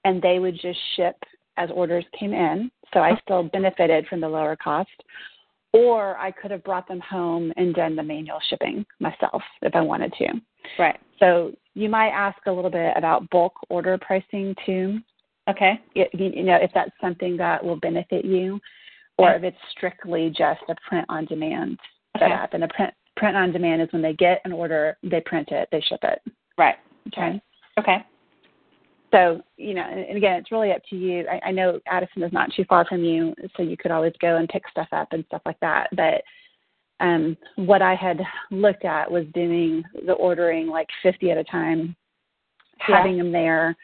and 0.05 0.21
they 0.21 0.39
would 0.39 0.55
just 0.59 0.79
ship 0.95 1.15
as 1.57 1.69
orders 1.71 2.05
came 2.17 2.33
in. 2.33 2.71
So 2.93 2.99
I 3.01 3.11
still 3.23 3.43
benefited 3.43 4.07
from 4.07 4.21
the 4.21 4.27
lower 4.27 4.55
cost. 4.55 4.89
Or 5.73 6.17
I 6.17 6.31
could 6.31 6.51
have 6.51 6.65
brought 6.65 6.87
them 6.87 6.99
home 6.99 7.53
and 7.55 7.73
done 7.73 7.95
the 7.95 8.03
manual 8.03 8.39
shipping 8.49 8.85
myself 8.99 9.41
if 9.61 9.73
I 9.73 9.79
wanted 9.79 10.11
to. 10.17 10.27
Right. 10.77 10.99
So 11.17 11.53
you 11.73 11.89
might 11.89 12.09
ask 12.09 12.37
a 12.47 12.51
little 12.51 12.71
bit 12.71 12.93
about 12.95 13.29
bulk 13.29 13.53
order 13.69 13.97
pricing 13.99 14.55
too. 14.65 14.99
Okay. 15.49 15.79
It, 15.95 16.09
you 16.13 16.43
know, 16.43 16.57
if 16.61 16.71
that's 16.73 16.91
something 17.01 17.37
that 17.37 17.63
will 17.63 17.77
benefit 17.77 18.25
you, 18.25 18.59
or 19.17 19.33
if 19.33 19.43
it's 19.43 19.57
strictly 19.75 20.29
just 20.29 20.61
a 20.69 20.75
print 20.87 21.05
on 21.09 21.25
demand 21.25 21.77
Okay. 22.15 22.25
setup. 22.25 22.53
And 22.53 22.63
a 22.63 22.67
print 22.67 22.93
print 23.17 23.37
on 23.37 23.51
demand 23.51 23.81
is 23.81 23.87
when 23.91 24.01
they 24.01 24.13
get 24.13 24.41
an 24.45 24.51
order, 24.51 24.97
they 25.03 25.21
print 25.21 25.49
it, 25.51 25.67
they 25.71 25.81
ship 25.81 25.99
it. 26.03 26.21
Right. 26.57 26.75
Okay. 27.07 27.41
Okay. 27.77 27.97
So, 29.11 29.41
you 29.57 29.73
know, 29.73 29.85
and 29.89 29.99
and 29.99 30.17
again, 30.17 30.39
it's 30.39 30.51
really 30.51 30.71
up 30.71 30.81
to 30.89 30.95
you. 30.95 31.25
I, 31.29 31.49
I 31.49 31.51
know 31.51 31.79
Addison 31.87 32.23
is 32.23 32.33
not 32.33 32.51
too 32.55 32.63
far 32.67 32.85
from 32.85 33.03
you, 33.03 33.33
so 33.55 33.63
you 33.63 33.75
could 33.77 33.91
always 33.91 34.13
go 34.21 34.37
and 34.37 34.47
pick 34.47 34.63
stuff 34.69 34.87
up 34.91 35.09
and 35.11 35.25
stuff 35.27 35.41
like 35.45 35.59
that. 35.59 35.89
But 35.95 36.23
um, 37.01 37.35
what 37.55 37.81
I 37.81 37.95
had 37.95 38.21
looked 38.51 38.85
at 38.85 39.09
was 39.09 39.25
doing 39.33 39.83
the 40.05 40.13
ordering 40.13 40.67
like 40.67 40.87
50 41.03 41.31
at 41.31 41.37
a 41.37 41.43
time, 41.43 41.95
Yeah. 42.87 42.97
having 42.97 43.17
them 43.17 43.31
there, 43.31 43.75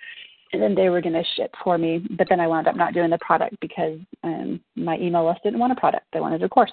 and 0.54 0.62
then 0.62 0.76
they 0.76 0.90
were 0.90 1.02
going 1.02 1.14
to 1.14 1.24
ship 1.36 1.54
for 1.64 1.78
me. 1.78 2.06
But 2.12 2.28
then 2.30 2.40
I 2.40 2.48
wound 2.48 2.68
up 2.68 2.76
not 2.76 2.94
doing 2.94 3.10
the 3.10 3.18
product 3.20 3.56
because 3.60 4.00
um, 4.24 4.62
my 4.76 4.98
email 4.98 5.28
list 5.28 5.44
didn't 5.44 5.60
want 5.60 5.74
a 5.74 5.76
product; 5.76 6.06
they 6.14 6.20
wanted 6.22 6.44
a 6.44 6.50
course. 6.50 6.72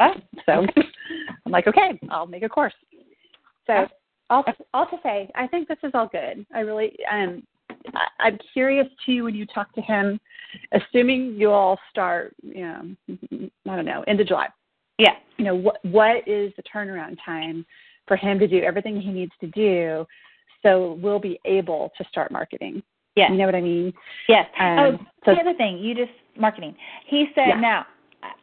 Oh. 0.00 0.14
So 0.46 0.66
I'm 1.46 1.52
like, 1.52 1.68
okay, 1.68 2.00
I'll 2.10 2.26
make 2.26 2.42
a 2.42 2.48
course. 2.48 2.74
So 3.66 3.86
all 4.28 4.44
all 4.74 4.86
to 4.86 4.96
say, 5.02 5.30
I 5.36 5.46
think 5.46 5.68
this 5.68 5.78
is 5.84 5.92
all 5.94 6.08
good. 6.08 6.44
I 6.52 6.60
really 6.60 6.96
um 7.10 7.44
I, 7.94 8.06
I'm 8.18 8.38
curious 8.52 8.86
too 9.06 9.24
when 9.24 9.34
you 9.34 9.46
talk 9.46 9.72
to 9.74 9.80
him, 9.80 10.18
assuming 10.72 11.34
you 11.36 11.50
all 11.50 11.78
start, 11.90 12.34
you 12.42 12.62
know, 12.62 12.96
I 13.68 13.76
don't 13.76 13.84
know, 13.84 14.02
end 14.08 14.20
of 14.20 14.26
July. 14.26 14.48
Yeah. 15.02 15.14
You 15.38 15.44
know, 15.44 15.54
what 15.54 15.84
what 15.84 16.28
is 16.28 16.52
the 16.56 16.62
turnaround 16.62 17.16
time 17.24 17.66
for 18.06 18.16
him 18.16 18.38
to 18.38 18.46
do 18.46 18.60
everything 18.60 19.00
he 19.00 19.10
needs 19.10 19.32
to 19.40 19.46
do 19.48 20.06
so 20.62 20.98
we'll 21.02 21.18
be 21.18 21.40
able 21.44 21.90
to 21.98 22.04
start 22.08 22.30
marketing? 22.30 22.82
Yeah. 23.16 23.30
You 23.30 23.38
know 23.38 23.46
what 23.46 23.54
I 23.54 23.60
mean? 23.60 23.92
Yes. 24.28 24.46
Um, 24.58 24.78
oh, 24.78 24.98
so- 25.24 25.34
the 25.34 25.40
other 25.40 25.54
thing, 25.54 25.78
you 25.78 25.94
just 25.94 26.12
marketing. 26.38 26.74
He 27.06 27.26
said, 27.34 27.48
Yeah. 27.48 27.60
now, 27.60 27.86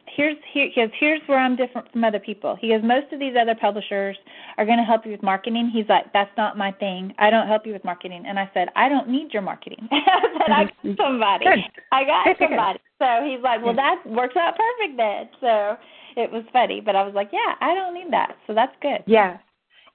here's 0.06 0.36
here 0.52 0.68
he 0.72 0.80
goes, 0.80 0.90
here's 0.98 1.20
where 1.26 1.38
I'm 1.38 1.56
different 1.56 1.90
from 1.90 2.04
other 2.04 2.18
people. 2.18 2.56
He 2.60 2.68
goes, 2.68 2.82
most 2.82 3.12
of 3.12 3.18
these 3.18 3.34
other 3.40 3.54
publishers 3.54 4.16
are 4.58 4.66
going 4.66 4.78
to 4.78 4.84
help 4.84 5.04
you 5.06 5.12
with 5.12 5.22
marketing. 5.22 5.70
He's 5.72 5.88
like, 5.88 6.12
that's 6.12 6.30
not 6.36 6.58
my 6.58 6.72
thing. 6.72 7.14
I 7.18 7.30
don't 7.30 7.48
help 7.48 7.66
you 7.66 7.72
with 7.72 7.84
marketing. 7.84 8.24
And 8.26 8.38
I 8.38 8.50
said, 8.52 8.68
I 8.76 8.88
don't 8.88 9.08
need 9.08 9.32
your 9.32 9.42
marketing. 9.42 9.88
I 9.90 10.26
said, 10.38 10.52
I 10.52 10.64
got 10.64 10.96
somebody. 10.96 11.44
Good. 11.44 11.58
I 11.92 12.04
got 12.04 12.36
somebody. 12.38 12.78
So 12.98 13.06
he's 13.26 13.42
like, 13.42 13.64
well, 13.64 13.74
that 13.74 14.02
works 14.06 14.36
out 14.36 14.54
perfect 14.56 14.96
then. 14.96 15.28
So 15.40 15.76
it 16.16 16.30
was 16.30 16.44
funny, 16.52 16.80
but 16.80 16.96
I 16.96 17.02
was 17.04 17.14
like, 17.14 17.30
yeah, 17.32 17.54
I 17.60 17.74
don't 17.74 17.94
need 17.94 18.12
that. 18.12 18.36
So 18.46 18.54
that's 18.54 18.74
good. 18.82 19.02
Yeah. 19.06 19.38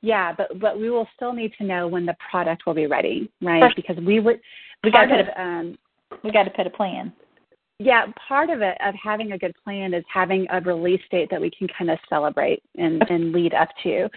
Yeah, 0.01 0.33
but 0.37 0.59
but 0.59 0.79
we 0.79 0.89
will 0.89 1.07
still 1.15 1.33
need 1.33 1.53
to 1.57 1.63
know 1.63 1.87
when 1.87 2.05
the 2.05 2.15
product 2.29 2.65
will 2.65 2.73
be 2.75 2.85
ready, 2.87 3.31
right? 3.41 3.63
First- 3.63 3.75
because 3.75 3.97
we 4.05 4.19
would 4.19 4.39
We 4.83 4.91
got 4.91 5.05
to 5.05 5.07
put 5.07 5.27
a, 5.35 5.41
um 5.41 5.77
we 6.23 6.31
got 6.31 6.43
to 6.43 6.51
put 6.51 6.67
a 6.67 6.69
plan. 6.69 7.11
yeah, 7.79 8.05
part 8.27 8.49
of 8.49 8.61
it 8.61 8.77
of 8.85 8.93
having 9.01 9.31
a 9.31 9.37
good 9.37 9.53
plan 9.63 9.93
is 9.93 10.03
having 10.13 10.45
a 10.51 10.61
release 10.61 11.01
date 11.11 11.29
that 11.31 11.41
we 11.41 11.49
can 11.49 11.67
kind 11.77 11.89
of 11.89 11.97
celebrate 12.07 12.61
and, 12.77 13.01
and 13.09 13.31
lead 13.31 13.53
up 13.53 13.69
to. 13.83 14.07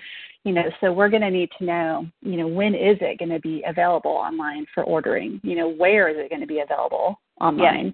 You 0.45 0.53
know, 0.53 0.63
so 0.81 0.93
we're 0.93 1.09
going 1.09 1.23
to 1.23 1.31
need 1.31 1.51
to 1.59 1.65
know, 1.65 2.07
you 2.23 2.37
know, 2.37 2.47
when 2.47 2.75
is 2.75 2.97
it 3.01 3.19
going 3.19 3.31
to 3.31 3.41
be 3.41 3.65
available 3.67 4.13
online 4.13 4.65
for 4.73 4.85
ordering? 4.85 5.41
You 5.43 5.57
know, 5.57 5.69
where 5.69 6.09
is 6.09 6.17
it 6.17 6.31
going 6.31 6.41
to 6.41 6.47
be 6.47 6.61
available 6.61 7.21
online? 7.41 7.93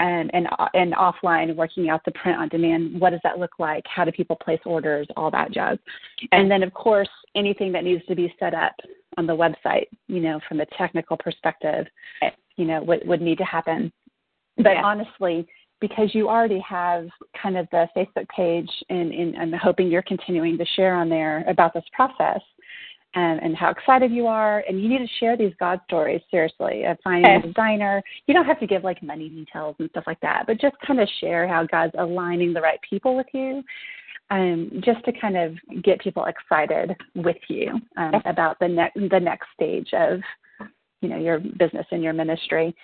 And 0.00 0.30
and 0.34 0.46
and 0.74 0.94
offline, 0.94 1.54
working 1.56 1.88
out 1.88 2.04
the 2.04 2.12
print 2.12 2.38
on 2.38 2.48
demand. 2.48 3.00
What 3.00 3.10
does 3.10 3.20
that 3.24 3.38
look 3.38 3.58
like? 3.58 3.84
How 3.86 4.04
do 4.04 4.12
people 4.12 4.36
place 4.36 4.60
orders? 4.64 5.06
All 5.16 5.30
that 5.32 5.50
jazz. 5.50 5.78
And 6.32 6.50
then, 6.50 6.62
of 6.62 6.72
course, 6.72 7.08
anything 7.34 7.72
that 7.72 7.84
needs 7.84 8.04
to 8.06 8.14
be 8.14 8.32
set 8.38 8.54
up 8.54 8.74
on 9.16 9.26
the 9.26 9.36
website. 9.36 9.86
You 10.06 10.20
know, 10.20 10.40
from 10.48 10.60
a 10.60 10.66
technical 10.66 11.16
perspective, 11.16 11.86
you 12.56 12.64
know, 12.64 12.82
would 12.82 13.06
would 13.06 13.20
need 13.20 13.38
to 13.38 13.44
happen 13.44 13.92
but 14.58 14.74
Yeah. 14.74 14.82
honestly, 14.84 15.46
because 15.80 16.14
you 16.14 16.28
already 16.28 16.58
have 16.60 17.08
kind 17.40 17.56
of 17.56 17.68
the 17.70 17.88
Facebook 17.96 18.28
page, 18.28 18.70
and, 18.90 19.12
and 19.12 19.36
I'm 19.36 19.52
hoping 19.52 19.88
you're 19.88 20.02
continuing 20.02 20.58
to 20.58 20.64
share 20.76 20.94
on 20.94 21.08
there 21.08 21.44
about 21.46 21.72
this 21.72 21.84
process 21.92 22.40
and, 23.18 23.42
and 23.42 23.56
how 23.56 23.70
excited 23.70 24.12
you 24.12 24.26
are. 24.26 24.64
And 24.68 24.80
you 24.80 24.88
need 24.88 24.98
to 24.98 25.08
share 25.18 25.36
these 25.36 25.52
God 25.58 25.80
stories, 25.86 26.20
seriously, 26.30 26.84
of 26.84 26.96
finding 27.02 27.30
a 27.30 27.42
designer. 27.42 28.02
You 28.26 28.34
don't 28.34 28.46
have 28.46 28.60
to 28.60 28.66
give 28.66 28.84
like 28.84 29.02
money 29.02 29.28
details 29.28 29.76
and 29.78 29.90
stuff 29.90 30.04
like 30.06 30.20
that, 30.20 30.44
but 30.46 30.60
just 30.60 30.76
kind 30.86 31.00
of 31.00 31.08
share 31.20 31.48
how 31.48 31.66
God's 31.66 31.94
aligning 31.98 32.52
the 32.52 32.60
right 32.60 32.78
people 32.88 33.16
with 33.16 33.26
you. 33.32 33.62
Um, 34.30 34.82
just 34.84 35.02
to 35.06 35.12
kind 35.18 35.38
of 35.38 35.54
get 35.82 36.00
people 36.00 36.26
excited 36.26 36.94
with 37.14 37.38
you 37.48 37.80
um, 37.96 38.20
about 38.26 38.58
the 38.60 38.68
next 38.68 38.98
the 39.10 39.18
next 39.18 39.46
stage 39.54 39.88
of 39.94 40.20
you 41.00 41.08
know 41.08 41.16
your 41.16 41.38
business 41.38 41.86
and 41.90 42.02
your 42.02 42.12
ministry 42.12 42.74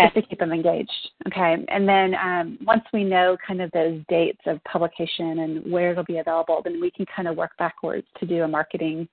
just 0.00 0.14
to 0.14 0.22
keep 0.22 0.38
them 0.38 0.52
engaged. 0.52 0.90
Okay. 1.26 1.56
And 1.68 1.88
then 1.88 2.14
um, 2.14 2.58
once 2.64 2.84
we 2.92 3.02
know 3.02 3.36
kind 3.46 3.60
of 3.60 3.72
those 3.72 4.00
dates 4.08 4.40
of 4.46 4.62
publication 4.64 5.40
and 5.40 5.70
where 5.70 5.90
it'll 5.90 6.04
be 6.04 6.18
available, 6.18 6.60
then 6.62 6.80
we 6.80 6.92
can 6.92 7.06
kind 7.06 7.26
of 7.26 7.36
work 7.36 7.52
backwards 7.58 8.06
to 8.20 8.26
do 8.26 8.42
a 8.42 8.48
marketing 8.48 9.08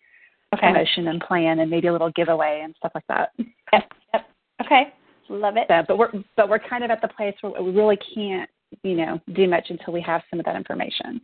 Okay. 0.53 0.67
promotion 0.67 1.07
and 1.07 1.21
plan 1.21 1.59
and 1.59 1.71
maybe 1.71 1.87
a 1.87 1.91
little 1.91 2.11
giveaway 2.11 2.61
and 2.63 2.75
stuff 2.77 2.91
like 2.93 3.07
that. 3.07 3.31
Yep. 3.71 3.91
Yep. 4.13 4.29
Okay. 4.65 4.93
Love 5.29 5.55
it. 5.55 5.65
So, 5.69 5.81
but 5.87 5.97
we're 5.97 6.11
but 6.35 6.49
we're 6.49 6.59
kind 6.59 6.83
of 6.83 6.91
at 6.91 7.01
the 7.01 7.07
place 7.07 7.33
where 7.39 7.61
we 7.61 7.71
really 7.71 7.97
can't, 8.13 8.49
you 8.83 8.95
know, 8.95 9.19
do 9.33 9.47
much 9.47 9.67
until 9.69 9.93
we 9.93 10.01
have 10.01 10.21
some 10.29 10.39
of 10.39 10.45
that 10.45 10.57
information. 10.57 11.21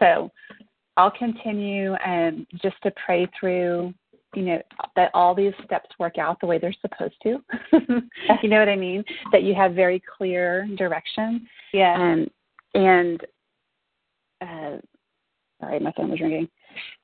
So 0.00 0.32
I'll 0.96 1.12
continue 1.12 1.94
um, 2.04 2.46
just 2.62 2.76
to 2.82 2.92
pray 3.04 3.28
through, 3.38 3.94
you 4.34 4.42
know, 4.42 4.62
that 4.96 5.10
all 5.14 5.34
these 5.34 5.52
steps 5.64 5.88
work 6.00 6.18
out 6.18 6.40
the 6.40 6.46
way 6.46 6.58
they're 6.58 6.74
supposed 6.80 7.14
to. 7.22 7.38
you 8.42 8.48
know 8.48 8.58
what 8.58 8.68
I 8.68 8.76
mean? 8.76 9.04
That 9.30 9.42
you 9.44 9.54
have 9.54 9.74
very 9.74 10.02
clear 10.16 10.66
direction. 10.76 11.46
Yeah. 11.72 11.94
Um, 11.94 12.26
and 12.74 13.20
uh, 14.40 14.78
sorry, 15.60 15.80
my 15.80 15.92
phone 15.92 16.10
was 16.10 16.20
ringing. 16.20 16.48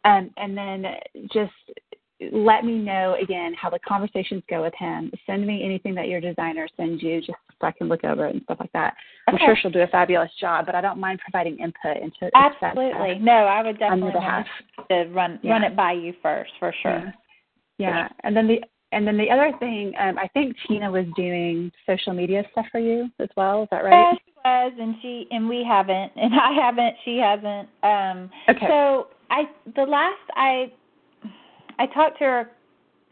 Um, 0.04 0.30
and 0.36 0.56
then 0.56 0.86
just 1.32 1.52
let 2.30 2.64
me 2.64 2.78
know 2.78 3.16
again 3.20 3.52
how 3.54 3.68
the 3.68 3.80
conversations 3.80 4.42
go 4.48 4.62
with 4.62 4.74
him. 4.78 5.10
Send 5.26 5.46
me 5.46 5.64
anything 5.64 5.94
that 5.96 6.08
your 6.08 6.20
designer 6.20 6.68
sends 6.76 7.02
you, 7.02 7.20
just 7.20 7.38
so 7.60 7.66
I 7.66 7.72
can 7.72 7.88
look 7.88 8.04
over 8.04 8.26
it 8.26 8.34
and 8.34 8.42
stuff 8.44 8.58
like 8.60 8.72
that. 8.72 8.94
I'm 9.26 9.38
sure 9.38 9.56
she'll 9.60 9.70
do 9.70 9.80
a 9.80 9.86
fabulous 9.88 10.30
job, 10.40 10.66
but 10.66 10.74
I 10.74 10.80
don't 10.80 11.00
mind 11.00 11.20
providing 11.20 11.58
input 11.58 11.96
into 11.96 12.12
into 12.12 12.30
that 12.34 12.52
stuff 12.58 12.76
Absolutely. 12.76 13.18
No, 13.18 13.32
I 13.32 13.62
would 13.62 13.78
definitely 13.78 14.10
want 14.14 14.46
to 14.88 15.04
run 15.12 15.38
Yeah. 15.42 15.52
run 15.52 15.64
it 15.64 15.76
by 15.76 15.92
you 15.92 16.12
first 16.22 16.52
for 16.58 16.72
sure. 16.82 17.12
Yeah. 17.78 17.88
Yeah, 17.88 18.08
and 18.22 18.36
then 18.36 18.46
the 18.46 18.62
and 18.92 19.06
then 19.06 19.16
the 19.16 19.30
other 19.30 19.52
thing, 19.58 19.94
um, 19.98 20.18
I 20.18 20.28
think 20.28 20.54
Tina 20.68 20.90
was 20.90 21.06
doing 21.16 21.72
social 21.86 22.12
media 22.12 22.44
stuff 22.52 22.66
for 22.70 22.78
you 22.78 23.10
as 23.18 23.28
well. 23.36 23.62
Is 23.62 23.68
that 23.70 23.82
Yeah, 23.84 23.90
right? 23.90 24.18
she 24.24 24.32
was, 24.44 24.72
and 24.78 24.94
she 25.00 25.26
and 25.30 25.48
we 25.48 25.64
haven't, 25.64 26.12
and 26.16 26.34
I 26.38 26.52
haven't. 26.52 26.94
She 27.04 27.16
hasn't. 27.18 27.68
Um, 27.82 28.30
Okay. 28.48 28.66
So 28.68 29.08
I 29.32 29.44
the 29.74 29.82
last 29.82 30.20
I 30.36 30.72
I 31.78 31.86
talked 31.86 32.18
to 32.18 32.24
her. 32.24 32.50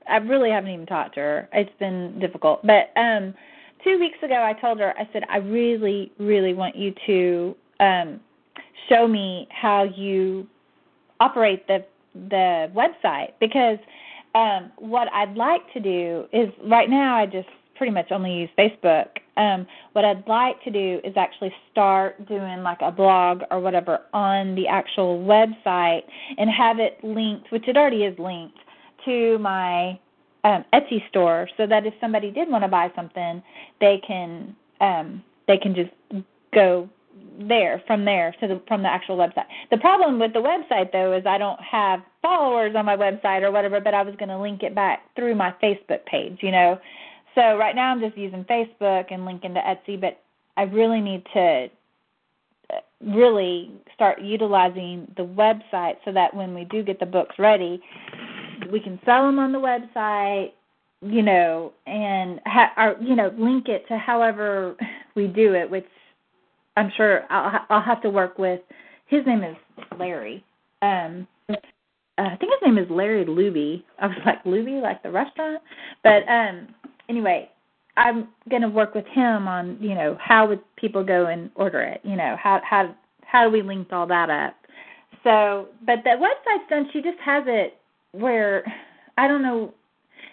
I 0.09 0.17
really 0.19 0.51
haven't 0.51 0.71
even 0.71 0.87
talked 0.87 1.15
to 1.15 1.21
her. 1.21 1.49
It's 1.53 1.71
been 1.79 2.19
difficult, 2.21 2.61
but 2.65 2.93
um, 3.01 3.35
two 3.83 3.99
weeks 3.99 4.19
ago 4.23 4.35
I 4.35 4.53
told 4.61 4.79
her. 4.79 4.95
I 4.99 5.09
said 5.13 5.23
I 5.31 5.39
really, 5.39 6.13
really 6.19 6.53
want 6.53 6.77
you 6.77 6.93
to 7.07 7.57
um, 7.81 8.21
show 8.89 9.09
me 9.09 9.49
how 9.51 9.85
you 9.85 10.47
operate 11.21 11.67
the 11.67 11.85
the 12.29 12.71
website 12.75 13.33
because 13.41 13.79
um, 14.35 14.71
what 14.79 15.09
I'd 15.13 15.35
like 15.37 15.63
to 15.73 15.81
do 15.81 16.27
is 16.33 16.49
right 16.69 16.91
now 16.91 17.17
I 17.17 17.27
just 17.27 17.49
pretty 17.81 17.95
much 17.95 18.13
only 18.13 18.35
use 18.35 18.51
Facebook. 18.59 19.07
Um, 19.39 19.67
what 19.95 20.05
I'd 20.05 20.23
like 20.29 20.63
to 20.65 20.71
do 20.71 21.01
is 21.03 21.15
actually 21.17 21.51
start 21.73 22.29
doing 22.29 22.63
like 22.63 22.77
a 22.83 22.93
blog 22.93 23.41
or 23.51 23.59
whatever 23.59 24.01
on 24.13 24.55
the 24.55 24.69
actual 24.69 25.19
website 25.19 26.03
and 26.37 26.51
have 26.51 26.79
it 26.79 27.03
linked, 27.03 27.51
which 27.51 27.67
it 27.69 27.79
already 27.79 28.05
is 28.05 28.19
linked, 28.19 28.59
to 29.07 29.39
my 29.39 29.99
um, 30.45 30.63
Etsy 30.75 31.09
store, 31.09 31.49
so 31.57 31.67
that 31.67 31.87
if 31.87 31.95
somebody 32.03 32.31
did 32.31 32.51
want 32.51 32.65
to 32.65 32.69
buy 32.69 32.93
something, 32.95 33.43
they 33.81 33.99
can 34.07 34.55
um, 34.83 35.25
they 35.49 35.57
can 35.57 35.75
just 35.75 36.25
go 36.53 36.87
there 37.39 37.83
from 37.87 38.05
there 38.05 38.35
to 38.41 38.47
the 38.47 38.61
from 38.69 38.83
the 38.83 38.89
actual 38.89 39.17
website. 39.17 39.47
The 39.71 39.79
problem 39.79 40.19
with 40.19 40.35
the 40.35 40.41
website 40.41 40.93
though 40.93 41.17
is 41.17 41.25
I 41.25 41.39
don't 41.39 41.61
have 41.61 42.01
followers 42.21 42.75
on 42.77 42.85
my 42.85 42.97
website 42.97 43.41
or 43.41 43.51
whatever, 43.51 43.81
but 43.81 43.95
I 43.95 44.03
was 44.03 44.15
going 44.17 44.29
to 44.29 44.39
link 44.39 44.63
it 44.63 44.75
back 44.75 45.01
through 45.17 45.35
my 45.35 45.55
Facebook 45.63 46.05
page, 46.05 46.41
you 46.43 46.51
know. 46.51 46.79
So 47.35 47.57
right 47.57 47.75
now 47.75 47.93
I'm 47.93 48.01
just 48.01 48.17
using 48.17 48.45
Facebook 48.45 49.07
and 49.11 49.25
linking 49.25 49.55
to 49.55 49.61
Etsy, 49.61 50.01
but 50.01 50.21
I 50.57 50.63
really 50.63 51.01
need 51.01 51.25
to 51.33 51.69
uh, 52.73 52.81
really 53.15 53.73
start 53.95 54.21
utilizing 54.21 55.11
the 55.17 55.23
website 55.23 55.95
so 56.05 56.13
that 56.13 56.35
when 56.35 56.55
we 56.55 56.65
do 56.65 56.83
get 56.83 57.01
the 57.01 57.07
books 57.07 57.37
ready, 57.39 57.81
we 58.73 58.81
can 58.81 58.99
sell 59.05 59.25
them 59.25 59.39
on 59.39 59.53
the 59.53 59.59
website, 59.59 60.53
you 61.03 61.23
know, 61.23 61.73
and 61.87 62.41
ha- 62.47 62.73
or 62.77 62.97
you 63.01 63.17
know, 63.17 63.33
link 63.39 63.69
it 63.69 63.87
to 63.89 63.97
however 63.97 64.77
we 65.15 65.27
do 65.27 65.55
it, 65.55 65.71
which 65.71 65.87
I'm 66.77 66.91
sure 66.97 67.23
I'll 67.31 67.51
ha- 67.51 67.67
I'll 67.71 67.83
have 67.83 68.03
to 68.03 68.11
work 68.11 68.39
with. 68.39 68.61
His 69.07 69.25
name 69.27 69.43
is 69.43 69.57
Larry. 69.99 70.45
Um, 70.83 71.27
uh, 71.49 71.55
I 72.17 72.37
think 72.37 72.53
his 72.53 72.67
name 72.67 72.79
is 72.79 72.91
Larry 72.91 73.25
Luby. 73.25 73.83
I 73.99 74.07
was 74.07 74.17
like 74.27 74.45
Luby, 74.45 74.81
like 74.83 75.03
the 75.03 75.11
restaurant. 75.11 75.63
But 76.05 76.29
um, 76.29 76.69
anyway, 77.11 77.51
I'm 77.97 78.29
gonna 78.49 78.69
work 78.69 78.95
with 78.95 79.07
him 79.07 79.49
on 79.49 79.77
you 79.81 79.95
know 79.95 80.17
how 80.21 80.47
would 80.47 80.61
people 80.77 81.05
go 81.05 81.27
and 81.27 81.51
order 81.57 81.83
it. 81.83 82.01
You 82.05 82.17
know 82.17 82.37
how 82.43 82.61
how 82.65 82.95
how 83.27 83.45
do 83.45 83.51
we 83.51 83.63
link 83.63 83.89
all 83.93 84.07
that 84.07 84.31
up? 84.31 84.55
So, 85.23 85.69
but 85.85 85.99
the 86.05 86.11
website's 86.11 86.69
done. 86.71 86.89
She 86.93 87.03
just 87.03 87.19
has 87.23 87.45
it 87.47 87.77
where 88.13 88.65
I 89.19 89.29
don't 89.29 89.43
know. 89.43 89.75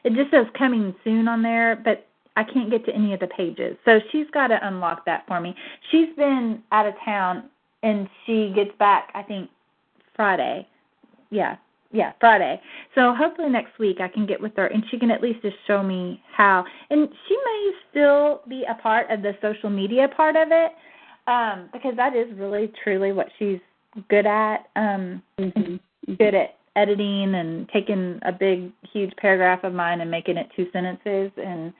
It 0.03 0.13
just 0.13 0.31
says 0.31 0.45
coming 0.57 0.95
soon 1.03 1.27
on 1.27 1.41
there, 1.41 1.75
but 1.83 2.07
I 2.37 2.43
can't 2.43 2.69
get 2.69 2.85
to 2.85 2.93
any 2.93 3.13
of 3.13 3.19
the 3.19 3.27
pages. 3.27 3.75
So 3.83 3.99
she's 4.11 4.27
got 4.31 4.47
to 4.47 4.65
unlock 4.65 5.05
that 5.05 5.25
for 5.27 5.41
me. 5.41 5.55
She's 5.91 6.15
been 6.15 6.61
out 6.71 6.85
of 6.85 6.93
town 7.03 7.49
and 7.83 8.07
she 8.25 8.53
gets 8.55 8.71
back 8.79 9.09
I 9.13 9.23
think 9.23 9.49
Friday. 10.15 10.67
Yeah. 11.31 11.57
Yeah, 11.91 12.11
Friday. 12.19 12.59
So 12.95 13.13
hopefully 13.13 13.49
next 13.49 13.79
week 13.79 13.97
I 14.01 14.07
can 14.07 14.25
get 14.25 14.41
with 14.41 14.55
her 14.57 14.67
and 14.67 14.83
she 14.91 14.99
can 14.99 15.09
at 15.09 15.21
least 15.21 15.41
just 15.41 15.55
show 15.67 15.81
me 15.81 16.21
how 16.35 16.65
and 16.89 17.07
she 17.27 17.37
may 17.45 17.71
still 17.89 18.41
be 18.47 18.65
a 18.69 18.75
part 18.81 19.09
of 19.09 19.21
the 19.21 19.33
social 19.41 19.69
media 19.69 20.07
part 20.15 20.35
of 20.35 20.49
it. 20.51 20.71
Um, 21.27 21.69
because 21.73 21.93
that 21.97 22.15
is 22.15 22.27
really 22.37 22.71
truly 22.83 23.11
what 23.11 23.27
she's 23.37 23.59
good 24.09 24.25
at. 24.25 24.69
Um 24.75 25.21
Mhm. 25.39 25.79
good 26.17 26.35
at 26.35 26.55
editing 26.75 27.35
and 27.35 27.67
taking 27.69 28.19
a 28.23 28.31
big 28.31 28.71
huge 28.93 29.13
paragraph 29.17 29.63
of 29.63 29.73
mine 29.73 30.01
and 30.01 30.11
making 30.11 30.37
it 30.37 30.49
two 30.55 30.69
sentences 30.71 31.31
and 31.37 31.73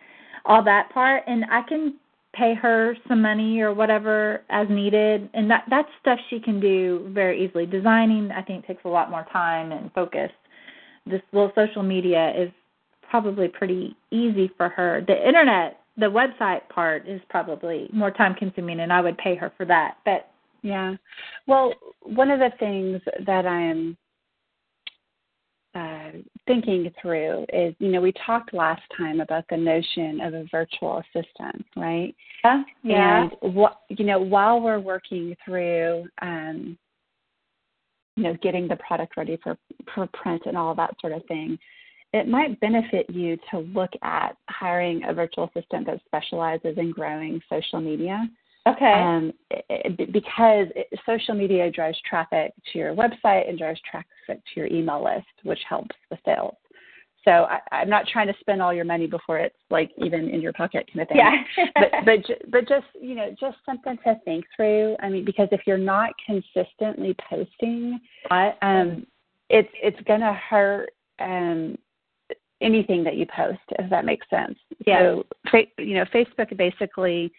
all 0.45 0.63
that 0.63 0.89
part 0.89 1.23
and 1.27 1.45
I 1.51 1.61
can 1.61 1.93
pay 2.37 2.53
her 2.53 2.95
some 3.07 3.21
money 3.21 3.61
or 3.61 3.73
whatever 3.73 4.43
as 4.49 4.67
needed. 4.69 5.29
And 5.33 5.49
that 5.49 5.65
that's 5.69 5.89
stuff 6.01 6.19
she 6.29 6.39
can 6.39 6.59
do 6.59 7.09
very 7.13 7.43
easily. 7.43 7.65
Designing 7.65 8.31
i 8.31 8.41
think 8.41 8.65
takes 8.65 8.85
a 8.85 8.89
lot 8.89 9.09
more 9.09 9.25
time 9.31 9.71
and 9.71 9.91
focus. 9.93 10.31
This 11.05 11.21
little 11.31 11.51
social 11.55 11.83
media 11.83 12.33
is 12.37 12.51
probably 13.09 13.47
pretty 13.47 13.95
easy 14.11 14.51
for 14.57 14.69
her. 14.69 15.03
The 15.07 15.27
internet 15.27 15.79
the 15.97 16.05
website 16.05 16.67
part 16.69 17.07
is 17.07 17.19
probably 17.29 17.89
more 17.91 18.11
time 18.11 18.35
consuming 18.35 18.81
and 18.81 18.93
i 18.93 19.01
would 19.01 19.17
pay 19.17 19.35
her 19.35 19.51
for 19.57 19.65
that. 19.65 19.97
But 20.05 20.29
yeah. 20.61 20.95
Well 21.47 21.73
one 22.01 22.31
of 22.31 22.39
the 22.39 22.51
things 22.59 23.01
that 23.25 23.45
i'm 23.45 23.97
uh, 25.75 26.11
thinking 26.47 26.91
through 27.01 27.45
is, 27.53 27.75
you 27.79 27.89
know, 27.89 28.01
we 28.01 28.13
talked 28.25 28.53
last 28.53 28.81
time 28.97 29.19
about 29.19 29.45
the 29.49 29.57
notion 29.57 30.21
of 30.21 30.33
a 30.33 30.45
virtual 30.49 31.03
assistant, 31.03 31.65
right? 31.75 32.15
Yeah. 32.43 32.63
yeah. 32.83 33.29
And 33.41 33.53
what, 33.53 33.81
you 33.89 34.05
know, 34.05 34.19
while 34.19 34.59
we're 34.59 34.79
working 34.79 35.35
through, 35.45 36.07
um, 36.21 36.77
you 38.15 38.23
know, 38.23 38.35
getting 38.41 38.67
the 38.67 38.77
product 38.77 39.15
ready 39.15 39.37
for 39.43 39.57
for 39.93 40.07
print 40.07 40.41
and 40.45 40.57
all 40.57 40.73
that 40.73 40.95
sort 40.99 41.13
of 41.13 41.23
thing, 41.25 41.59
it 42.13 42.27
might 42.27 42.59
benefit 42.59 43.07
you 43.09 43.37
to 43.51 43.59
look 43.59 43.91
at 44.01 44.35
hiring 44.49 45.03
a 45.07 45.13
virtual 45.13 45.51
assistant 45.53 45.85
that 45.85 46.01
specializes 46.05 46.77
in 46.77 46.91
growing 46.91 47.39
social 47.49 47.79
media 47.79 48.27
Okay. 48.67 48.93
Um, 48.93 49.33
it, 49.49 50.11
because 50.11 50.67
it, 50.75 50.87
social 51.05 51.33
media 51.33 51.71
drives 51.71 51.97
traffic 52.07 52.53
to 52.71 52.79
your 52.79 52.93
website 52.93 53.47
and 53.47 53.57
drives 53.57 53.79
traffic 53.89 54.07
to 54.27 54.59
your 54.59 54.67
email 54.67 55.03
list, 55.03 55.27
which 55.43 55.59
helps 55.67 55.95
the 56.09 56.17
sales. 56.25 56.55
So 57.23 57.31
I, 57.31 57.59
I'm 57.71 57.89
not 57.89 58.07
trying 58.07 58.27
to 58.27 58.33
spend 58.39 58.61
all 58.61 58.73
your 58.73 58.85
money 58.85 59.05
before 59.05 59.37
it's 59.39 59.55
like 59.69 59.91
even 59.97 60.29
in 60.29 60.39
your 60.41 60.53
pocket 60.53 60.89
kind 60.93 61.01
of 61.01 61.07
thing. 61.09 61.17
Yeah. 61.17 61.67
but 61.75 61.91
but 62.05 62.51
but 62.51 62.67
just 62.69 62.85
you 62.99 63.15
know 63.15 63.35
just 63.37 63.57
something 63.65 63.97
to 64.05 64.17
think 64.23 64.45
through. 64.55 64.95
I 65.01 65.09
mean, 65.09 65.25
because 65.25 65.49
if 65.51 65.61
you're 65.67 65.77
not 65.77 66.11
consistently 66.25 67.15
posting, 67.29 67.99
um, 68.31 69.05
it's 69.49 69.69
it's 69.81 69.99
gonna 70.07 70.33
hurt 70.33 70.91
um 71.19 71.77
anything 72.61 73.03
that 73.03 73.17
you 73.17 73.25
post 73.35 73.59
if 73.77 73.89
that 73.89 74.05
makes 74.05 74.27
sense. 74.29 74.57
Yeah. 74.85 74.99
So 74.99 75.23
you 75.79 75.95
know, 75.95 76.05
Facebook 76.13 76.55
basically 76.57 77.31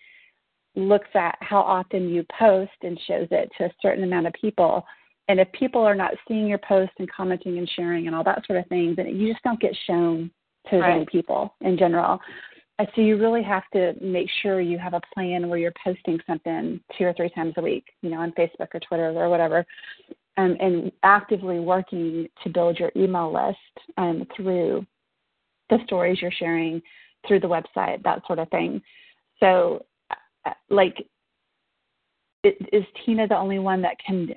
looks 0.78 1.08
at 1.14 1.36
how 1.40 1.60
often 1.60 2.08
you 2.08 2.24
post 2.38 2.72
and 2.82 2.98
shows 3.06 3.28
it 3.30 3.50
to 3.58 3.64
a 3.64 3.70
certain 3.82 4.04
amount 4.04 4.26
of 4.26 4.32
people. 4.34 4.84
And 5.28 5.38
if 5.40 5.50
people 5.52 5.82
are 5.82 5.94
not 5.94 6.14
seeing 6.26 6.46
your 6.46 6.58
post 6.58 6.92
and 6.98 7.10
commenting 7.10 7.58
and 7.58 7.68
sharing 7.76 8.06
and 8.06 8.16
all 8.16 8.24
that 8.24 8.46
sort 8.46 8.58
of 8.58 8.66
thing, 8.68 8.94
then 8.96 9.08
you 9.08 9.32
just 9.32 9.44
don't 9.44 9.60
get 9.60 9.76
shown 9.86 10.30
to 10.70 10.78
right. 10.78 10.94
many 10.94 11.06
people 11.06 11.54
in 11.60 11.76
general. 11.76 12.18
So 12.94 13.00
you 13.00 13.18
really 13.18 13.42
have 13.42 13.64
to 13.72 13.94
make 14.00 14.28
sure 14.40 14.60
you 14.60 14.78
have 14.78 14.94
a 14.94 15.00
plan 15.12 15.48
where 15.48 15.58
you're 15.58 15.72
posting 15.82 16.20
something 16.26 16.80
two 16.96 17.04
or 17.04 17.12
three 17.12 17.28
times 17.30 17.54
a 17.56 17.60
week, 17.60 17.84
you 18.02 18.10
know, 18.10 18.20
on 18.20 18.32
Facebook 18.32 18.68
or 18.72 18.80
Twitter 18.80 19.08
or 19.08 19.28
whatever, 19.28 19.66
um, 20.36 20.56
and 20.60 20.92
actively 21.02 21.58
working 21.58 22.28
to 22.44 22.50
build 22.50 22.78
your 22.78 22.92
email 22.94 23.32
list 23.32 23.88
um, 23.96 24.24
through 24.36 24.86
the 25.70 25.78
stories 25.86 26.22
you're 26.22 26.30
sharing, 26.30 26.80
through 27.26 27.40
the 27.40 27.48
website, 27.48 28.02
that 28.04 28.22
sort 28.28 28.38
of 28.38 28.48
thing. 28.50 28.80
So 29.40 29.84
like 30.70 31.07
is 32.44 32.84
Tina 33.05 33.26
the 33.26 33.36
only 33.36 33.59
one 33.59 33.82
that 33.82 33.96
can 34.05 34.28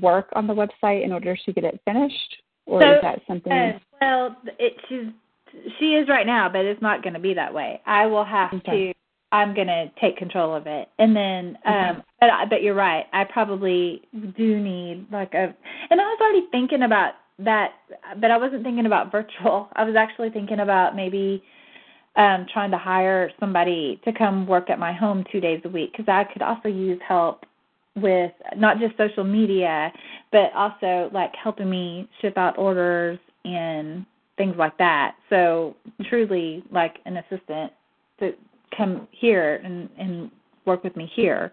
work 0.00 0.28
on 0.34 0.46
the 0.46 0.54
website 0.54 1.04
in 1.04 1.12
order 1.12 1.36
to 1.36 1.52
get 1.52 1.64
it 1.64 1.80
finished, 1.84 2.36
or 2.66 2.80
so, 2.80 2.92
is 2.94 2.98
that 3.02 3.20
something? 3.26 3.52
Uh, 3.52 3.78
well, 4.00 4.36
it, 4.58 4.74
she's 4.88 5.06
she 5.78 5.94
is 5.94 6.08
right 6.08 6.26
now, 6.26 6.48
but 6.48 6.64
it's 6.64 6.82
not 6.82 7.02
going 7.02 7.14
to 7.14 7.20
be 7.20 7.34
that 7.34 7.54
way. 7.54 7.80
I 7.86 8.06
will 8.06 8.24
have 8.24 8.52
okay. 8.54 8.88
to. 8.88 8.94
I'm 9.30 9.54
going 9.54 9.66
to 9.66 9.90
take 10.00 10.16
control 10.16 10.54
of 10.54 10.66
it, 10.66 10.88
and 10.98 11.14
then. 11.14 11.58
um. 11.64 12.02
But 12.20 12.30
but 12.50 12.62
you're 12.62 12.74
right. 12.74 13.04
I 13.12 13.24
probably 13.24 14.02
do 14.36 14.60
need 14.60 15.06
like 15.12 15.34
a. 15.34 15.54
And 15.90 16.00
I 16.00 16.04
was 16.04 16.18
already 16.20 16.46
thinking 16.50 16.82
about 16.82 17.14
that, 17.38 17.72
but 18.20 18.30
I 18.30 18.36
wasn't 18.36 18.62
thinking 18.62 18.86
about 18.86 19.12
virtual. 19.12 19.68
I 19.74 19.84
was 19.84 19.94
actually 19.96 20.30
thinking 20.30 20.60
about 20.60 20.96
maybe 20.96 21.42
um 22.16 22.46
trying 22.52 22.70
to 22.70 22.78
hire 22.78 23.30
somebody 23.40 24.00
to 24.04 24.12
come 24.12 24.46
work 24.46 24.70
at 24.70 24.78
my 24.78 24.92
home 24.92 25.24
two 25.32 25.40
days 25.40 25.60
a 25.64 25.68
week 25.68 25.92
because 25.92 26.06
I 26.08 26.24
could 26.24 26.42
also 26.42 26.68
use 26.68 27.00
help 27.06 27.44
with 27.96 28.32
not 28.56 28.78
just 28.78 28.96
social 28.96 29.24
media 29.24 29.92
but 30.32 30.52
also 30.54 31.10
like 31.12 31.32
helping 31.40 31.70
me 31.70 32.08
ship 32.20 32.36
out 32.36 32.58
orders 32.58 33.18
and 33.44 34.04
things 34.36 34.54
like 34.58 34.76
that. 34.78 35.14
So 35.30 35.76
truly 36.08 36.64
like 36.72 36.96
an 37.04 37.18
assistant 37.18 37.72
to 38.20 38.32
come 38.76 39.06
here 39.12 39.56
and 39.64 39.88
and 39.98 40.30
work 40.66 40.82
with 40.84 40.96
me 40.96 41.10
here. 41.14 41.52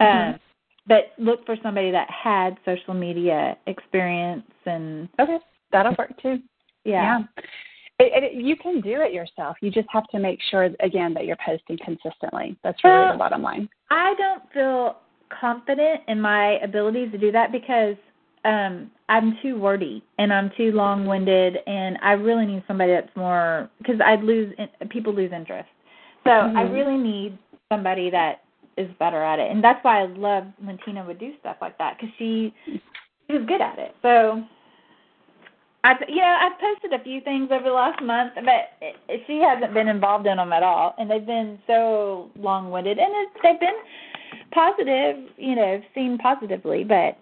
Mm-hmm. 0.00 0.34
Um 0.34 0.40
but 0.86 1.12
look 1.18 1.44
for 1.46 1.56
somebody 1.62 1.90
that 1.92 2.08
had 2.10 2.56
social 2.64 2.94
media 2.94 3.56
experience 3.66 4.42
and 4.66 5.08
Okay. 5.20 5.38
That'll 5.72 5.94
work 5.96 6.10
too. 6.20 6.38
Yeah. 6.84 7.20
yeah. 7.36 7.42
It, 8.00 8.24
it, 8.24 8.44
you 8.44 8.56
can 8.56 8.80
do 8.80 9.00
it 9.02 9.12
yourself. 9.12 9.56
You 9.60 9.70
just 9.70 9.88
have 9.92 10.06
to 10.08 10.18
make 10.18 10.40
sure, 10.50 10.70
again, 10.80 11.14
that 11.14 11.26
you're 11.26 11.36
posting 11.44 11.78
consistently. 11.84 12.56
That's 12.64 12.82
really 12.82 12.96
well, 12.96 13.12
the 13.12 13.18
bottom 13.18 13.42
line. 13.42 13.68
I 13.90 14.14
don't 14.16 14.42
feel 14.52 14.96
confident 15.38 16.00
in 16.08 16.20
my 16.20 16.58
abilities 16.62 17.12
to 17.12 17.18
do 17.18 17.30
that 17.32 17.52
because 17.52 17.96
um 18.44 18.90
I'm 19.08 19.36
too 19.42 19.58
wordy 19.58 20.02
and 20.18 20.32
I'm 20.32 20.50
too 20.56 20.72
long-winded 20.72 21.58
and 21.66 21.98
I 22.02 22.12
really 22.12 22.46
need 22.46 22.64
somebody 22.66 22.92
that's 22.92 23.14
more 23.14 23.68
cuz 23.84 23.96
I'd 24.04 24.22
lose 24.22 24.54
people 24.88 25.12
lose 25.12 25.30
interest. 25.30 25.68
So 26.24 26.30
mm-hmm. 26.30 26.56
I 26.56 26.62
really 26.62 26.96
need 26.96 27.38
somebody 27.68 28.10
that 28.10 28.42
is 28.76 28.88
better 28.98 29.22
at 29.22 29.38
it. 29.38 29.50
And 29.50 29.62
that's 29.62 29.84
why 29.84 30.00
I 30.00 30.06
love 30.06 30.44
when 30.64 30.78
Tina 30.84 31.04
would 31.04 31.18
do 31.18 31.32
stuff 31.40 31.56
like 31.60 31.76
that 31.78 31.98
cuz 31.98 32.08
she 32.18 32.52
she 32.66 33.36
was 33.36 33.44
good 33.46 33.60
at 33.60 33.78
it. 33.78 33.94
So 34.02 34.42
I've 35.82 35.96
you 36.08 36.16
know 36.16 36.36
I've 36.40 36.58
posted 36.60 36.98
a 36.98 37.02
few 37.02 37.20
things 37.22 37.48
over 37.50 37.64
the 37.64 37.72
last 37.72 38.02
month, 38.02 38.32
but 38.34 38.76
it, 38.82 39.22
she 39.26 39.40
hasn't 39.40 39.72
been 39.72 39.88
involved 39.88 40.26
in 40.26 40.36
them 40.36 40.52
at 40.52 40.62
all, 40.62 40.94
and 40.98 41.10
they've 41.10 41.24
been 41.24 41.58
so 41.66 42.30
long-winded, 42.38 42.98
and 42.98 43.08
it, 43.10 43.28
they've 43.42 43.60
been 43.60 43.78
positive, 44.52 45.16
you 45.38 45.54
know, 45.54 45.80
seen 45.94 46.18
positively, 46.18 46.84
but 46.84 47.16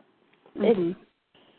mm-hmm. 0.56 0.64
it's 0.64 0.98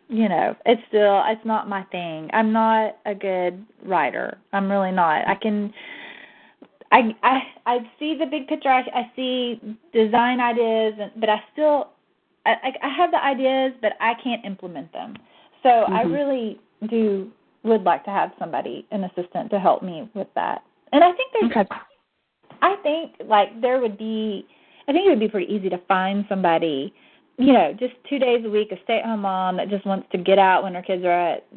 you 0.10 0.28
know 0.28 0.56
it's 0.66 0.82
still 0.90 1.24
it's 1.26 1.46
not 1.46 1.70
my 1.70 1.84
thing. 1.84 2.30
I'm 2.34 2.52
not 2.52 2.98
a 3.06 3.16
good 3.16 3.66
writer. 3.86 4.38
I'm 4.52 4.70
really 4.70 4.92
not. 4.92 5.28
I 5.28 5.36
can. 5.36 5.74
I 6.92 7.16
I 7.24 7.40
I 7.66 7.78
see 7.98 8.18
the 8.20 8.26
big 8.26 8.48
picture. 8.48 8.70
I, 8.70 8.82
I 8.94 9.12
see 9.16 9.62
design 9.94 10.42
ideas, 10.42 10.96
but 11.16 11.30
I 11.30 11.42
still 11.54 11.92
I 12.46 12.74
I 12.84 12.90
have 12.90 13.12
the 13.12 13.24
ideas, 13.24 13.74
but 13.82 13.94
I 14.02 14.16
can't 14.22 14.44
implement 14.44 14.92
them. 14.92 15.16
So 15.64 15.70
mm-hmm. 15.70 15.94
I 15.94 16.02
really 16.02 16.60
do 16.88 17.32
would 17.64 17.84
like 17.84 18.06
to 18.06 18.12
have 18.12 18.32
somebody, 18.40 18.86
an 18.92 19.04
assistant, 19.04 19.50
to 19.52 19.60
help 19.60 19.84
me 19.84 20.10
with 20.14 20.28
that. 20.36 20.64
And 20.92 21.04
I 21.04 21.12
think 21.12 21.32
there's, 21.34 21.52
okay. 21.52 21.76
I 22.62 22.76
think 22.84 23.14
like 23.26 23.62
there 23.62 23.80
would 23.80 23.98
be, 23.98 24.48
I 24.88 24.94
think 24.94 25.06
it 25.06 25.10
would 25.10 25.20
be 25.20 25.28
pretty 25.28 25.54
easy 25.54 25.70
to 25.70 25.78
find 25.88 26.26
somebody, 26.30 26.94
you 27.38 27.54
know, 27.54 27.74
just 27.78 27.94
two 28.10 28.20
days 28.20 28.44
a 28.46 28.50
week, 28.50 28.72
a 28.72 28.78
stay-at-home 28.84 29.22
mom 29.22 29.58
that 29.58 29.70
just 29.70 29.86
wants 29.86 30.08
to 30.12 30.18
get 30.18 30.40
out 30.40 30.64
when 30.64 30.74
her 30.74 30.82
kids 30.82 31.04
are 31.04 31.12
at, 31.34 31.48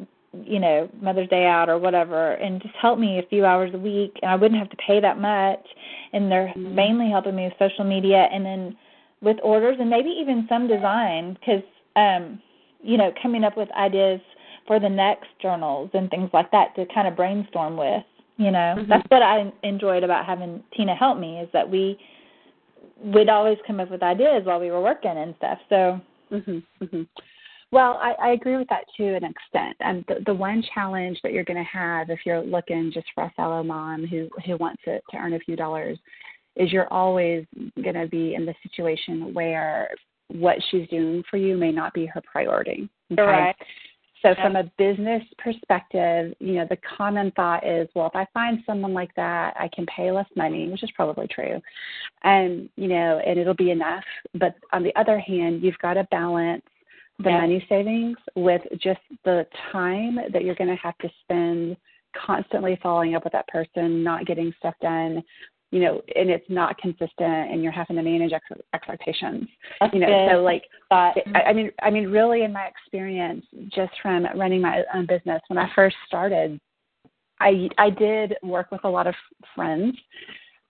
you 0.45 0.59
know, 0.59 0.89
Mother's 1.01 1.29
Day 1.29 1.45
out 1.45 1.69
or 1.69 1.77
whatever, 1.77 2.33
and 2.33 2.61
just 2.61 2.75
help 2.75 2.99
me 2.99 3.19
a 3.19 3.27
few 3.27 3.45
hours 3.45 3.71
a 3.73 3.77
week, 3.77 4.17
and 4.21 4.31
I 4.31 4.35
wouldn't 4.35 4.59
have 4.59 4.69
to 4.69 4.77
pay 4.77 4.99
that 4.99 5.19
much. 5.19 5.65
And 6.11 6.31
they're 6.31 6.47
mm-hmm. 6.47 6.75
mainly 6.75 7.09
helping 7.09 7.35
me 7.35 7.45
with 7.45 7.53
social 7.59 7.83
media, 7.83 8.27
and 8.31 8.45
then 8.45 8.77
with 9.21 9.37
orders, 9.43 9.77
and 9.79 9.89
maybe 9.89 10.09
even 10.09 10.45
some 10.49 10.67
design, 10.67 11.37
because, 11.39 11.63
um, 11.95 12.41
you 12.81 12.97
know, 12.97 13.11
coming 13.21 13.43
up 13.43 13.55
with 13.55 13.69
ideas 13.71 14.21
for 14.67 14.79
the 14.79 14.89
next 14.89 15.27
journals 15.41 15.89
and 15.93 16.09
things 16.09 16.29
like 16.33 16.49
that 16.51 16.75
to 16.75 16.85
kind 16.93 17.07
of 17.07 17.15
brainstorm 17.15 17.77
with. 17.77 18.03
You 18.37 18.51
know, 18.51 18.75
mm-hmm. 18.77 18.89
that's 18.89 19.07
what 19.09 19.21
I 19.21 19.51
enjoyed 19.61 20.03
about 20.03 20.25
having 20.25 20.63
Tina 20.75 20.95
help 20.95 21.19
me 21.19 21.39
is 21.39 21.49
that 21.53 21.69
we 21.69 21.97
would 22.97 23.29
always 23.29 23.57
come 23.67 23.79
up 23.79 23.91
with 23.91 24.01
ideas 24.01 24.43
while 24.45 24.59
we 24.59 24.71
were 24.71 24.81
working 24.81 25.17
and 25.17 25.35
stuff. 25.37 25.59
So. 25.69 26.01
Mhm. 26.31 26.63
Mhm. 26.81 27.07
Well, 27.71 27.99
I, 28.01 28.13
I 28.21 28.29
agree 28.33 28.55
with 28.55 28.67
that 28.69 28.85
to 28.97 29.15
an 29.15 29.23
extent. 29.23 29.75
And 29.79 30.05
the, 30.07 30.23
the 30.27 30.33
one 30.33 30.63
challenge 30.75 31.19
that 31.23 31.31
you're 31.31 31.43
going 31.43 31.57
to 31.57 31.63
have 31.63 32.11
if 32.11 32.19
you're 32.23 32.43
looking 32.43 32.91
just 32.93 33.07
for 33.15 33.23
a 33.23 33.33
fellow 33.35 33.63
mom 33.63 34.05
who 34.05 34.29
who 34.45 34.57
wants 34.57 34.83
it 34.85 35.03
to 35.09 35.17
earn 35.17 35.33
a 35.33 35.39
few 35.39 35.55
dollars 35.55 35.97
is 36.55 36.71
you're 36.71 36.91
always 36.93 37.45
going 37.81 37.95
to 37.95 38.07
be 38.07 38.35
in 38.35 38.45
the 38.45 38.53
situation 38.61 39.33
where 39.33 39.89
what 40.27 40.57
she's 40.69 40.87
doing 40.89 41.23
for 41.29 41.37
you 41.37 41.57
may 41.57 41.71
not 41.71 41.93
be 41.93 42.05
her 42.05 42.21
priority. 42.31 42.87
Okay? 43.11 43.21
Right. 43.21 43.55
So 44.23 44.33
from 44.41 44.55
a 44.55 44.63
business 44.77 45.21
perspective, 45.37 46.33
you 46.39 46.53
know, 46.53 46.65
the 46.69 46.77
common 46.97 47.29
thought 47.31 47.67
is, 47.67 47.89
well, 47.93 48.07
if 48.07 48.15
I 48.15 48.25
find 48.33 48.63
someone 48.65 48.93
like 48.93 49.13
that, 49.15 49.53
I 49.59 49.69
can 49.75 49.85
pay 49.85 50.11
less 50.11 50.25
money, 50.37 50.69
which 50.69 50.81
is 50.81 50.91
probably 50.95 51.27
true. 51.27 51.61
And, 52.23 52.69
you 52.77 52.87
know, 52.87 53.21
and 53.25 53.37
it'll 53.37 53.53
be 53.53 53.71
enough. 53.71 54.05
But 54.33 54.55
on 54.71 54.81
the 54.81 54.95
other 54.95 55.19
hand, 55.19 55.61
you've 55.61 55.77
got 55.79 55.95
to 55.95 56.05
balance 56.09 56.63
the 57.19 57.31
Yeah. 57.31 57.41
money 57.41 57.65
savings 57.67 58.17
with 58.35 58.61
just 58.77 59.01
the 59.25 59.45
time 59.71 60.15
that 60.31 60.43
you're 60.45 60.55
going 60.55 60.69
to 60.69 60.81
have 60.81 60.97
to 60.99 61.09
spend 61.21 61.75
constantly 62.15 62.77
following 62.81 63.15
up 63.15 63.23
with 63.25 63.33
that 63.33 63.47
person, 63.47 64.03
not 64.03 64.25
getting 64.25 64.53
stuff 64.57 64.75
done, 64.81 65.21
you 65.73 65.79
know, 65.79 66.01
and 66.15 66.29
it's 66.29 66.45
not 66.49 66.77
consistent, 66.77 67.51
and 67.51 67.63
you're 67.63 67.71
having 67.71 67.95
to 67.95 68.03
manage 68.03 68.31
ex- 68.31 68.61
expectations. 68.75 69.47
That's 69.79 69.91
You 69.91 70.01
know, 70.01 70.07
good. 70.07 70.31
so 70.31 70.41
like 70.43 70.63
Thought. 70.89 71.17
I, 71.33 71.49
I 71.49 71.53
mean, 71.53 71.71
I 71.81 71.89
mean, 71.89 72.09
really, 72.09 72.43
in 72.43 72.53
my 72.53 72.67
experience, 72.67 73.43
just 73.73 73.91
from 73.99 74.27
running 74.35 74.61
my 74.61 74.83
own 74.93 75.07
business, 75.07 75.41
when 75.47 75.57
I 75.57 75.67
first 75.73 75.95
started, 76.05 76.59
I 77.39 77.69
I 77.79 77.89
did 77.89 78.35
work 78.43 78.71
with 78.71 78.83
a 78.83 78.89
lot 78.89 79.07
of 79.07 79.15
friends, 79.55 79.97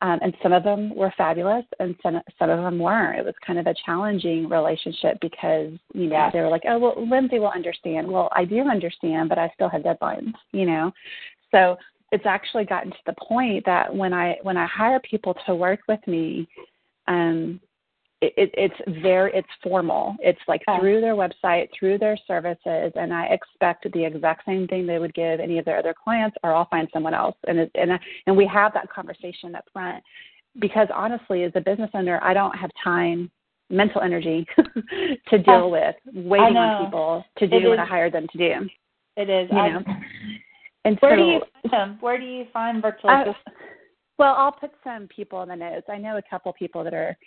um, 0.01 0.19
and 0.21 0.33
some 0.41 0.53
of 0.53 0.63
them 0.63 0.95
were 0.95 1.13
fabulous, 1.17 1.65
and 1.81 1.95
some 2.01 2.21
some 2.39 2.49
of 2.49 2.59
them 2.63 2.79
weren't. 2.79 3.19
It 3.19 3.25
was 3.25 3.35
kind 3.45 3.59
of 3.59 3.67
a 3.67 3.75
challenging 3.85 4.47
relationship 4.47 5.17
because 5.19 5.71
you 5.93 6.07
know 6.07 6.15
Yeah. 6.15 6.29
they 6.31 6.39
were 6.39 6.49
like, 6.49 6.63
oh 6.65 6.79
well, 6.79 6.95
Lindsay 7.05 7.39
will 7.39 7.51
understand. 7.51 8.09
Well, 8.09 8.29
I 8.33 8.45
do 8.45 8.59
understand, 8.69 9.27
but 9.27 9.37
I 9.37 9.51
still 9.55 9.67
have 9.67 9.81
deadlines, 9.81 10.31
you 10.53 10.65
know. 10.65 10.93
So 11.51 11.75
it's 12.13 12.27
actually 12.27 12.63
gotten 12.63 12.91
to 12.91 12.97
the 13.07 13.15
point 13.27 13.65
that 13.65 13.93
when 13.93 14.13
I 14.13 14.37
when 14.43 14.55
I 14.55 14.67
hire 14.67 14.99
people 14.99 15.35
to 15.47 15.55
work 15.55 15.79
with 15.87 15.99
me, 16.05 16.47
um, 17.07 17.59
it, 18.21 18.33
it, 18.37 18.51
it's 18.53 19.01
very 19.01 19.31
it's 19.33 19.47
formal. 19.63 20.15
It's 20.19 20.39
like 20.47 20.61
through 20.79 21.01
their 21.01 21.15
website, 21.15 21.69
through 21.77 21.97
their 21.97 22.15
services, 22.27 22.91
and 22.95 23.11
I 23.11 23.25
expect 23.25 23.91
the 23.91 24.05
exact 24.05 24.45
same 24.45 24.67
thing 24.67 24.85
they 24.85 24.99
would 24.99 25.15
give 25.15 25.39
any 25.39 25.57
of 25.57 25.65
their 25.65 25.79
other 25.79 25.95
clients, 26.01 26.37
or 26.43 26.53
I'll 26.53 26.69
find 26.69 26.87
someone 26.93 27.15
else. 27.15 27.35
And 27.47 27.57
it, 27.57 27.71
and 27.73 27.89
and 28.27 28.37
we 28.37 28.45
have 28.45 28.75
that 28.75 28.91
conversation 28.91 29.55
up 29.55 29.65
front 29.73 30.03
because 30.59 30.87
honestly, 30.93 31.43
as 31.45 31.51
a 31.55 31.61
business 31.61 31.89
owner, 31.95 32.19
I 32.21 32.35
don't 32.35 32.55
have 32.55 32.69
time, 32.83 33.31
mental 33.71 34.01
energy 34.01 34.45
to 35.29 35.39
deal 35.39 35.71
with 35.71 35.95
waiting 36.13 36.57
on 36.57 36.85
people 36.85 37.25
to 37.39 37.47
do 37.47 37.69
what 37.69 37.79
I 37.79 37.85
hired 37.85 38.13
them 38.13 38.27
to 38.33 38.37
do. 38.37 38.69
It 39.17 39.31
is. 39.31 39.49
You 39.51 39.57
I- 39.57 39.69
know. 39.69 39.83
And 40.85 40.97
where 40.99 41.11
so, 41.11 41.15
do 41.17 41.23
you 41.23 41.41
find 41.61 41.71
them? 41.73 41.97
Where 42.01 42.19
do 42.19 42.25
you 42.25 42.45
find 42.51 42.81
virtual 42.81 43.09
I- 43.09 43.23
assistants? 43.23 43.59
Well, 44.19 44.35
I'll 44.37 44.51
put 44.51 44.71
some 44.83 45.07
people 45.07 45.41
in 45.41 45.49
the 45.49 45.55
notes. 45.55 45.87
I 45.89 45.97
know 45.97 46.17
a 46.17 46.21
couple 46.29 46.53
people 46.53 46.83
that 46.83 46.93
are 46.93 47.17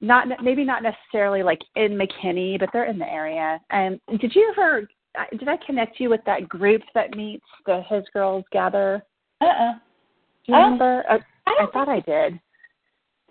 not 0.00 0.28
maybe 0.42 0.64
not 0.64 0.82
necessarily 0.84 1.42
like 1.42 1.60
in 1.74 1.98
McKinney, 1.98 2.58
but 2.60 2.68
they're 2.72 2.84
in 2.84 2.98
the 2.98 3.10
area. 3.12 3.60
And 3.70 4.00
did 4.20 4.34
you 4.34 4.48
ever? 4.56 4.88
I- 5.16 5.34
Did 5.36 5.48
I 5.48 5.56
connect 5.66 5.98
you 5.98 6.10
with 6.10 6.20
that 6.26 6.48
group 6.48 6.82
that 6.94 7.16
meets 7.16 7.44
the 7.66 7.82
His 7.88 8.04
Girls 8.12 8.44
Gather? 8.52 9.02
Uh-uh. 9.40 9.72
Do 9.72 10.52
you 10.52 10.54
Oh, 10.54 10.62
remember? 10.62 11.04
Oh, 11.10 11.18
I, 11.46 11.50
I 11.50 11.64
I 11.64 11.66
thought 11.72 11.88
I 11.88 12.00
did. 12.00 12.38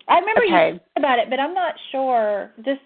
I 0.08 0.18
remember 0.18 0.44
you 0.44 0.54
Okay. 0.54 0.70
talking 0.72 0.80
about 0.96 1.18
it, 1.18 1.30
but 1.30 1.38
I'm 1.40 1.54
not 1.54 1.74
sure. 1.92 2.50
Just, 2.64 2.80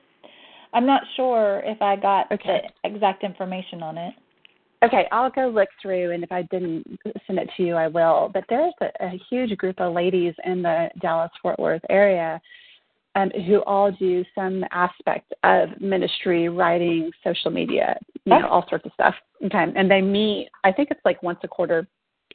I'm 0.72 0.86
not 0.86 1.02
sure 1.16 1.62
if 1.64 1.80
I 1.82 1.96
got 1.96 2.30
Okay. 2.30 2.68
the 2.84 2.88
exact 2.90 3.24
information 3.24 3.82
on 3.82 3.98
it. 3.98 4.14
Okay, 4.84 5.06
I'll 5.12 5.30
go 5.30 5.48
look 5.48 5.68
through, 5.80 6.10
and 6.10 6.24
if 6.24 6.32
I 6.32 6.42
didn't 6.42 6.84
send 7.26 7.38
it 7.38 7.48
to 7.56 7.62
you, 7.62 7.74
I 7.76 7.86
will. 7.86 8.30
But 8.34 8.44
there's 8.48 8.74
a, 8.80 8.86
a 9.00 9.20
huge 9.30 9.56
group 9.56 9.80
of 9.80 9.94
ladies 9.94 10.34
in 10.44 10.62
the 10.62 10.88
Dallas 11.00 11.30
Fort 11.40 11.58
Worth 11.58 11.82
area 11.88 12.40
um, 13.14 13.30
who 13.46 13.58
all 13.60 13.92
do 13.92 14.24
some 14.34 14.64
aspect 14.72 15.32
of 15.44 15.68
ministry, 15.80 16.48
writing, 16.48 17.10
social 17.22 17.50
media, 17.50 17.96
you 18.24 18.38
know, 18.38 18.48
all 18.48 18.66
sorts 18.68 18.86
of 18.86 18.92
stuff. 18.94 19.14
Okay, 19.44 19.66
and 19.76 19.90
they 19.90 20.00
meet. 20.00 20.48
I 20.64 20.72
think 20.72 20.88
it's 20.90 21.00
like 21.04 21.22
once 21.22 21.38
a 21.44 21.48
quarter, 21.48 21.86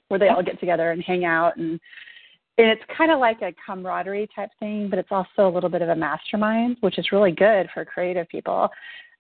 where 0.08 0.20
they 0.20 0.30
all 0.30 0.43
get 0.43 0.60
together 0.60 0.91
and 0.91 1.04
hang 1.04 1.26
out, 1.26 1.58
and 1.58 1.80
and 2.60 2.68
it's 2.68 2.82
kind 2.98 3.12
of 3.12 3.20
like 3.20 3.41
a 3.41 3.54
camaraderie 3.66 4.30
type 4.36 4.50
thing, 4.60 4.89
but 4.89 4.98
it's 4.98 5.12
also 5.12 5.48
a 5.48 5.54
little 5.54 5.70
bit 5.70 5.82
of 5.82 5.89
a 5.89 5.95
mastermind, 5.95 6.78
which 6.80 6.98
is 6.98 7.12
really 7.12 7.32
good 7.32 7.68
for 7.74 7.86
creative 7.86 8.28
people. 8.30 8.70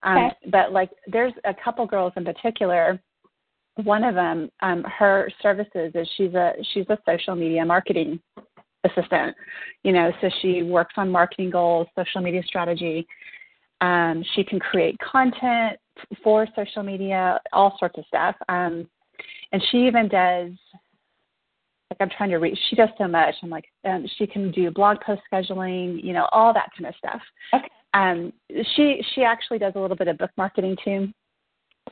Um, 0.03 0.17
Okay. 0.17 0.35
But 0.51 0.71
like, 0.71 0.89
there's 1.07 1.33
a 1.45 1.53
couple 1.53 1.85
girls 1.85 2.13
in 2.15 2.25
particular 2.25 2.99
one 3.83 4.03
of 4.03 4.15
them 4.15 4.49
um 4.61 4.83
her 4.83 5.29
services 5.41 5.91
is 5.93 6.07
she's 6.17 6.33
a 6.33 6.53
she's 6.73 6.85
a 6.89 6.97
social 7.05 7.35
media 7.35 7.63
marketing 7.63 8.19
assistant 8.83 9.35
you 9.83 9.91
know 9.91 10.11
so 10.21 10.29
she 10.41 10.63
works 10.63 10.93
on 10.97 11.09
marketing 11.09 11.49
goals 11.49 11.87
social 11.97 12.21
media 12.21 12.41
strategy 12.45 13.05
um 13.81 14.23
she 14.35 14.43
can 14.43 14.59
create 14.59 14.97
content 14.99 15.77
for 16.23 16.47
social 16.55 16.83
media 16.83 17.39
all 17.53 17.75
sorts 17.79 17.97
of 17.97 18.05
stuff 18.07 18.35
um 18.49 18.87
and 19.51 19.63
she 19.71 19.85
even 19.85 20.07
does 20.07 20.51
like 21.89 21.97
i'm 21.99 22.09
trying 22.17 22.29
to 22.29 22.37
read. 22.37 22.57
she 22.69 22.75
does 22.75 22.89
so 22.97 23.07
much 23.07 23.35
i'm 23.43 23.49
like 23.49 23.65
um 23.85 24.05
she 24.17 24.25
can 24.25 24.51
do 24.51 24.71
blog 24.71 24.97
post 25.01 25.21
scheduling 25.31 26.03
you 26.03 26.13
know 26.13 26.27
all 26.31 26.53
that 26.53 26.69
kind 26.77 26.87
of 26.87 26.95
stuff 26.95 27.21
Okay. 27.53 27.69
um 27.93 28.31
she 28.75 29.03
she 29.13 29.23
actually 29.23 29.59
does 29.59 29.73
a 29.75 29.79
little 29.79 29.97
bit 29.97 30.07
of 30.07 30.17
book 30.17 30.31
marketing 30.37 30.75
too 30.83 31.09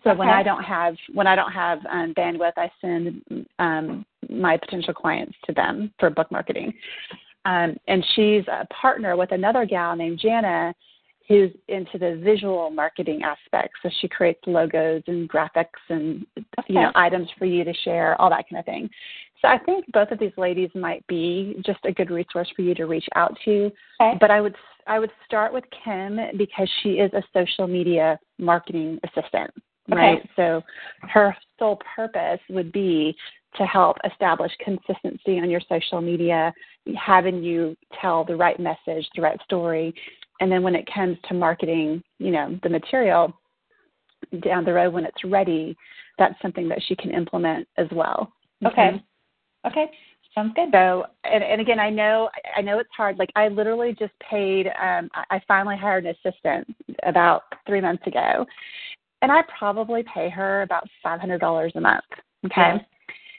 so 0.06 0.14
when 0.14 0.30
I 0.30 0.44
don't 0.44 0.64
have 0.64 0.96
when 1.14 1.28
I 1.28 1.36
don't 1.36 1.52
have 1.52 1.80
um, 1.90 2.14
bandwidth, 2.14 2.54
I 2.58 2.72
send 2.80 3.48
um, 3.60 4.06
my 4.30 4.56
potential 4.58 4.94
clients 4.94 5.36
to 5.46 5.54
them 5.54 5.92
for 6.00 6.10
book 6.10 6.32
marketing. 6.32 6.74
Um, 7.46 7.76
and 7.88 8.04
she's 8.16 8.44
a 8.48 8.66
partner 8.74 9.18
with 9.18 9.32
another 9.32 9.66
gal 9.66 9.96
named 9.96 10.20
Jana, 10.20 10.74
who's 11.28 11.52
into 11.68 11.98
the 11.98 12.22
visual 12.24 12.70
marketing 12.70 13.22
aspect. 13.24 13.74
So 13.82 13.90
she 14.00 14.08
creates 14.08 14.40
logos 14.46 15.04
and 15.08 15.30
graphics 15.30 15.82
and 15.90 16.26
you 16.68 16.76
know 16.76 16.92
items 16.96 17.30
for 17.38 17.46
you 17.46 17.64
to 17.64 17.74
share, 17.84 18.20
all 18.22 18.30
that 18.30 18.46
kind 18.50 18.60
of 18.60 18.66
thing. 18.66 18.90
So 19.42 19.48
I 19.48 19.58
think 19.58 19.86
both 19.92 20.12
of 20.12 20.20
these 20.20 20.32
ladies 20.38 20.70
might 20.76 21.06
be 21.08 21.62
just 21.66 21.80
a 21.86 21.92
good 21.92 22.12
resource 22.12 22.52
for 22.56 22.62
you 22.62 22.76
to 22.76 22.86
reach 22.86 23.08
out 23.16 23.36
to. 23.46 23.72
Okay. 24.02 24.18
But 24.20 24.32
I 24.32 24.42
would 24.42 24.56
I 24.88 25.00
would 25.00 25.12
start 25.26 25.52
with 25.52 25.64
Kim 25.84 26.20
because 26.38 26.70
she 26.84 26.94
is 26.94 27.12
a 27.14 27.24
social 27.34 27.68
media 27.68 28.20
marketing 28.38 29.00
assistant, 29.04 29.52
Okay. 29.92 30.02
right? 30.02 30.30
So 30.36 30.62
her 31.02 31.36
sole 31.60 31.80
purpose 31.96 32.40
would 32.50 32.72
be 32.72 33.16
to 33.58 33.66
help 33.66 33.98
establish 34.10 34.52
consistency 34.64 35.40
on 35.40 35.50
your 35.50 35.62
social 35.70 36.02
media, 36.02 36.54
having 36.98 37.42
you 37.44 37.76
tell 38.02 38.26
the 38.26 38.36
right 38.36 38.60
message, 38.60 39.08
the 39.16 39.22
right 39.22 39.40
story, 39.44 39.94
and 40.42 40.52
then 40.52 40.64
when 40.64 40.76
it 40.76 40.88
comes 40.94 41.18
to 41.30 41.34
marketing, 41.34 42.04
you 42.20 42.32
know, 42.32 42.60
the 42.64 42.70
material 42.70 43.34
down 44.42 44.66
the 44.66 44.74
road 44.74 44.94
when 44.94 45.06
it's 45.06 45.24
ready, 45.24 45.78
that's 46.18 46.40
something 46.42 46.68
that 46.68 46.82
she 46.88 46.96
can 46.96 47.12
implement 47.12 47.68
as 47.78 47.88
well. 47.92 48.34
Okay. 48.66 49.02
Okay. 49.66 49.86
Sounds 50.34 50.54
good. 50.56 50.70
So, 50.74 51.06
and, 51.24 51.44
and 51.44 51.62
again, 51.62 51.80
I 51.80 51.90
know, 51.90 52.30
I 52.58 52.62
know 52.62 52.80
it's 52.80 52.90
hard. 52.96 53.18
Like 53.18 53.30
I 53.38 53.48
literally 53.48 53.96
just 53.98 54.12
paid. 54.30 54.68
Um, 54.68 55.10
I 55.14 55.42
finally 55.48 55.78
hired 55.78 56.06
an 56.06 56.16
assistant 56.26 56.68
about 57.04 57.44
three 57.66 57.80
months 57.80 58.06
ago, 58.06 58.46
and 59.26 59.32
I 59.32 59.42
probably 59.58 60.04
pay 60.14 60.30
her 60.30 60.62
about 60.62 60.88
five 61.02 61.20
hundred 61.20 61.40
dollars 61.40 61.72
a 61.74 61.82
month. 61.82 62.04
Okay. 62.46 62.54
Yeah. 62.58 62.78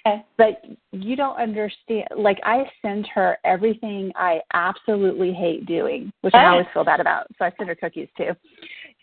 Okay. 0.05 0.25
But 0.37 0.65
you 0.91 1.15
don't 1.15 1.37
understand. 1.37 2.09
Like 2.17 2.39
I 2.43 2.65
send 2.83 3.07
her 3.15 3.39
everything 3.45 4.11
I 4.17 4.41
absolutely 4.53 5.33
hate 5.33 5.65
doing, 5.67 6.13
which 6.23 6.35
I 6.35 6.47
always 6.47 6.67
feel 6.75 6.83
bad 6.83 6.99
about. 6.99 7.29
So 7.39 7.45
I 7.45 7.53
send 7.57 7.69
her 7.69 7.77
cookies 7.77 8.09
too. 8.17 8.31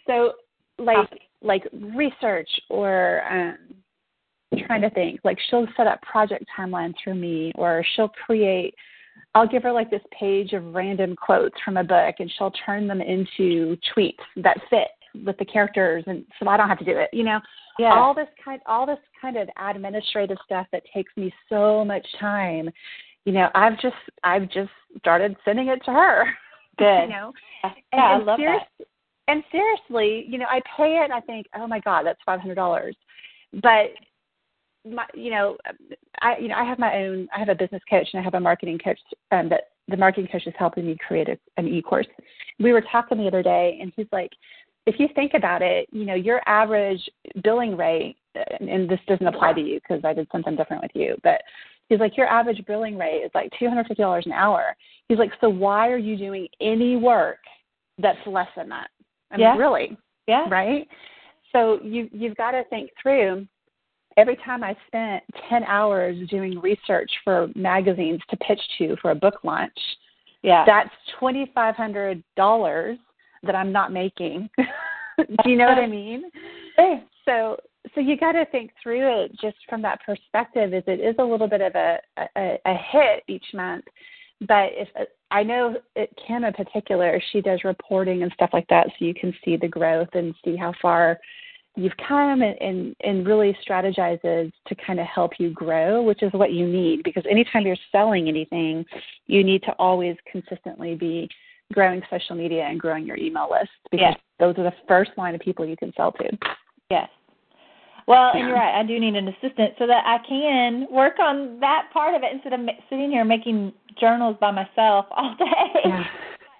So, 0.06 0.34
like, 0.78 1.10
like 1.42 1.64
research 1.96 2.50
or 2.70 3.22
um, 3.32 3.58
trying 4.68 4.82
to 4.82 4.90
think. 4.90 5.22
Like 5.24 5.38
she'll 5.50 5.68
set 5.78 5.88
up 5.88 6.02
project 6.02 6.44
timelines 6.58 6.96
for 7.02 7.16
me, 7.16 7.54
or 7.56 7.86
she'll 7.96 8.12
create. 8.26 8.76
I'll 9.36 9.48
give 9.48 9.64
her 9.64 9.72
like 9.72 9.90
this 9.90 10.04
page 10.18 10.52
of 10.52 10.74
random 10.74 11.16
quotes 11.16 11.56
from 11.64 11.78
a 11.78 11.84
book, 11.84 12.16
and 12.20 12.30
she'll 12.38 12.54
turn 12.66 12.88
them 12.88 13.00
into 13.00 13.78
tweets 13.96 14.20
that 14.36 14.58
fit 14.70 14.90
with 15.26 15.38
the 15.38 15.46
characters, 15.46 16.04
and 16.08 16.26
so 16.40 16.48
I 16.48 16.58
don't 16.58 16.70
have 16.70 16.80
to 16.80 16.86
do 16.86 16.98
it. 16.98 17.10
You 17.14 17.24
know, 17.24 17.40
Yeah. 17.80 17.94
all 17.94 18.14
this 18.14 18.28
kind, 18.44 18.62
all 18.66 18.86
this 18.86 19.00
kind 19.22 19.38
of 19.38 19.50
administrative 19.58 20.38
stuff 20.46 20.68
that 20.72 20.84
takes 20.94 21.12
me 21.18 21.34
so 21.50 21.84
much 21.86 22.06
time. 22.20 22.70
You 23.26 23.34
know, 23.34 23.50
I've 23.56 23.80
just, 23.80 23.96
I've 24.24 24.50
just 24.50 24.72
started 25.00 25.36
sending 25.46 25.68
it 25.70 25.84
to 25.86 25.92
her. 25.92 26.26
Good. 26.78 27.04
You 27.04 27.10
know, 27.10 27.34
yeah, 27.64 27.72
and, 27.94 28.02
I 28.02 28.16
and 28.16 28.26
love 28.26 28.40
serious- 28.40 28.64
that. 28.80 28.88
and 29.28 29.44
seriously, 29.52 30.26
you 30.28 30.38
know, 30.40 30.48
I 30.50 30.60
pay 30.76 30.98
it 30.98 31.04
and 31.04 31.14
I 31.14 31.20
think, 31.22 31.48
oh 31.56 31.68
my 31.68 31.80
God, 31.80 32.04
that's 32.06 32.20
five 32.26 32.40
hundred 32.40 32.56
dollars. 32.56 32.96
But 33.62 33.92
my 34.84 35.06
you 35.14 35.30
know, 35.32 35.56
I 36.22 36.38
you 36.40 36.48
know, 36.48 36.56
I 36.56 36.64
have 36.64 36.80
my 36.80 36.96
own 36.96 37.28
I 37.34 37.40
have 37.40 37.50
a 37.50 37.56
business 37.56 37.82
coach 37.90 38.08
and 38.12 38.20
I 38.20 38.24
have 38.24 38.34
a 38.34 38.40
marketing 38.40 38.80
coach 38.84 39.00
um 39.32 39.48
that 39.50 39.66
the 39.88 39.98
marketing 39.98 40.30
coach 40.32 40.48
is 40.48 40.54
helping 40.58 40.86
me 40.88 40.98
create 41.08 41.30
a, 41.30 41.38
an 41.58 41.68
e 41.68 41.82
course. 41.82 42.08
We 42.60 42.74
were 42.74 42.84
talking 42.92 43.18
the 43.20 43.28
other 43.28 43.44
day 43.44 43.78
and 43.82 43.94
he's 43.96 44.08
like, 44.12 44.32
if 44.86 45.00
you 45.00 45.08
think 45.16 45.34
about 45.34 45.62
it, 45.62 45.88
you 45.92 46.06
know, 46.06 46.16
your 46.16 46.42
average 46.48 47.02
billing 47.44 47.78
rate 47.78 48.18
and, 48.60 48.90
this 48.90 49.00
doesn't 49.08 49.28
apply 49.28 49.54
to 49.54 49.62
you 49.62 49.80
because 49.80 50.04
I 50.04 50.14
did 50.14 50.28
something 50.32 50.56
different 50.56 50.82
with 50.84 50.92
you, 50.94 51.16
but 51.24 51.42
he's 51.90 52.00
like, 52.00 52.18
your 52.18 52.28
average 52.28 52.64
billing 52.66 52.98
rate 52.98 53.22
is 53.24 53.32
like 53.36 53.52
two 53.60 53.70
hundred 53.70 53.88
fifty 53.88 54.02
dollars 54.02 54.26
an 54.26 54.32
hour. 54.32 54.76
He's 55.08 55.20
like, 55.20 55.32
so 55.40 55.50
why 55.50 55.90
are 55.90 55.98
you 55.98 56.18
doing 56.18 56.48
any 56.60 56.96
work 56.96 57.38
that's 58.00 58.18
less 58.26 58.48
than 58.56 58.70
that? 58.70 58.90
I 59.32 59.38
mean, 59.38 59.58
really, 59.58 59.98
Yeah. 60.28 60.48
right? 60.50 60.88
So 61.52 61.80
you 61.84 62.10
you've 62.12 62.36
got 62.36 62.52
to 62.52 62.64
think 62.70 62.90
through. 63.02 63.48
Every 64.16 64.36
time 64.38 64.64
I 64.64 64.76
spent 64.88 65.24
ten 65.50 65.64
hours 65.64 66.16
doing 66.30 66.60
research 66.60 67.12
for 67.24 67.50
magazines 67.56 68.22
to 68.30 68.38
pitch 68.38 68.62
to 68.78 68.96
for 69.02 69.10
a 69.12 69.16
book 69.16 69.44
launch, 69.44 69.78
Yeah. 70.44 70.66
that's 70.66 70.94
twenty 71.20 71.52
five 71.56 71.76
hundred 71.76 72.24
dollars 72.36 72.98
that 73.44 73.56
I'm 73.56 73.72
not 73.72 73.92
making. 73.92 74.50
Do 75.18 75.50
you 75.50 75.58
know 75.58 75.66
what 75.66 75.78
I 75.78 75.88
mean? 75.88 76.24
So 77.26 77.58
so 77.94 78.02
you 78.02 78.18
got 78.18 78.32
to 78.32 78.46
think 78.46 78.72
through 78.82 79.24
it 79.24 79.32
just 79.40 79.58
from 79.70 79.82
that 79.84 80.00
perspective. 80.06 80.74
Is 80.74 80.84
it 80.88 81.00
is 81.00 81.16
a 81.20 81.24
little 81.24 81.48
bit 81.48 81.62
of 81.62 81.76
a 81.76 82.00
a, 82.36 82.60
a 82.66 82.74
hit 82.92 83.24
each 83.28 83.46
month, 83.54 83.86
but 84.42 84.70
if 84.74 84.88
I 85.32 85.44
know 85.44 85.76
it, 85.96 86.10
Kim 86.28 86.44
in 86.44 86.54
particular, 86.54 87.22
she 87.32 87.42
does 87.42 87.62
reporting 87.64 88.24
and 88.24 88.32
stuff 88.34 88.52
like 88.54 88.68
that, 88.70 88.88
so 88.88 89.06
you 89.06 89.14
can 89.14 89.34
see 89.44 89.58
the 89.58 89.68
growth 89.68 90.10
and 90.14 90.34
see 90.44 90.56
how 90.56 90.74
far 90.82 91.20
you've 91.76 91.98
come 92.08 92.42
and, 92.44 92.56
and, 92.62 92.96
and 93.02 93.26
really 93.26 93.58
strategizes 93.68 94.52
to 94.68 94.76
kind 94.76 95.00
of 95.00 95.08
help 95.08 95.32
you 95.40 95.50
grow, 95.50 96.04
which 96.04 96.22
is 96.22 96.32
what 96.34 96.52
you 96.52 96.68
need 96.68 97.02
because 97.04 97.24
anytime 97.30 97.66
you're 97.66 97.76
selling 97.92 98.28
anything, 98.28 98.86
you 99.26 99.44
need 99.44 99.64
to 99.64 99.72
always 99.80 100.16
consistently 100.32 100.96
be 100.96 101.28
growing 101.72 102.02
social 102.10 102.36
media 102.36 102.64
and 102.64 102.80
growing 102.80 103.06
your 103.06 103.18
email 103.18 103.48
list 103.50 103.72
because 103.92 104.14
yes. 104.14 104.20
those 104.40 104.58
are 104.58 104.64
the 104.64 104.74
first 104.88 105.12
line 105.18 105.36
of 105.36 105.42
people 105.42 105.66
you 105.66 105.78
can 105.78 105.94
sell 105.96 106.12
to. 106.14 106.26
Yes. 106.90 107.10
Well, 108.08 108.32
yeah. 108.34 108.40
and 108.40 108.48
you're 108.50 108.58
right. 108.58 108.80
I 108.80 108.84
do 108.84 109.00
need 109.00 109.16
an 109.16 109.30
assistant 109.30 109.74
so 109.80 109.88
that 109.88 110.04
I 110.06 110.18
can 110.28 110.88
work 110.92 111.20
on 111.20 111.60
that 111.62 111.90
part 111.94 112.16
of 112.16 112.24
it 112.24 112.34
instead 112.34 112.54
of 112.54 112.60
sitting 112.90 113.12
here 113.12 113.24
making 113.24 113.74
journals 114.00 114.36
by 114.40 114.52
myself 114.52 115.06
all 115.12 115.36
day. 115.40 115.82
Yeah. 115.86 116.04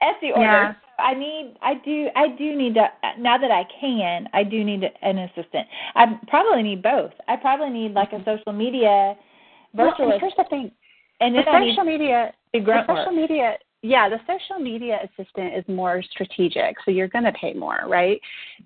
Etsy 0.02 0.30
orders. 0.36 0.38
Yeah. 0.38 0.74
I 1.00 1.14
need 1.16 1.56
I 1.62 1.74
do 1.84 2.08
I 2.16 2.28
do 2.30 2.56
need 2.56 2.76
to 2.76 2.88
now 3.18 3.38
that 3.38 3.52
I 3.52 3.64
can 3.80 4.30
I 4.32 4.44
do 4.44 4.64
need 4.64 4.84
an 5.02 5.18
assistant. 5.18 5.68
I 5.96 6.20
probably 6.28 6.64
need 6.64 6.84
both. 6.84 7.12
I 7.28 7.36
probably 7.36 7.70
need 7.70 7.94
like 7.94 8.14
a 8.14 8.18
mm-hmm. 8.18 8.38
social 8.38 8.54
media 8.54 9.16
virtual. 9.74 10.10
Well, 10.10 10.20
here's 10.20 10.34
the 10.38 10.46
thing. 10.50 10.72
And 11.20 11.36
then 11.36 11.44
the 11.46 11.52
I 11.52 11.70
social 11.70 11.84
media 11.84 12.34
the 12.54 12.60
social 12.60 13.06
work. 13.06 13.16
media 13.16 13.56
yeah, 13.84 14.08
the 14.08 14.18
social 14.22 14.64
media 14.64 14.98
assistant 15.04 15.54
is 15.56 15.64
more 15.68 16.02
strategic, 16.02 16.78
so 16.86 16.92
you're 16.92 17.10
going 17.10 17.26
to 17.26 17.34
pay 17.34 17.54
more, 17.54 17.82
right? 17.86 18.20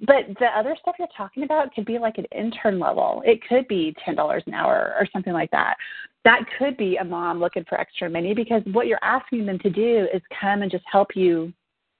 But 0.05 0.27
the 0.39 0.45
other 0.55 0.77
stuff 0.79 0.95
you're 0.99 1.07
talking 1.17 1.41
about 1.41 1.73
could 1.73 1.85
be 1.85 1.97
like 1.97 2.19
an 2.19 2.25
intern 2.25 2.77
level. 2.77 3.23
It 3.25 3.39
could 3.49 3.67
be 3.67 3.95
$10 4.07 4.41
an 4.45 4.53
hour 4.53 4.93
or 4.99 5.07
something 5.11 5.33
like 5.33 5.49
that. 5.49 5.75
That 6.23 6.41
could 6.59 6.77
be 6.77 6.97
a 6.97 7.03
mom 7.03 7.39
looking 7.39 7.65
for 7.67 7.81
extra 7.81 8.07
money 8.07 8.35
because 8.35 8.61
what 8.71 8.85
you're 8.85 8.99
asking 9.01 9.47
them 9.47 9.57
to 9.59 9.71
do 9.71 10.07
is 10.13 10.21
come 10.39 10.61
and 10.61 10.69
just 10.69 10.83
help 10.91 11.15
you 11.15 11.51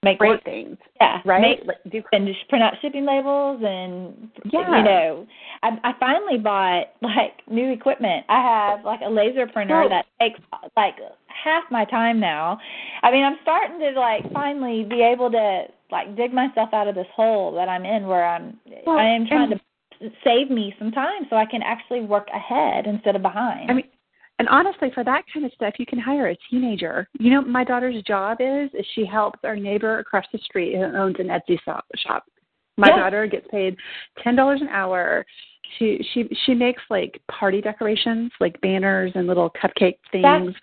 make 0.04 0.20
great 0.20 0.44
things. 0.44 0.78
Yeah, 1.02 1.22
right. 1.26 1.66
Make, 1.66 1.92
do, 1.92 2.04
and 2.12 2.28
just 2.28 2.48
print 2.50 2.64
out 2.64 2.74
shipping 2.82 3.06
labels 3.06 3.62
and 3.66 4.30
yeah. 4.52 4.78
you 4.78 4.84
know, 4.84 5.28
I, 5.64 5.70
I 5.84 5.94
finally 6.00 6.38
bought 6.38 6.94
like 7.02 7.42
new 7.50 7.72
equipment. 7.72 8.26
I 8.30 8.42
have 8.42 8.86
like 8.86 9.02
a 9.06 9.10
laser 9.10 9.48
printer 9.48 9.84
oh. 9.84 9.90
that 9.90 10.06
takes 10.22 10.40
like 10.76 10.96
half 11.28 11.64
my 11.72 11.86
time 11.86 12.20
now. 12.20 12.60
I 13.04 13.12
mean, 13.12 13.24
I'm 13.24 13.38
starting 13.42 13.80
to 13.80 14.00
like 14.00 14.32
finally 14.34 14.84
be 14.84 15.02
able 15.02 15.32
to 15.32 15.66
like 15.92 16.16
dig 16.16 16.34
myself 16.34 16.70
out 16.74 16.88
of 16.88 16.96
this 16.96 17.08
hole 17.16 17.54
that 17.56 17.70
I'm 17.70 17.86
in 17.86 18.08
where 18.08 18.28
I'm 18.28 18.60
well, 18.86 18.98
I 18.98 19.06
am 19.06 19.26
trying 19.26 19.50
to 19.52 19.60
save 20.24 20.52
me 20.52 20.76
some 20.78 20.92
time 20.92 21.26
so 21.30 21.36
I 21.36 21.46
can 21.46 21.64
actually 21.64 22.02
work 22.02 22.28
ahead 22.34 22.86
instead 22.86 23.16
of 23.16 23.22
behind. 23.22 23.72
I 23.72 23.74
mean 23.74 23.86
and 24.40 24.48
honestly, 24.50 24.90
for 24.94 25.04
that 25.04 25.24
kind 25.34 25.46
of 25.46 25.52
stuff, 25.54 25.74
you 25.80 25.86
can 25.86 26.00
hire 26.00 26.30
a 26.30 26.38
teenager. 26.50 27.10
You 27.20 27.32
know, 27.32 27.42
my 27.42 27.64
daughter's 27.64 28.02
job 28.04 28.38
is 28.40 28.70
is 28.74 28.86
she 28.94 29.06
helps 29.06 29.40
our 29.44 29.56
neighbor 29.56 30.00
across 30.00 30.26
the 30.32 30.40
street 30.40 30.76
who 30.76 30.84
owns 30.84 31.16
an 31.20 31.28
Etsy 31.28 31.60
shop. 31.66 31.86
My 32.78 32.90
yeah. 32.90 32.98
daughter 32.98 33.26
gets 33.26 33.48
paid 33.50 33.76
ten 34.24 34.36
dollars 34.36 34.62
an 34.62 34.68
hour. 34.68 35.26
She 35.78 36.06
she 36.14 36.30
she 36.46 36.54
makes 36.54 36.84
like 36.90 37.20
party 37.32 37.62
decorations, 37.62 38.32
like 38.40 38.60
banners 38.62 39.12
and 39.16 39.28
little 39.28 39.50
cupcake 39.52 39.98
things. 40.12 40.24
That's- 40.24 40.54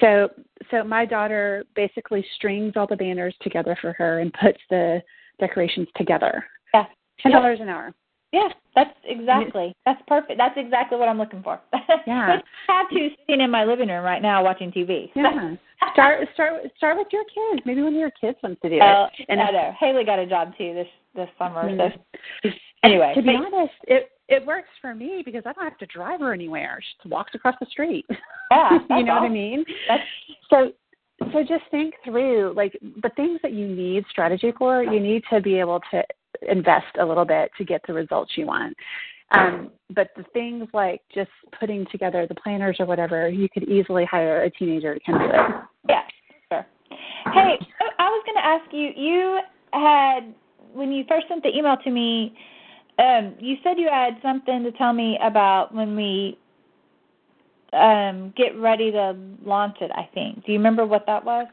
so 0.00 0.30
so 0.70 0.82
my 0.82 1.04
daughter 1.04 1.64
basically 1.76 2.24
strings 2.36 2.72
all 2.74 2.86
the 2.86 2.96
banners 2.96 3.34
together 3.42 3.76
for 3.82 3.92
her 3.92 4.20
and 4.20 4.32
puts 4.32 4.58
the 4.70 5.02
decorations 5.38 5.88
together. 5.94 6.42
Yeah. 6.72 6.86
Ten 7.20 7.32
dollars 7.32 7.60
an 7.60 7.68
hour. 7.68 7.92
Yeah, 8.32 8.48
that's 8.74 8.94
exactly. 9.04 9.74
That's 9.84 10.00
perfect. 10.08 10.38
That's 10.38 10.56
exactly 10.56 10.98
what 10.98 11.08
I'm 11.08 11.18
looking 11.18 11.42
for. 11.42 11.60
Yeah. 12.06 12.38
I 12.68 12.78
have 12.78 12.90
two 12.90 13.10
sitting 13.20 13.42
in 13.42 13.50
my 13.50 13.64
living 13.64 13.88
room 13.88 14.02
right 14.02 14.22
now 14.22 14.42
watching 14.42 14.72
TV. 14.72 15.10
Yeah. 15.14 15.54
start 15.92 16.26
start 16.34 16.62
start 16.76 16.96
with 16.96 17.06
your 17.12 17.22
kids. 17.24 17.62
Maybe 17.64 17.82
one 17.82 17.94
of 17.94 18.00
your 18.00 18.10
kids 18.20 18.38
wants 18.42 18.60
to 18.62 18.70
do 18.70 18.80
uh, 18.80 19.06
it. 19.18 19.26
And 19.28 19.40
I 19.40 19.50
know 19.50 19.72
Haley 19.78 20.04
got 20.04 20.18
a 20.18 20.26
job 20.26 20.52
too 20.58 20.74
this 20.74 20.86
this 21.14 21.28
summer. 21.38 21.68
Mm-hmm. 21.68 21.98
So 22.42 22.50
anyway, 22.82 23.12
to 23.14 23.22
be 23.22 23.36
honest, 23.36 23.74
it 23.84 24.10
it 24.28 24.44
works 24.44 24.68
for 24.80 24.94
me 24.94 25.22
because 25.24 25.42
I 25.46 25.52
don't 25.52 25.64
have 25.64 25.78
to 25.78 25.86
drive 25.86 26.20
her 26.20 26.32
anywhere. 26.32 26.80
She 26.80 26.96
just 27.02 27.12
walks 27.12 27.34
across 27.34 27.54
the 27.60 27.66
street. 27.66 28.06
Yeah, 28.50 28.70
you 28.90 29.04
know 29.04 29.12
awesome. 29.12 29.22
what 29.22 29.22
I 29.22 29.28
mean. 29.28 29.64
That's 29.88 30.02
so 30.50 30.72
so 31.32 31.40
just 31.42 31.64
think 31.70 31.94
through 32.04 32.54
like 32.56 32.76
the 33.02 33.10
things 33.10 33.38
that 33.42 33.52
you 33.52 33.68
need 33.68 34.04
strategy 34.10 34.52
for. 34.58 34.82
You 34.82 34.98
need 34.98 35.22
to 35.30 35.40
be 35.40 35.58
able 35.58 35.80
to 35.92 36.02
invest 36.48 36.96
a 37.00 37.04
little 37.04 37.24
bit 37.24 37.50
to 37.58 37.64
get 37.64 37.82
the 37.86 37.92
results 37.92 38.32
you 38.36 38.46
want. 38.46 38.76
Um, 39.32 39.70
but 39.94 40.08
the 40.16 40.24
things 40.34 40.68
like 40.74 41.00
just 41.14 41.30
putting 41.58 41.86
together 41.90 42.26
the 42.26 42.34
planners 42.34 42.76
or 42.78 42.86
whatever, 42.86 43.28
you 43.28 43.48
could 43.48 43.64
easily 43.64 44.04
hire 44.04 44.42
a 44.42 44.50
teenager 44.50 44.94
to 44.94 45.00
come 45.04 45.18
do 45.18 45.24
it. 45.24 45.64
Yeah, 45.88 46.02
sure. 46.50 46.66
Hey, 47.32 47.58
I 47.98 48.08
was 48.08 48.22
going 48.26 48.36
to 48.36 48.44
ask 48.44 48.72
you. 48.72 48.90
You 48.94 49.40
had 49.72 50.34
when 50.74 50.92
you 50.92 51.04
first 51.08 51.28
sent 51.28 51.42
the 51.42 51.56
email 51.56 51.76
to 51.82 51.90
me. 51.90 52.36
Um, 52.98 53.34
you 53.40 53.56
said 53.64 53.78
you 53.78 53.88
had 53.90 54.18
something 54.22 54.62
to 54.64 54.72
tell 54.72 54.92
me 54.92 55.18
about 55.22 55.74
when 55.74 55.96
we 55.96 56.38
um, 57.72 58.34
get 58.36 58.54
ready 58.58 58.90
to 58.92 59.16
launch 59.44 59.78
it. 59.80 59.90
I 59.94 60.08
think. 60.12 60.44
Do 60.44 60.52
you 60.52 60.58
remember 60.58 60.84
what 60.84 61.06
that 61.06 61.24
was? 61.24 61.46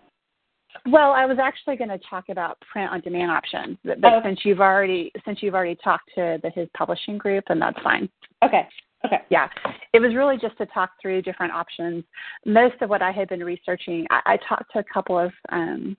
Well, 0.86 1.12
I 1.12 1.26
was 1.26 1.38
actually 1.42 1.78
going 1.78 1.90
to 1.90 2.00
talk 2.10 2.30
about 2.30 2.60
print 2.72 2.92
on 2.92 3.02
demand 3.02 3.32
options, 3.32 3.78
but, 3.84 4.02
but 4.02 4.14
Oh. 4.14 4.22
since 4.24 4.40
you've 4.46 4.62
already 4.62 5.12
since 5.26 5.42
you've 5.42 5.56
already 5.56 5.76
talked 5.76 6.10
to 6.16 6.40
the, 6.44 6.50
his 6.52 6.68
publishing 6.78 7.18
group, 7.18 7.46
then 7.48 7.60
that's 7.60 7.80
fine. 7.82 8.10
Okay. 8.44 8.68
Okay. 9.06 9.20
Yeah, 9.30 9.48
it 9.94 10.00
was 10.02 10.14
really 10.14 10.38
just 10.38 10.58
to 10.58 10.66
talk 10.68 10.92
through 11.02 11.22
different 11.22 11.54
options. 11.54 12.04
Most 12.46 12.82
of 12.82 12.90
what 12.90 13.02
I 13.02 13.12
had 13.12 13.30
been 13.30 13.44
researching, 13.44 14.06
I, 14.10 14.20
I 14.34 14.38
talked 14.48 14.74
to 14.74 14.80
a 14.80 14.84
couple 14.94 15.18
of 15.18 15.32
um, 15.54 15.96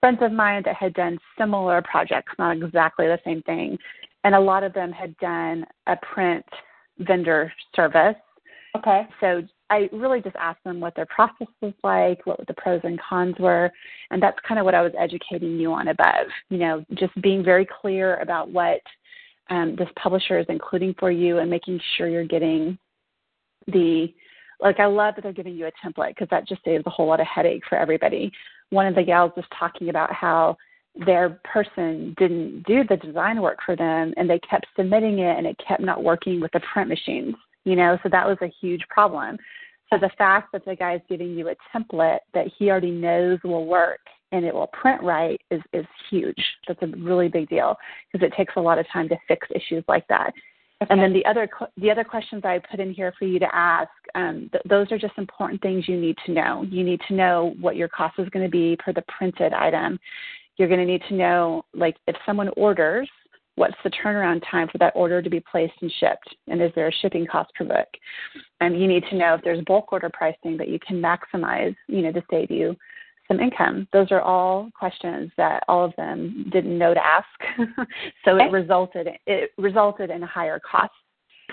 friends 0.00 0.18
of 0.22 0.32
mine 0.32 0.62
that 0.64 0.74
had 0.74 0.94
done 0.94 1.18
similar 1.38 1.82
projects, 1.82 2.32
not 2.38 2.56
exactly 2.56 3.06
the 3.06 3.18
same 3.24 3.42
thing, 3.42 3.76
and 4.24 4.34
a 4.34 4.40
lot 4.40 4.64
of 4.64 4.72
them 4.72 4.92
had 4.92 5.16
done 5.18 5.66
a 5.88 5.96
print 5.96 6.44
vendor 7.00 7.52
service. 7.76 8.16
Okay. 8.76 9.02
So 9.20 9.42
I 9.68 9.88
really 9.92 10.20
just 10.20 10.36
asked 10.36 10.64
them 10.64 10.80
what 10.80 10.94
their 10.96 11.06
process 11.06 11.48
was 11.60 11.74
like, 11.84 12.26
what 12.26 12.40
the 12.46 12.54
pros 12.54 12.80
and 12.84 12.98
cons 13.00 13.36
were, 13.38 13.70
and 14.10 14.22
that's 14.22 14.38
kind 14.46 14.58
of 14.58 14.64
what 14.64 14.74
I 14.74 14.82
was 14.82 14.92
educating 14.98 15.58
you 15.58 15.72
on 15.72 15.88
above. 15.88 16.26
You 16.48 16.58
know, 16.58 16.84
just 16.94 17.20
being 17.20 17.44
very 17.44 17.66
clear 17.80 18.16
about 18.16 18.50
what 18.50 18.80
um, 19.50 19.76
this 19.76 19.88
publisher 19.96 20.38
is 20.38 20.46
including 20.48 20.94
for 20.98 21.10
you 21.10 21.38
and 21.38 21.50
making 21.50 21.80
sure 21.96 22.08
you're 22.08 22.24
getting 22.24 22.78
the 23.66 24.12
like 24.60 24.78
I 24.78 24.86
love 24.86 25.16
that 25.16 25.22
they're 25.22 25.32
giving 25.32 25.56
you 25.56 25.66
a 25.66 25.72
template 25.84 26.10
because 26.10 26.28
that 26.30 26.46
just 26.46 26.64
saves 26.64 26.84
a 26.86 26.90
whole 26.90 27.06
lot 27.06 27.20
of 27.20 27.26
headache 27.26 27.64
for 27.68 27.76
everybody. 27.76 28.30
One 28.70 28.86
of 28.86 28.94
the 28.94 29.02
gals 29.02 29.32
was 29.36 29.44
talking 29.58 29.88
about 29.88 30.12
how 30.12 30.56
their 30.94 31.40
person 31.44 32.14
didn't 32.18 32.62
do 32.62 32.84
the 32.88 32.96
design 32.96 33.40
work 33.42 33.58
for 33.64 33.74
them 33.74 34.14
and 34.16 34.28
they 34.28 34.38
kept 34.48 34.66
submitting 34.76 35.18
it 35.18 35.36
and 35.36 35.46
it 35.46 35.56
kept 35.66 35.82
not 35.82 36.04
working 36.04 36.40
with 36.40 36.52
the 36.52 36.60
print 36.72 36.88
machines, 36.88 37.34
you 37.64 37.76
know, 37.76 37.98
so 38.02 38.08
that 38.08 38.26
was 38.26 38.38
a 38.42 38.52
huge 38.60 38.82
problem. 38.88 39.38
So 39.92 39.98
the 39.98 40.10
fact 40.16 40.52
that 40.52 40.64
the 40.64 40.74
guy's 40.74 41.00
giving 41.08 41.36
you 41.36 41.48
a 41.48 41.54
template 41.74 42.20
that 42.32 42.46
he 42.58 42.70
already 42.70 42.90
knows 42.90 43.38
will 43.44 43.66
work 43.66 44.00
and 44.32 44.44
it 44.44 44.54
will 44.54 44.68
print 44.68 45.02
right 45.02 45.40
is 45.50 45.60
is 45.72 45.84
huge. 46.10 46.42
That's 46.66 46.82
a 46.82 46.86
really 46.86 47.28
big 47.28 47.48
deal 47.48 47.76
because 48.10 48.26
it 48.26 48.34
takes 48.34 48.54
a 48.56 48.60
lot 48.60 48.78
of 48.78 48.86
time 48.90 49.08
to 49.10 49.16
fix 49.28 49.46
issues 49.54 49.84
like 49.88 50.08
that. 50.08 50.32
Okay. 50.82 50.88
And 50.90 51.00
then 51.00 51.12
the 51.12 51.24
other 51.26 51.48
the 51.76 51.90
other 51.90 52.04
questions 52.04 52.42
I 52.44 52.58
put 52.58 52.80
in 52.80 52.92
here 52.92 53.12
for 53.18 53.26
you 53.26 53.38
to 53.38 53.54
ask, 53.54 53.90
um, 54.14 54.48
th- 54.50 54.64
those 54.68 54.90
are 54.90 54.98
just 54.98 55.16
important 55.16 55.60
things 55.60 55.86
you 55.86 56.00
need 56.00 56.16
to 56.26 56.32
know. 56.32 56.64
You 56.68 56.82
need 56.82 57.00
to 57.08 57.14
know 57.14 57.54
what 57.60 57.76
your 57.76 57.88
cost 57.88 58.18
is 58.18 58.28
going 58.30 58.44
to 58.44 58.50
be 58.50 58.76
per 58.82 58.92
the 58.92 59.04
printed 59.16 59.52
item. 59.52 60.00
You're 60.56 60.68
going 60.68 60.80
to 60.80 60.86
need 60.86 61.02
to 61.08 61.14
know, 61.14 61.64
like, 61.72 61.96
if 62.06 62.16
someone 62.26 62.50
orders, 62.56 63.08
what's 63.56 63.76
the 63.84 63.90
turnaround 63.90 64.42
time 64.50 64.68
for 64.68 64.78
that 64.78 64.92
order 64.96 65.20
to 65.20 65.30
be 65.30 65.40
placed 65.40 65.74
and 65.82 65.92
shipped, 66.00 66.34
and 66.48 66.62
is 66.62 66.70
there 66.74 66.88
a 66.88 66.92
shipping 67.00 67.26
cost 67.26 67.50
per 67.54 67.64
book? 67.64 67.88
And 68.60 68.80
you 68.80 68.86
need 68.86 69.04
to 69.10 69.16
know 69.16 69.34
if 69.34 69.42
there's 69.44 69.62
bulk 69.66 69.92
order 69.92 70.10
pricing 70.12 70.56
that 70.56 70.68
you 70.68 70.78
can 70.86 71.00
maximize, 71.00 71.74
you 71.88 72.02
know, 72.02 72.12
to 72.12 72.22
save 72.30 72.50
you 72.50 72.76
some 73.28 73.40
income. 73.40 73.86
Those 73.92 74.10
are 74.10 74.20
all 74.20 74.70
questions 74.78 75.30
that 75.36 75.62
all 75.68 75.84
of 75.84 75.92
them 75.96 76.48
didn't 76.52 76.76
know 76.76 76.94
to 76.94 77.00
ask, 77.04 77.26
so 78.24 78.32
Okay. 78.32 78.44
it 78.44 78.52
resulted 78.52 79.08
it 79.26 79.50
resulted 79.58 80.10
in 80.10 80.22
a 80.22 80.26
higher 80.26 80.60
cost. 80.60 80.92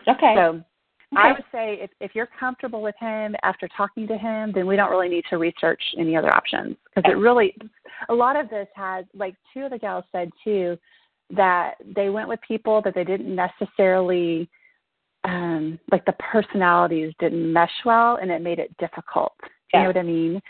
Okay. 0.07 0.33
So 0.35 0.63
I 1.17 1.31
would 1.31 1.43
say 1.51 1.79
if, 1.81 1.89
if 1.99 2.11
you're 2.13 2.29
comfortable 2.39 2.81
with 2.81 2.95
him 2.99 3.35
after 3.43 3.67
talking 3.75 4.07
to 4.07 4.17
him, 4.17 4.51
then 4.53 4.67
we 4.67 4.75
don't 4.75 4.91
really 4.91 5.09
need 5.09 5.23
to 5.31 5.37
research 5.37 5.81
any 5.97 6.15
other 6.15 6.33
options 6.33 6.75
because 6.95 7.11
it 7.11 7.17
really, 7.17 7.55
a 8.09 8.13
lot 8.13 8.35
of 8.35 8.47
this 8.49 8.67
has, 8.75 9.05
like 9.15 9.33
two 9.53 9.61
of 9.61 9.71
the 9.71 9.79
gals 9.79 10.03
said 10.11 10.29
too, 10.43 10.77
that 11.35 11.75
they 11.95 12.09
went 12.09 12.27
with 12.27 12.39
people 12.47 12.81
that 12.83 12.95
they 12.95 13.03
didn't 13.03 13.33
necessarily, 13.33 14.49
um, 15.23 15.79
like 15.91 16.05
the 16.05 16.13
personalities 16.13 17.13
didn't 17.19 17.51
mesh 17.51 17.71
well 17.85 18.17
and 18.21 18.31
it 18.31 18.41
made 18.41 18.59
it 18.59 18.75
difficult. 18.77 19.33
You 19.41 19.79
Yeah. 19.79 19.81
know 19.83 19.89
what 19.89 19.97
I 19.97 20.03
mean? 20.03 20.41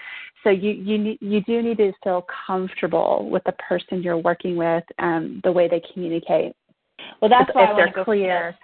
So 0.44 0.50
you 0.50 0.72
you 0.72 0.98
need 0.98 1.18
you 1.22 1.42
do 1.42 1.62
need 1.62 1.78
to 1.78 1.92
feel 2.04 2.26
comfortable 2.48 3.30
with 3.30 3.44
the 3.44 3.52
person 3.54 4.02
you're 4.02 4.18
working 4.18 4.56
with, 4.56 4.86
um, 5.00 5.42
the 5.44 5.52
way 5.52 5.68
they 5.68 5.82
communicate. 5.94 6.56
Well, 7.22 7.30
that's 7.30 7.50
if, 7.50 7.56
why 7.56 7.64
if 7.66 7.70
I 7.72 7.76
they're 7.76 8.04
clear. 8.06 8.56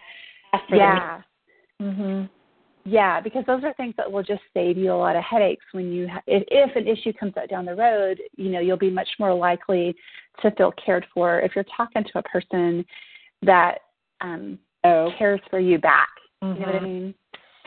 after 0.54 0.76
Yeah. 0.76 1.22
Mhm. 1.82 2.30
Yeah, 2.86 3.20
because 3.20 3.44
those 3.46 3.64
are 3.64 3.74
things 3.74 3.96
that 3.98 4.10
will 4.10 4.22
just 4.22 4.44
save 4.54 4.78
you 4.78 4.92
a 4.92 4.94
lot 4.94 5.16
of 5.16 5.24
headaches 5.24 5.66
when 5.72 5.92
you 5.92 6.08
ha- 6.08 6.22
if, 6.28 6.44
if 6.50 6.76
an 6.76 6.88
issue 6.88 7.12
comes 7.14 7.34
up 7.36 7.50
down 7.50 7.66
the 7.66 7.76
road, 7.76 8.22
you 8.38 8.50
know, 8.50 8.60
you'll 8.60 8.78
be 8.78 8.92
much 8.92 9.10
more 9.18 9.34
likely 9.34 9.96
to 10.42 10.52
feel 10.52 10.72
cared 10.74 11.06
for 11.14 11.40
if 11.40 11.56
you're 11.56 11.66
talking 11.76 12.04
to 12.04 12.20
a 12.20 12.24
person 12.24 12.86
that 13.42 13.80
um 14.22 14.60
Oh. 14.86 15.12
cares 15.18 15.42
for 15.50 15.60
you 15.60 15.80
back. 15.80 16.10
You 16.42 16.60
know 16.60 16.66
what 16.68 16.76
I 16.76 16.80
Mhm. 16.80 16.84
mean? 16.84 17.16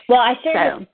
Well, 0.07 0.21
I 0.21 0.35
shared 0.41 0.73
So, 0.73 0.79
with, 0.79 0.87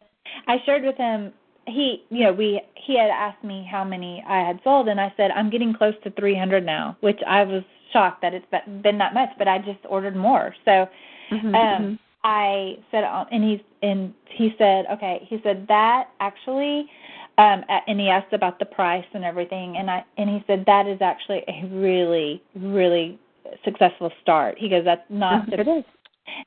I 0.48 0.60
shared 0.66 0.84
with 0.84 0.98
him. 0.98 1.34
He, 1.68 2.04
you 2.10 2.24
know, 2.24 2.34
we 2.34 2.62
he 2.76 2.98
had 2.98 3.10
asked 3.10 3.44
me 3.44 3.64
how 3.70 3.84
many 3.84 4.24
I 4.28 4.40
had 4.40 4.60
sold, 4.64 4.88
and 4.88 5.00
I 5.00 5.14
said 5.18 5.32
I'm 5.32 5.50
getting 5.50 5.74
close 5.74 5.94
to 6.04 6.10
300 6.12 6.66
now, 6.66 6.98
which 7.02 7.20
I 7.28 7.44
was 7.44 7.64
shocked 7.94 8.22
that 8.22 8.34
it's 8.34 8.46
been 8.50 8.82
been 8.82 8.98
that 8.98 9.14
much, 9.14 9.30
but 9.38 9.48
I 9.48 9.60
just 9.60 9.80
ordered 9.88 10.16
more. 10.16 10.56
So 10.66 10.90
mhm, 11.32 11.46
um 11.46 11.54
mhm. 11.54 12.00
I 12.24 12.80
said, 12.90 13.04
um, 13.04 13.28
and 13.32 13.44
he's 13.44 13.62
and 13.84 14.14
he 14.32 14.56
said, 14.58 14.86
okay. 14.92 15.26
He 15.30 15.40
said 15.44 15.68
that 15.68 16.10
actually, 16.20 16.90
um, 17.38 17.64
and 17.88 18.00
he 18.00 18.10
asked 18.10 18.34
about 18.34 18.60
the 18.60 18.66
price 18.66 19.06
and 19.14 19.24
everything, 19.24 19.76
and 19.78 19.90
I 19.90 20.06
and 20.18 20.30
he 20.30 20.44
said 20.48 20.64
that 20.68 20.88
is 20.88 21.02
actually 21.02 21.44
a 21.48 21.68
really 21.68 22.42
really 22.56 23.20
successful 23.64 24.12
start. 24.22 24.56
He 24.58 24.70
goes, 24.70 24.84
that's 24.86 25.02
not 25.10 25.50
the 25.50 25.60
it 25.60 25.68
is. 25.68 25.84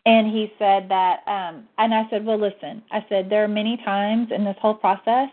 and 0.07 0.27
he 0.27 0.53
said 0.59 0.89
that 0.89 1.21
um 1.27 1.69
and 1.79 1.95
I 1.95 2.05
said, 2.11 2.25
"Well, 2.25 2.39
listen. 2.39 2.83
I 2.91 3.05
said 3.09 3.29
there 3.31 3.45
are 3.45 3.49
many 3.49 3.77
times 3.85 4.29
in 4.35 4.45
this 4.45 4.57
whole 4.61 4.75
process 4.75 5.29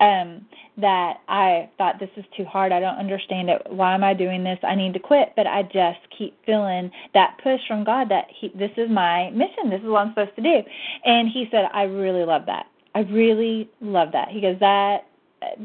um 0.00 0.46
that 0.76 1.18
I 1.28 1.68
thought 1.76 1.98
this 1.98 2.10
is 2.16 2.24
too 2.36 2.44
hard. 2.44 2.70
I 2.70 2.78
don't 2.78 2.98
understand 2.98 3.50
it. 3.50 3.60
Why 3.68 3.94
am 3.94 4.04
I 4.04 4.14
doing 4.14 4.44
this? 4.44 4.58
I 4.62 4.74
need 4.76 4.94
to 4.94 5.00
quit." 5.00 5.32
But 5.36 5.46
I 5.46 5.64
just 5.64 5.98
keep 6.16 6.38
feeling 6.46 6.90
that 7.14 7.36
push 7.42 7.60
from 7.66 7.84
God 7.84 8.08
that 8.10 8.26
he 8.40 8.48
this 8.54 8.70
is 8.76 8.88
my 8.88 9.30
mission. 9.30 9.70
This 9.70 9.80
is 9.80 9.88
what 9.88 10.06
I'm 10.06 10.10
supposed 10.10 10.36
to 10.36 10.42
do. 10.42 10.62
And 11.04 11.28
he 11.28 11.48
said, 11.50 11.68
"I 11.72 11.82
really 11.82 12.24
love 12.24 12.46
that. 12.46 12.66
I 12.98 13.10
really 13.12 13.70
love 13.80 14.08
that." 14.12 14.28
He 14.28 14.40
goes, 14.40 14.56
"That 14.60 15.06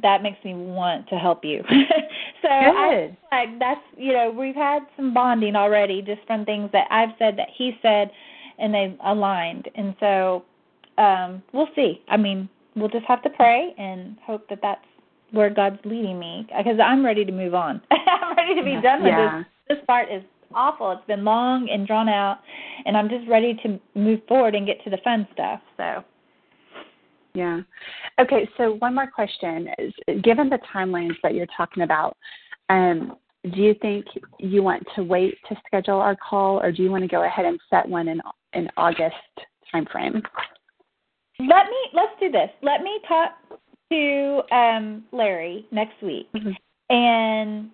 that 0.02 0.22
makes 0.22 0.44
me 0.44 0.54
want 0.54 1.08
to 1.10 1.16
help 1.16 1.44
you." 1.44 1.64
so 2.42 2.50
I 2.50 3.18
like 3.32 3.60
that's 3.60 3.82
you 3.98 4.14
know 4.14 4.30
we've 4.30 4.56
had 4.56 4.84
some 4.96 5.14
bonding 5.14 5.56
already 5.56 6.02
just 6.02 6.22
from 6.28 6.46
things 6.46 6.70
that 6.74 6.88
I've 6.92 7.16
said 7.18 7.38
that 7.38 7.48
he 7.56 7.78
said 7.82 8.12
and 8.60 8.74
they 8.74 8.96
aligned. 9.06 9.70
And 9.76 9.96
so 10.00 10.44
um 10.98 11.42
we'll 11.54 11.70
see. 11.76 12.02
I 12.08 12.18
mean 12.18 12.50
we'll 12.76 12.90
just 12.90 13.06
have 13.06 13.22
to 13.24 13.30
pray 13.30 13.74
and 13.78 14.18
hope 14.26 14.48
that 14.50 14.60
that's 14.62 14.86
where 15.32 15.50
God's 15.50 15.80
leading 15.86 16.20
me 16.20 16.46
because 16.58 16.80
I'm 16.84 17.04
ready 17.04 17.26
to 17.26 17.32
move 17.32 17.56
on. 17.56 17.82
I'm 17.92 18.36
ready 18.36 18.56
to 18.56 18.64
be 18.64 18.80
done 18.82 19.04
with 19.04 19.12
yeah. 19.12 19.44
this 19.68 19.78
this 19.78 19.86
part 19.88 20.12
is 20.12 20.24
awful. 20.54 20.92
It's 20.92 21.08
been 21.08 21.24
long 21.24 21.70
and 21.70 21.88
drawn 21.88 22.10
out 22.10 22.40
and 22.86 22.96
I'm 22.96 23.10
just 23.10 23.28
ready 23.28 23.58
to 23.64 23.80
move 23.96 24.20
forward 24.28 24.54
and 24.54 24.68
get 24.68 24.84
to 24.84 24.90
the 24.90 25.00
fun 25.04 25.28
stuff. 25.34 25.62
So 25.78 26.04
Yeah. 27.34 27.62
Okay, 28.20 28.48
so 28.58 28.76
one 28.76 28.96
more 28.96 29.10
question 29.10 29.70
is 29.80 29.94
given 30.24 30.50
the 30.50 30.60
timelines 30.74 31.16
that 31.24 31.34
you're 31.34 31.48
talking 31.58 31.84
about, 31.84 32.16
um, 32.70 33.18
do 33.54 33.62
you 33.62 33.74
think 33.82 34.06
you 34.40 34.64
want 34.64 34.84
to 34.96 35.04
wait 35.04 35.36
to 35.50 35.56
schedule 35.66 36.00
our 36.00 36.16
call 36.16 36.62
or 36.62 36.72
do 36.72 36.84
you 36.84 36.92
want 36.92 37.04
to 37.04 37.08
go 37.10 37.24
ahead 37.24 37.46
and 37.46 37.60
set 37.70 37.88
one 37.88 38.08
in 38.08 38.22
in 38.54 38.70
August 38.78 39.16
timeframe? 39.74 40.22
let 41.40 41.66
me 41.66 41.78
let's 41.94 42.12
do 42.22 42.32
this 42.32 42.50
let 42.62 42.84
me 42.84 43.00
talk 43.08 43.32
to 43.92 44.42
um 44.56 45.04
Larry 45.12 45.66
next 45.72 46.02
week 46.02 46.30
Mhm. 46.34 46.56
And 46.90 47.72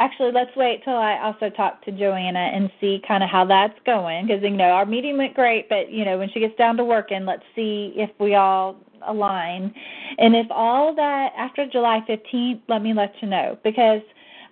actually, 0.00 0.32
let's 0.32 0.54
wait 0.56 0.82
till 0.84 0.96
I 0.96 1.20
also 1.22 1.50
talk 1.54 1.84
to 1.84 1.92
Joanna 1.92 2.38
and 2.38 2.70
see 2.80 3.02
kind 3.06 3.22
of 3.22 3.30
how 3.30 3.44
that's 3.44 3.78
going 3.84 4.26
because 4.26 4.42
you 4.42 4.50
know 4.50 4.64
our 4.64 4.86
meeting 4.86 5.18
went 5.18 5.34
great, 5.34 5.68
but 5.68 5.90
you 5.90 6.04
know 6.04 6.18
when 6.18 6.30
she 6.30 6.40
gets 6.40 6.56
down 6.56 6.76
to 6.78 6.84
working, 6.84 7.24
let's 7.24 7.42
see 7.54 7.92
if 7.96 8.10
we 8.18 8.34
all 8.34 8.76
align. 9.06 9.74
And 10.18 10.34
if 10.34 10.46
all 10.50 10.94
that 10.94 11.32
after 11.36 11.66
July 11.66 12.00
15th, 12.08 12.60
let 12.68 12.82
me 12.82 12.92
let 12.94 13.12
you 13.20 13.28
know 13.28 13.58
because 13.64 14.02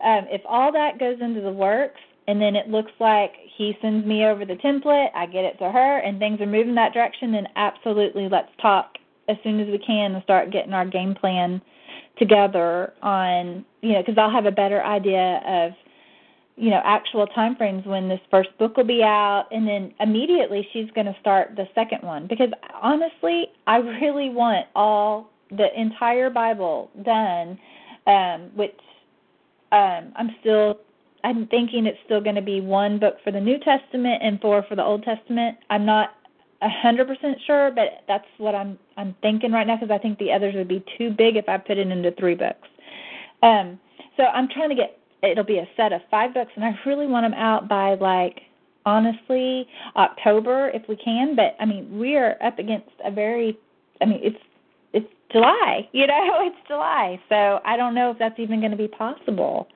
um, 0.04 0.26
if 0.30 0.40
all 0.48 0.72
that 0.72 0.98
goes 0.98 1.18
into 1.20 1.40
the 1.40 1.52
works 1.52 2.00
and 2.26 2.40
then 2.40 2.56
it 2.56 2.68
looks 2.68 2.92
like 3.00 3.32
he 3.56 3.76
sends 3.82 4.06
me 4.06 4.24
over 4.24 4.44
the 4.44 4.54
template, 4.54 5.08
I 5.14 5.26
get 5.26 5.44
it 5.44 5.58
to 5.58 5.70
her, 5.70 5.98
and 5.98 6.18
things 6.18 6.40
are 6.40 6.46
moving 6.46 6.74
that 6.76 6.92
direction, 6.92 7.32
then 7.32 7.46
absolutely 7.56 8.28
let's 8.28 8.50
talk 8.60 8.96
as 9.28 9.36
soon 9.44 9.60
as 9.60 9.68
we 9.68 9.78
can 9.78 10.14
and 10.14 10.22
start 10.22 10.50
getting 10.52 10.72
our 10.72 10.86
game 10.86 11.14
plan 11.14 11.60
together 12.18 12.92
on 13.02 13.64
you 13.80 13.92
know 13.92 14.02
because 14.02 14.18
I'll 14.18 14.30
have 14.30 14.46
a 14.46 14.50
better 14.50 14.82
idea 14.82 15.40
of 15.46 15.72
you 16.56 16.70
know 16.70 16.80
actual 16.84 17.26
time 17.28 17.56
frames 17.56 17.84
when 17.86 18.08
this 18.08 18.20
first 18.30 18.50
book 18.58 18.76
will 18.76 18.84
be 18.84 19.02
out 19.02 19.46
and 19.50 19.66
then 19.66 19.92
immediately 20.00 20.66
she's 20.72 20.90
going 20.94 21.06
to 21.06 21.16
start 21.20 21.52
the 21.56 21.66
second 21.74 22.02
one 22.02 22.26
because 22.26 22.50
honestly 22.80 23.46
I 23.66 23.76
really 23.76 24.28
want 24.28 24.66
all 24.74 25.30
the 25.50 25.68
entire 25.78 26.30
Bible 26.30 26.90
done 27.04 27.58
um 28.06 28.50
which 28.54 28.78
um 29.72 30.12
I'm 30.16 30.36
still 30.40 30.78
I'm 31.24 31.46
thinking 31.46 31.86
it's 31.86 31.98
still 32.04 32.20
going 32.20 32.34
to 32.34 32.42
be 32.42 32.60
one 32.60 32.98
book 32.98 33.16
for 33.22 33.30
the 33.30 33.40
New 33.40 33.58
Testament 33.58 34.22
and 34.22 34.40
four 34.40 34.64
for 34.68 34.74
the 34.74 34.82
Old 34.82 35.04
Testament. 35.04 35.56
I'm 35.70 35.86
not 35.86 36.16
a 36.62 36.68
hundred 36.68 37.06
percent 37.08 37.38
sure, 37.46 37.70
but 37.74 38.02
that's 38.08 38.26
what 38.38 38.54
I'm 38.54 38.78
I'm 38.96 39.14
thinking 39.22 39.52
right 39.52 39.66
now 39.66 39.76
because 39.76 39.90
I 39.92 39.98
think 39.98 40.18
the 40.18 40.32
others 40.32 40.54
would 40.54 40.68
be 40.68 40.84
too 40.98 41.10
big 41.10 41.36
if 41.36 41.48
I 41.48 41.58
put 41.58 41.78
it 41.78 41.88
into 41.88 42.12
three 42.12 42.34
books. 42.34 42.68
Um, 43.42 43.78
so 44.16 44.24
I'm 44.24 44.48
trying 44.48 44.68
to 44.68 44.74
get 44.74 44.98
it'll 45.22 45.44
be 45.44 45.58
a 45.58 45.68
set 45.76 45.92
of 45.92 46.00
five 46.10 46.34
books, 46.34 46.52
and 46.56 46.64
I 46.64 46.72
really 46.86 47.06
want 47.06 47.24
them 47.24 47.34
out 47.34 47.68
by 47.68 47.94
like 47.94 48.40
honestly 48.84 49.66
October 49.96 50.70
if 50.74 50.82
we 50.88 50.96
can. 50.96 51.36
But 51.36 51.56
I 51.60 51.66
mean 51.66 51.98
we 51.98 52.16
are 52.16 52.36
up 52.42 52.58
against 52.58 52.90
a 53.04 53.10
very 53.10 53.58
I 54.00 54.06
mean 54.06 54.20
it's 54.22 54.36
it's 54.92 55.08
July, 55.30 55.88
you 55.92 56.06
know 56.06 56.38
it's 56.40 56.68
July, 56.68 57.20
so 57.28 57.60
I 57.64 57.76
don't 57.76 57.94
know 57.94 58.10
if 58.10 58.18
that's 58.18 58.38
even 58.38 58.60
going 58.60 58.72
to 58.72 58.76
be 58.76 58.88
possible. 58.88 59.68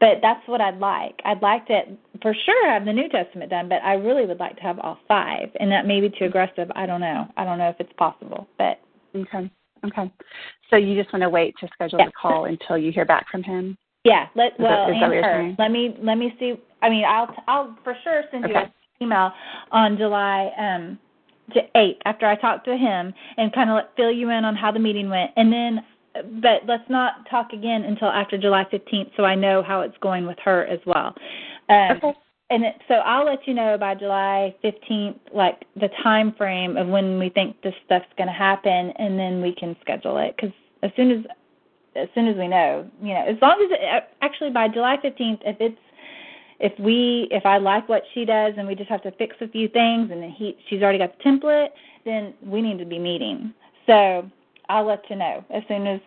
But 0.00 0.18
that's 0.22 0.46
what 0.46 0.60
I'd 0.60 0.78
like. 0.78 1.20
I'd 1.24 1.40
like 1.40 1.66
to 1.66 1.82
for 2.20 2.34
sure 2.44 2.70
have 2.70 2.84
the 2.84 2.92
New 2.92 3.08
Testament 3.08 3.50
done, 3.50 3.68
but 3.68 3.82
I 3.82 3.94
really 3.94 4.26
would 4.26 4.40
like 4.40 4.56
to 4.56 4.62
have 4.62 4.78
all 4.80 4.98
five. 5.06 5.50
And 5.60 5.70
that 5.70 5.86
may 5.86 6.00
be 6.00 6.10
too 6.10 6.26
aggressive. 6.26 6.70
I 6.74 6.86
don't 6.86 7.00
know. 7.00 7.26
I 7.36 7.44
don't 7.44 7.58
know 7.58 7.68
if 7.68 7.76
it's 7.78 7.92
possible. 7.96 8.48
But 8.58 8.80
Okay. 9.14 9.50
Okay. 9.84 10.10
So 10.70 10.76
you 10.76 11.00
just 11.00 11.12
want 11.12 11.22
to 11.22 11.28
wait 11.28 11.54
to 11.60 11.68
schedule 11.72 11.98
the 11.98 12.12
call 12.20 12.46
until 12.46 12.78
you 12.78 12.90
hear 12.90 13.04
back 13.04 13.26
from 13.30 13.42
him? 13.42 13.76
Yeah, 14.04 14.26
let 14.34 14.58
well 14.60 14.88
is 14.88 14.94
that 15.00 15.10
and 15.12 15.24
her. 15.24 15.54
Let 15.58 15.70
me 15.70 15.96
let 16.00 16.16
me 16.16 16.34
see. 16.38 16.54
I 16.82 16.90
mean, 16.90 17.04
I'll 17.04 17.34
I'll 17.48 17.76
for 17.82 17.96
sure 18.04 18.22
send 18.30 18.44
you 18.44 18.54
Okay. 18.54 18.64
an 18.64 18.72
email 19.02 19.32
on 19.72 19.96
July 19.96 20.50
um 20.58 20.98
eighth 21.74 22.00
after 22.04 22.26
I 22.26 22.36
talk 22.36 22.64
to 22.64 22.76
him 22.76 23.12
and 23.36 23.52
kind 23.52 23.70
of 23.70 23.84
fill 23.96 24.12
you 24.12 24.30
in 24.30 24.44
on 24.44 24.54
how 24.56 24.70
the 24.70 24.78
meeting 24.78 25.08
went, 25.08 25.30
and 25.36 25.52
then 25.52 25.84
but 26.40 26.62
let's 26.66 26.88
not 26.88 27.28
talk 27.28 27.52
again 27.52 27.82
until 27.82 28.08
after 28.08 28.38
July 28.38 28.64
15th 28.72 29.10
so 29.16 29.24
I 29.24 29.34
know 29.34 29.62
how 29.62 29.80
it's 29.80 29.96
going 30.00 30.26
with 30.26 30.38
her 30.44 30.64
as 30.66 30.78
well. 30.86 31.14
Um, 31.68 31.96
Okay. 31.96 32.14
And 32.50 32.62
it, 32.62 32.74
so 32.88 32.94
I'll 32.96 33.24
let 33.24 33.48
you 33.48 33.54
know 33.54 33.78
by 33.78 33.94
July 33.94 34.54
15th, 34.62 35.18
like 35.34 35.64
the 35.76 35.88
time 36.02 36.34
frame 36.36 36.76
of 36.76 36.86
when 36.86 37.18
we 37.18 37.30
think 37.30 37.60
this 37.62 37.74
stuff's 37.86 38.04
going 38.18 38.26
to 38.26 38.34
happen, 38.34 38.92
and 38.98 39.18
then 39.18 39.40
we 39.40 39.54
can 39.54 39.74
schedule 39.80 40.18
it. 40.18 40.34
Because 40.36 40.54
as 40.82 40.90
soon 40.94 41.10
as 41.10 41.24
as 41.96 42.08
soon 42.14 42.28
as 42.28 42.36
we 42.36 42.48
know, 42.48 42.88
you 43.00 43.14
know, 43.14 43.24
as 43.26 43.36
long 43.40 43.60
as 43.64 43.70
it, 43.70 44.04
actually 44.20 44.50
by 44.50 44.68
July 44.68 44.96
15th, 45.02 45.40
if 45.44 45.56
it's 45.60 45.78
if 46.60 46.78
we 46.78 47.28
if 47.30 47.44
I 47.44 47.58
like 47.58 47.88
what 47.88 48.02
she 48.14 48.24
does 48.24 48.54
and 48.56 48.66
we 48.66 48.74
just 48.74 48.90
have 48.90 49.02
to 49.02 49.10
fix 49.12 49.36
a 49.40 49.48
few 49.48 49.68
things 49.68 50.10
and 50.10 50.22
then 50.22 50.30
he 50.30 50.56
she's 50.68 50.82
already 50.82 50.98
got 50.98 51.16
the 51.16 51.24
template, 51.24 51.68
then 52.04 52.34
we 52.44 52.62
need 52.62 52.78
to 52.78 52.84
be 52.84 52.98
meeting. 52.98 53.52
So 53.86 54.28
I'll 54.68 54.86
let 54.86 55.02
you 55.10 55.16
know 55.16 55.44
as 55.50 55.62
soon 55.68 55.86
as 55.86 56.00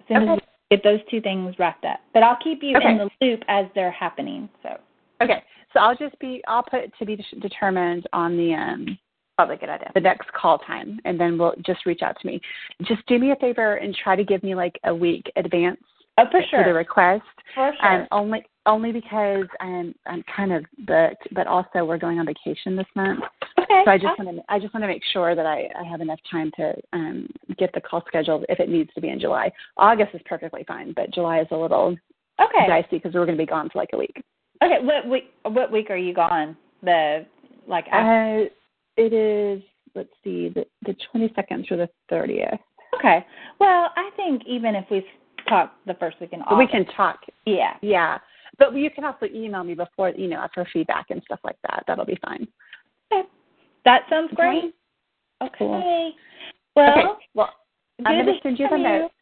as 0.00 0.08
soon 0.08 0.28
as 0.28 0.38
we 0.70 0.76
get 0.76 0.84
those 0.84 1.00
two 1.10 1.20
things 1.20 1.54
wrapped 1.58 1.84
up. 1.84 2.00
But 2.14 2.22
I'll 2.22 2.38
keep 2.42 2.62
you 2.62 2.76
Okay. 2.76 2.90
in 2.90 2.98
the 2.98 3.10
loop 3.20 3.42
as 3.48 3.66
they're 3.74 3.90
happening. 3.90 4.48
So 4.62 4.78
Okay. 5.20 5.42
So 5.72 5.80
I'll 5.80 5.96
just 5.96 6.18
be 6.18 6.42
I'll 6.48 6.62
put 6.62 6.96
to 6.98 7.04
be 7.04 7.22
determined 7.40 8.06
on 8.12 8.36
the 8.36 8.54
um 8.54 8.98
probably 9.38 9.54
a 9.54 9.58
good 9.58 9.68
idea. 9.68 9.88
the 9.94 10.00
next 10.00 10.32
call 10.32 10.58
time 10.58 10.98
and 11.04 11.18
then 11.20 11.38
we'll 11.38 11.54
just 11.64 11.86
reach 11.86 12.02
out 12.02 12.16
to 12.20 12.26
me. 12.26 12.40
Just 12.82 13.06
do 13.06 13.20
me 13.20 13.30
a 13.30 13.36
favor 13.36 13.76
and 13.76 13.94
try 14.02 14.16
to 14.16 14.24
give 14.24 14.42
me 14.42 14.56
like 14.56 14.76
a 14.84 14.92
week 14.94 15.30
advance 15.36 15.78
Oh, 16.20 16.24
for 16.32 16.40
for 16.50 16.64
the 16.64 16.74
request. 16.74 17.22
for 17.54 17.72
sure. 17.80 18.00
Um, 18.02 18.08
only 18.10 18.44
only 18.66 18.90
because 18.90 19.46
I'm 19.60 19.94
I'm 20.06 20.24
kind 20.36 20.52
of 20.52 20.64
booked, 20.84 21.28
but 21.32 21.46
also 21.46 21.84
we're 21.84 21.96
going 21.98 22.18
on 22.18 22.26
vacation 22.26 22.74
this 22.74 22.88
month. 22.96 23.20
okay. 23.60 23.82
So 23.84 23.90
I 23.92 23.98
just 23.98 24.18
want 24.18 24.36
to 24.36 24.42
I 24.48 24.58
just 24.58 24.74
want 24.74 24.82
to 24.82 24.88
make 24.88 25.02
sure 25.12 25.36
that 25.36 25.46
I, 25.46 25.68
I 25.80 25.84
have 25.88 26.00
enough 26.00 26.18
time 26.28 26.50
to 26.56 26.74
um, 26.92 27.28
get 27.56 27.70
the 27.72 27.80
call 27.80 28.02
scheduled 28.08 28.44
if 28.48 28.58
it 28.58 28.68
needs 28.68 28.90
to 28.96 29.00
be 29.00 29.10
in 29.10 29.20
July. 29.20 29.52
August 29.76 30.10
is 30.12 30.20
perfectly 30.26 30.64
fine, 30.66 30.92
but 30.96 31.14
July 31.14 31.38
is 31.38 31.46
a 31.52 31.56
little 31.56 31.96
okay. 32.40 32.66
dicey 32.66 32.88
because 32.96 33.14
we're 33.14 33.24
going 33.24 33.38
to 33.38 33.42
be 33.44 33.46
gone 33.46 33.68
for 33.72 33.78
like 33.78 33.90
a 33.92 33.96
week. 33.96 34.20
Okay. 34.60 34.78
What 34.82 35.08
week? 35.08 35.30
What 35.44 35.70
week 35.70 35.88
are 35.90 35.96
you 35.96 36.12
gone? 36.14 36.56
The 36.82 37.26
like 37.68 37.86
after, 37.92 38.46
Uh, 38.46 38.48
it 38.98 39.12
is 39.12 39.62
let's 39.94 40.10
see 40.22 40.50
the 40.50 40.66
the 40.84 40.94
22nd 41.14 41.66
through 41.66 41.78
the 41.78 41.88
30th. 42.10 42.58
okay. 42.98 43.24
Well, 43.58 43.90
I 43.96 44.10
think 44.16 44.42
even 44.46 44.74
if 44.74 44.84
we 44.90 45.04
talk 45.48 45.72
the 45.86 45.94
first 45.94 46.20
week 46.20 46.32
in 46.32 46.42
But 46.48 46.58
we 46.58 46.66
can 46.66 46.84
talk. 46.96 47.20
yeah. 47.46 47.74
Yeah. 47.80 48.18
But 48.58 48.74
you 48.74 48.90
can 48.90 49.04
also 49.04 49.26
email 49.32 49.62
me 49.62 49.74
before, 49.74 50.10
you 50.10 50.28
know, 50.28 50.46
for 50.52 50.66
feedback 50.72 51.06
and 51.10 51.22
stuff 51.24 51.38
like 51.44 51.56
that. 51.68 51.84
That'll 51.86 52.04
be 52.04 52.18
fine. 52.24 52.46
Okay. 53.12 53.28
That 53.84 54.02
sounds 54.10 54.30
great. 54.34 54.74
Okay. 55.42 56.10
Well, 56.74 56.90
okay. 56.90 57.24
Well, 57.34 57.50
I'm 58.04 58.24
going 58.24 58.26
to 58.26 58.42
send 58.42 58.58
you 58.58 58.68
the 58.68 58.76
notes. 58.76 59.14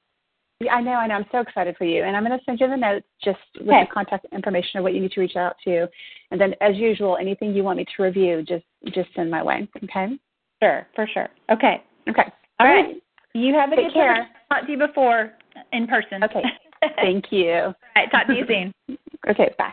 Yeah, 0.61 0.73
I 0.73 0.81
know, 0.81 0.93
I 0.93 1.07
know. 1.07 1.15
I'm 1.15 1.27
so 1.31 1.41
excited 1.41 1.77
for 1.77 1.85
you. 1.85 2.05
And 2.05 2.17
I'm 2.17 2.25
going 2.25 2.39
to 2.39 2.45
send 2.45 2.61
you 2.61 2.69
the 2.69 2.77
notes 2.77 3.07
just 3.23 3.39
with 3.61 3.69
Okay. 3.69 3.83
the 3.83 3.93
contact 3.93 4.27
information 4.33 4.79
of 4.79 4.85
what 4.85 4.95
you 4.95 5.01
need 5.01 5.13
to 5.13 5.21
reach 5.21 5.37
out 5.37 5.57
to. 5.65 5.87
And 6.31 6.41
then, 6.41 6.55
as 6.61 6.77
usual, 6.77 7.19
anything 7.21 7.55
you 7.55 7.63
want 7.63 7.77
me 7.77 7.85
to 7.97 8.03
review, 8.03 8.43
just 8.43 8.65
just 8.95 9.09
send 9.15 9.31
my 9.31 9.43
way. 9.43 9.69
Okay? 9.85 10.19
sure, 10.63 10.87
for 10.95 11.07
sure. 11.13 11.29
Okay. 11.51 11.83
Okay. 12.09 12.33
All 12.59 12.67
right. 12.67 12.97
You 13.35 13.55
have 13.55 13.73
a 13.73 13.77
Take 13.77 13.87
good 13.89 13.95
care. 13.95 14.15
care. 14.15 14.29
Talk 14.49 14.67
to 14.67 14.73
you 14.73 14.79
before 14.79 15.33
in 15.73 15.87
person. 15.87 16.25
Okay. 16.25 16.43
Thank 16.97 17.27
you. 17.31 17.53
All 17.53 17.75
right. 17.95 18.11
Talk 18.11 18.27
to 18.29 18.35
you 18.35 18.45
soon. 18.47 18.73
Okay. 19.29 19.53
Bye. 19.59 19.73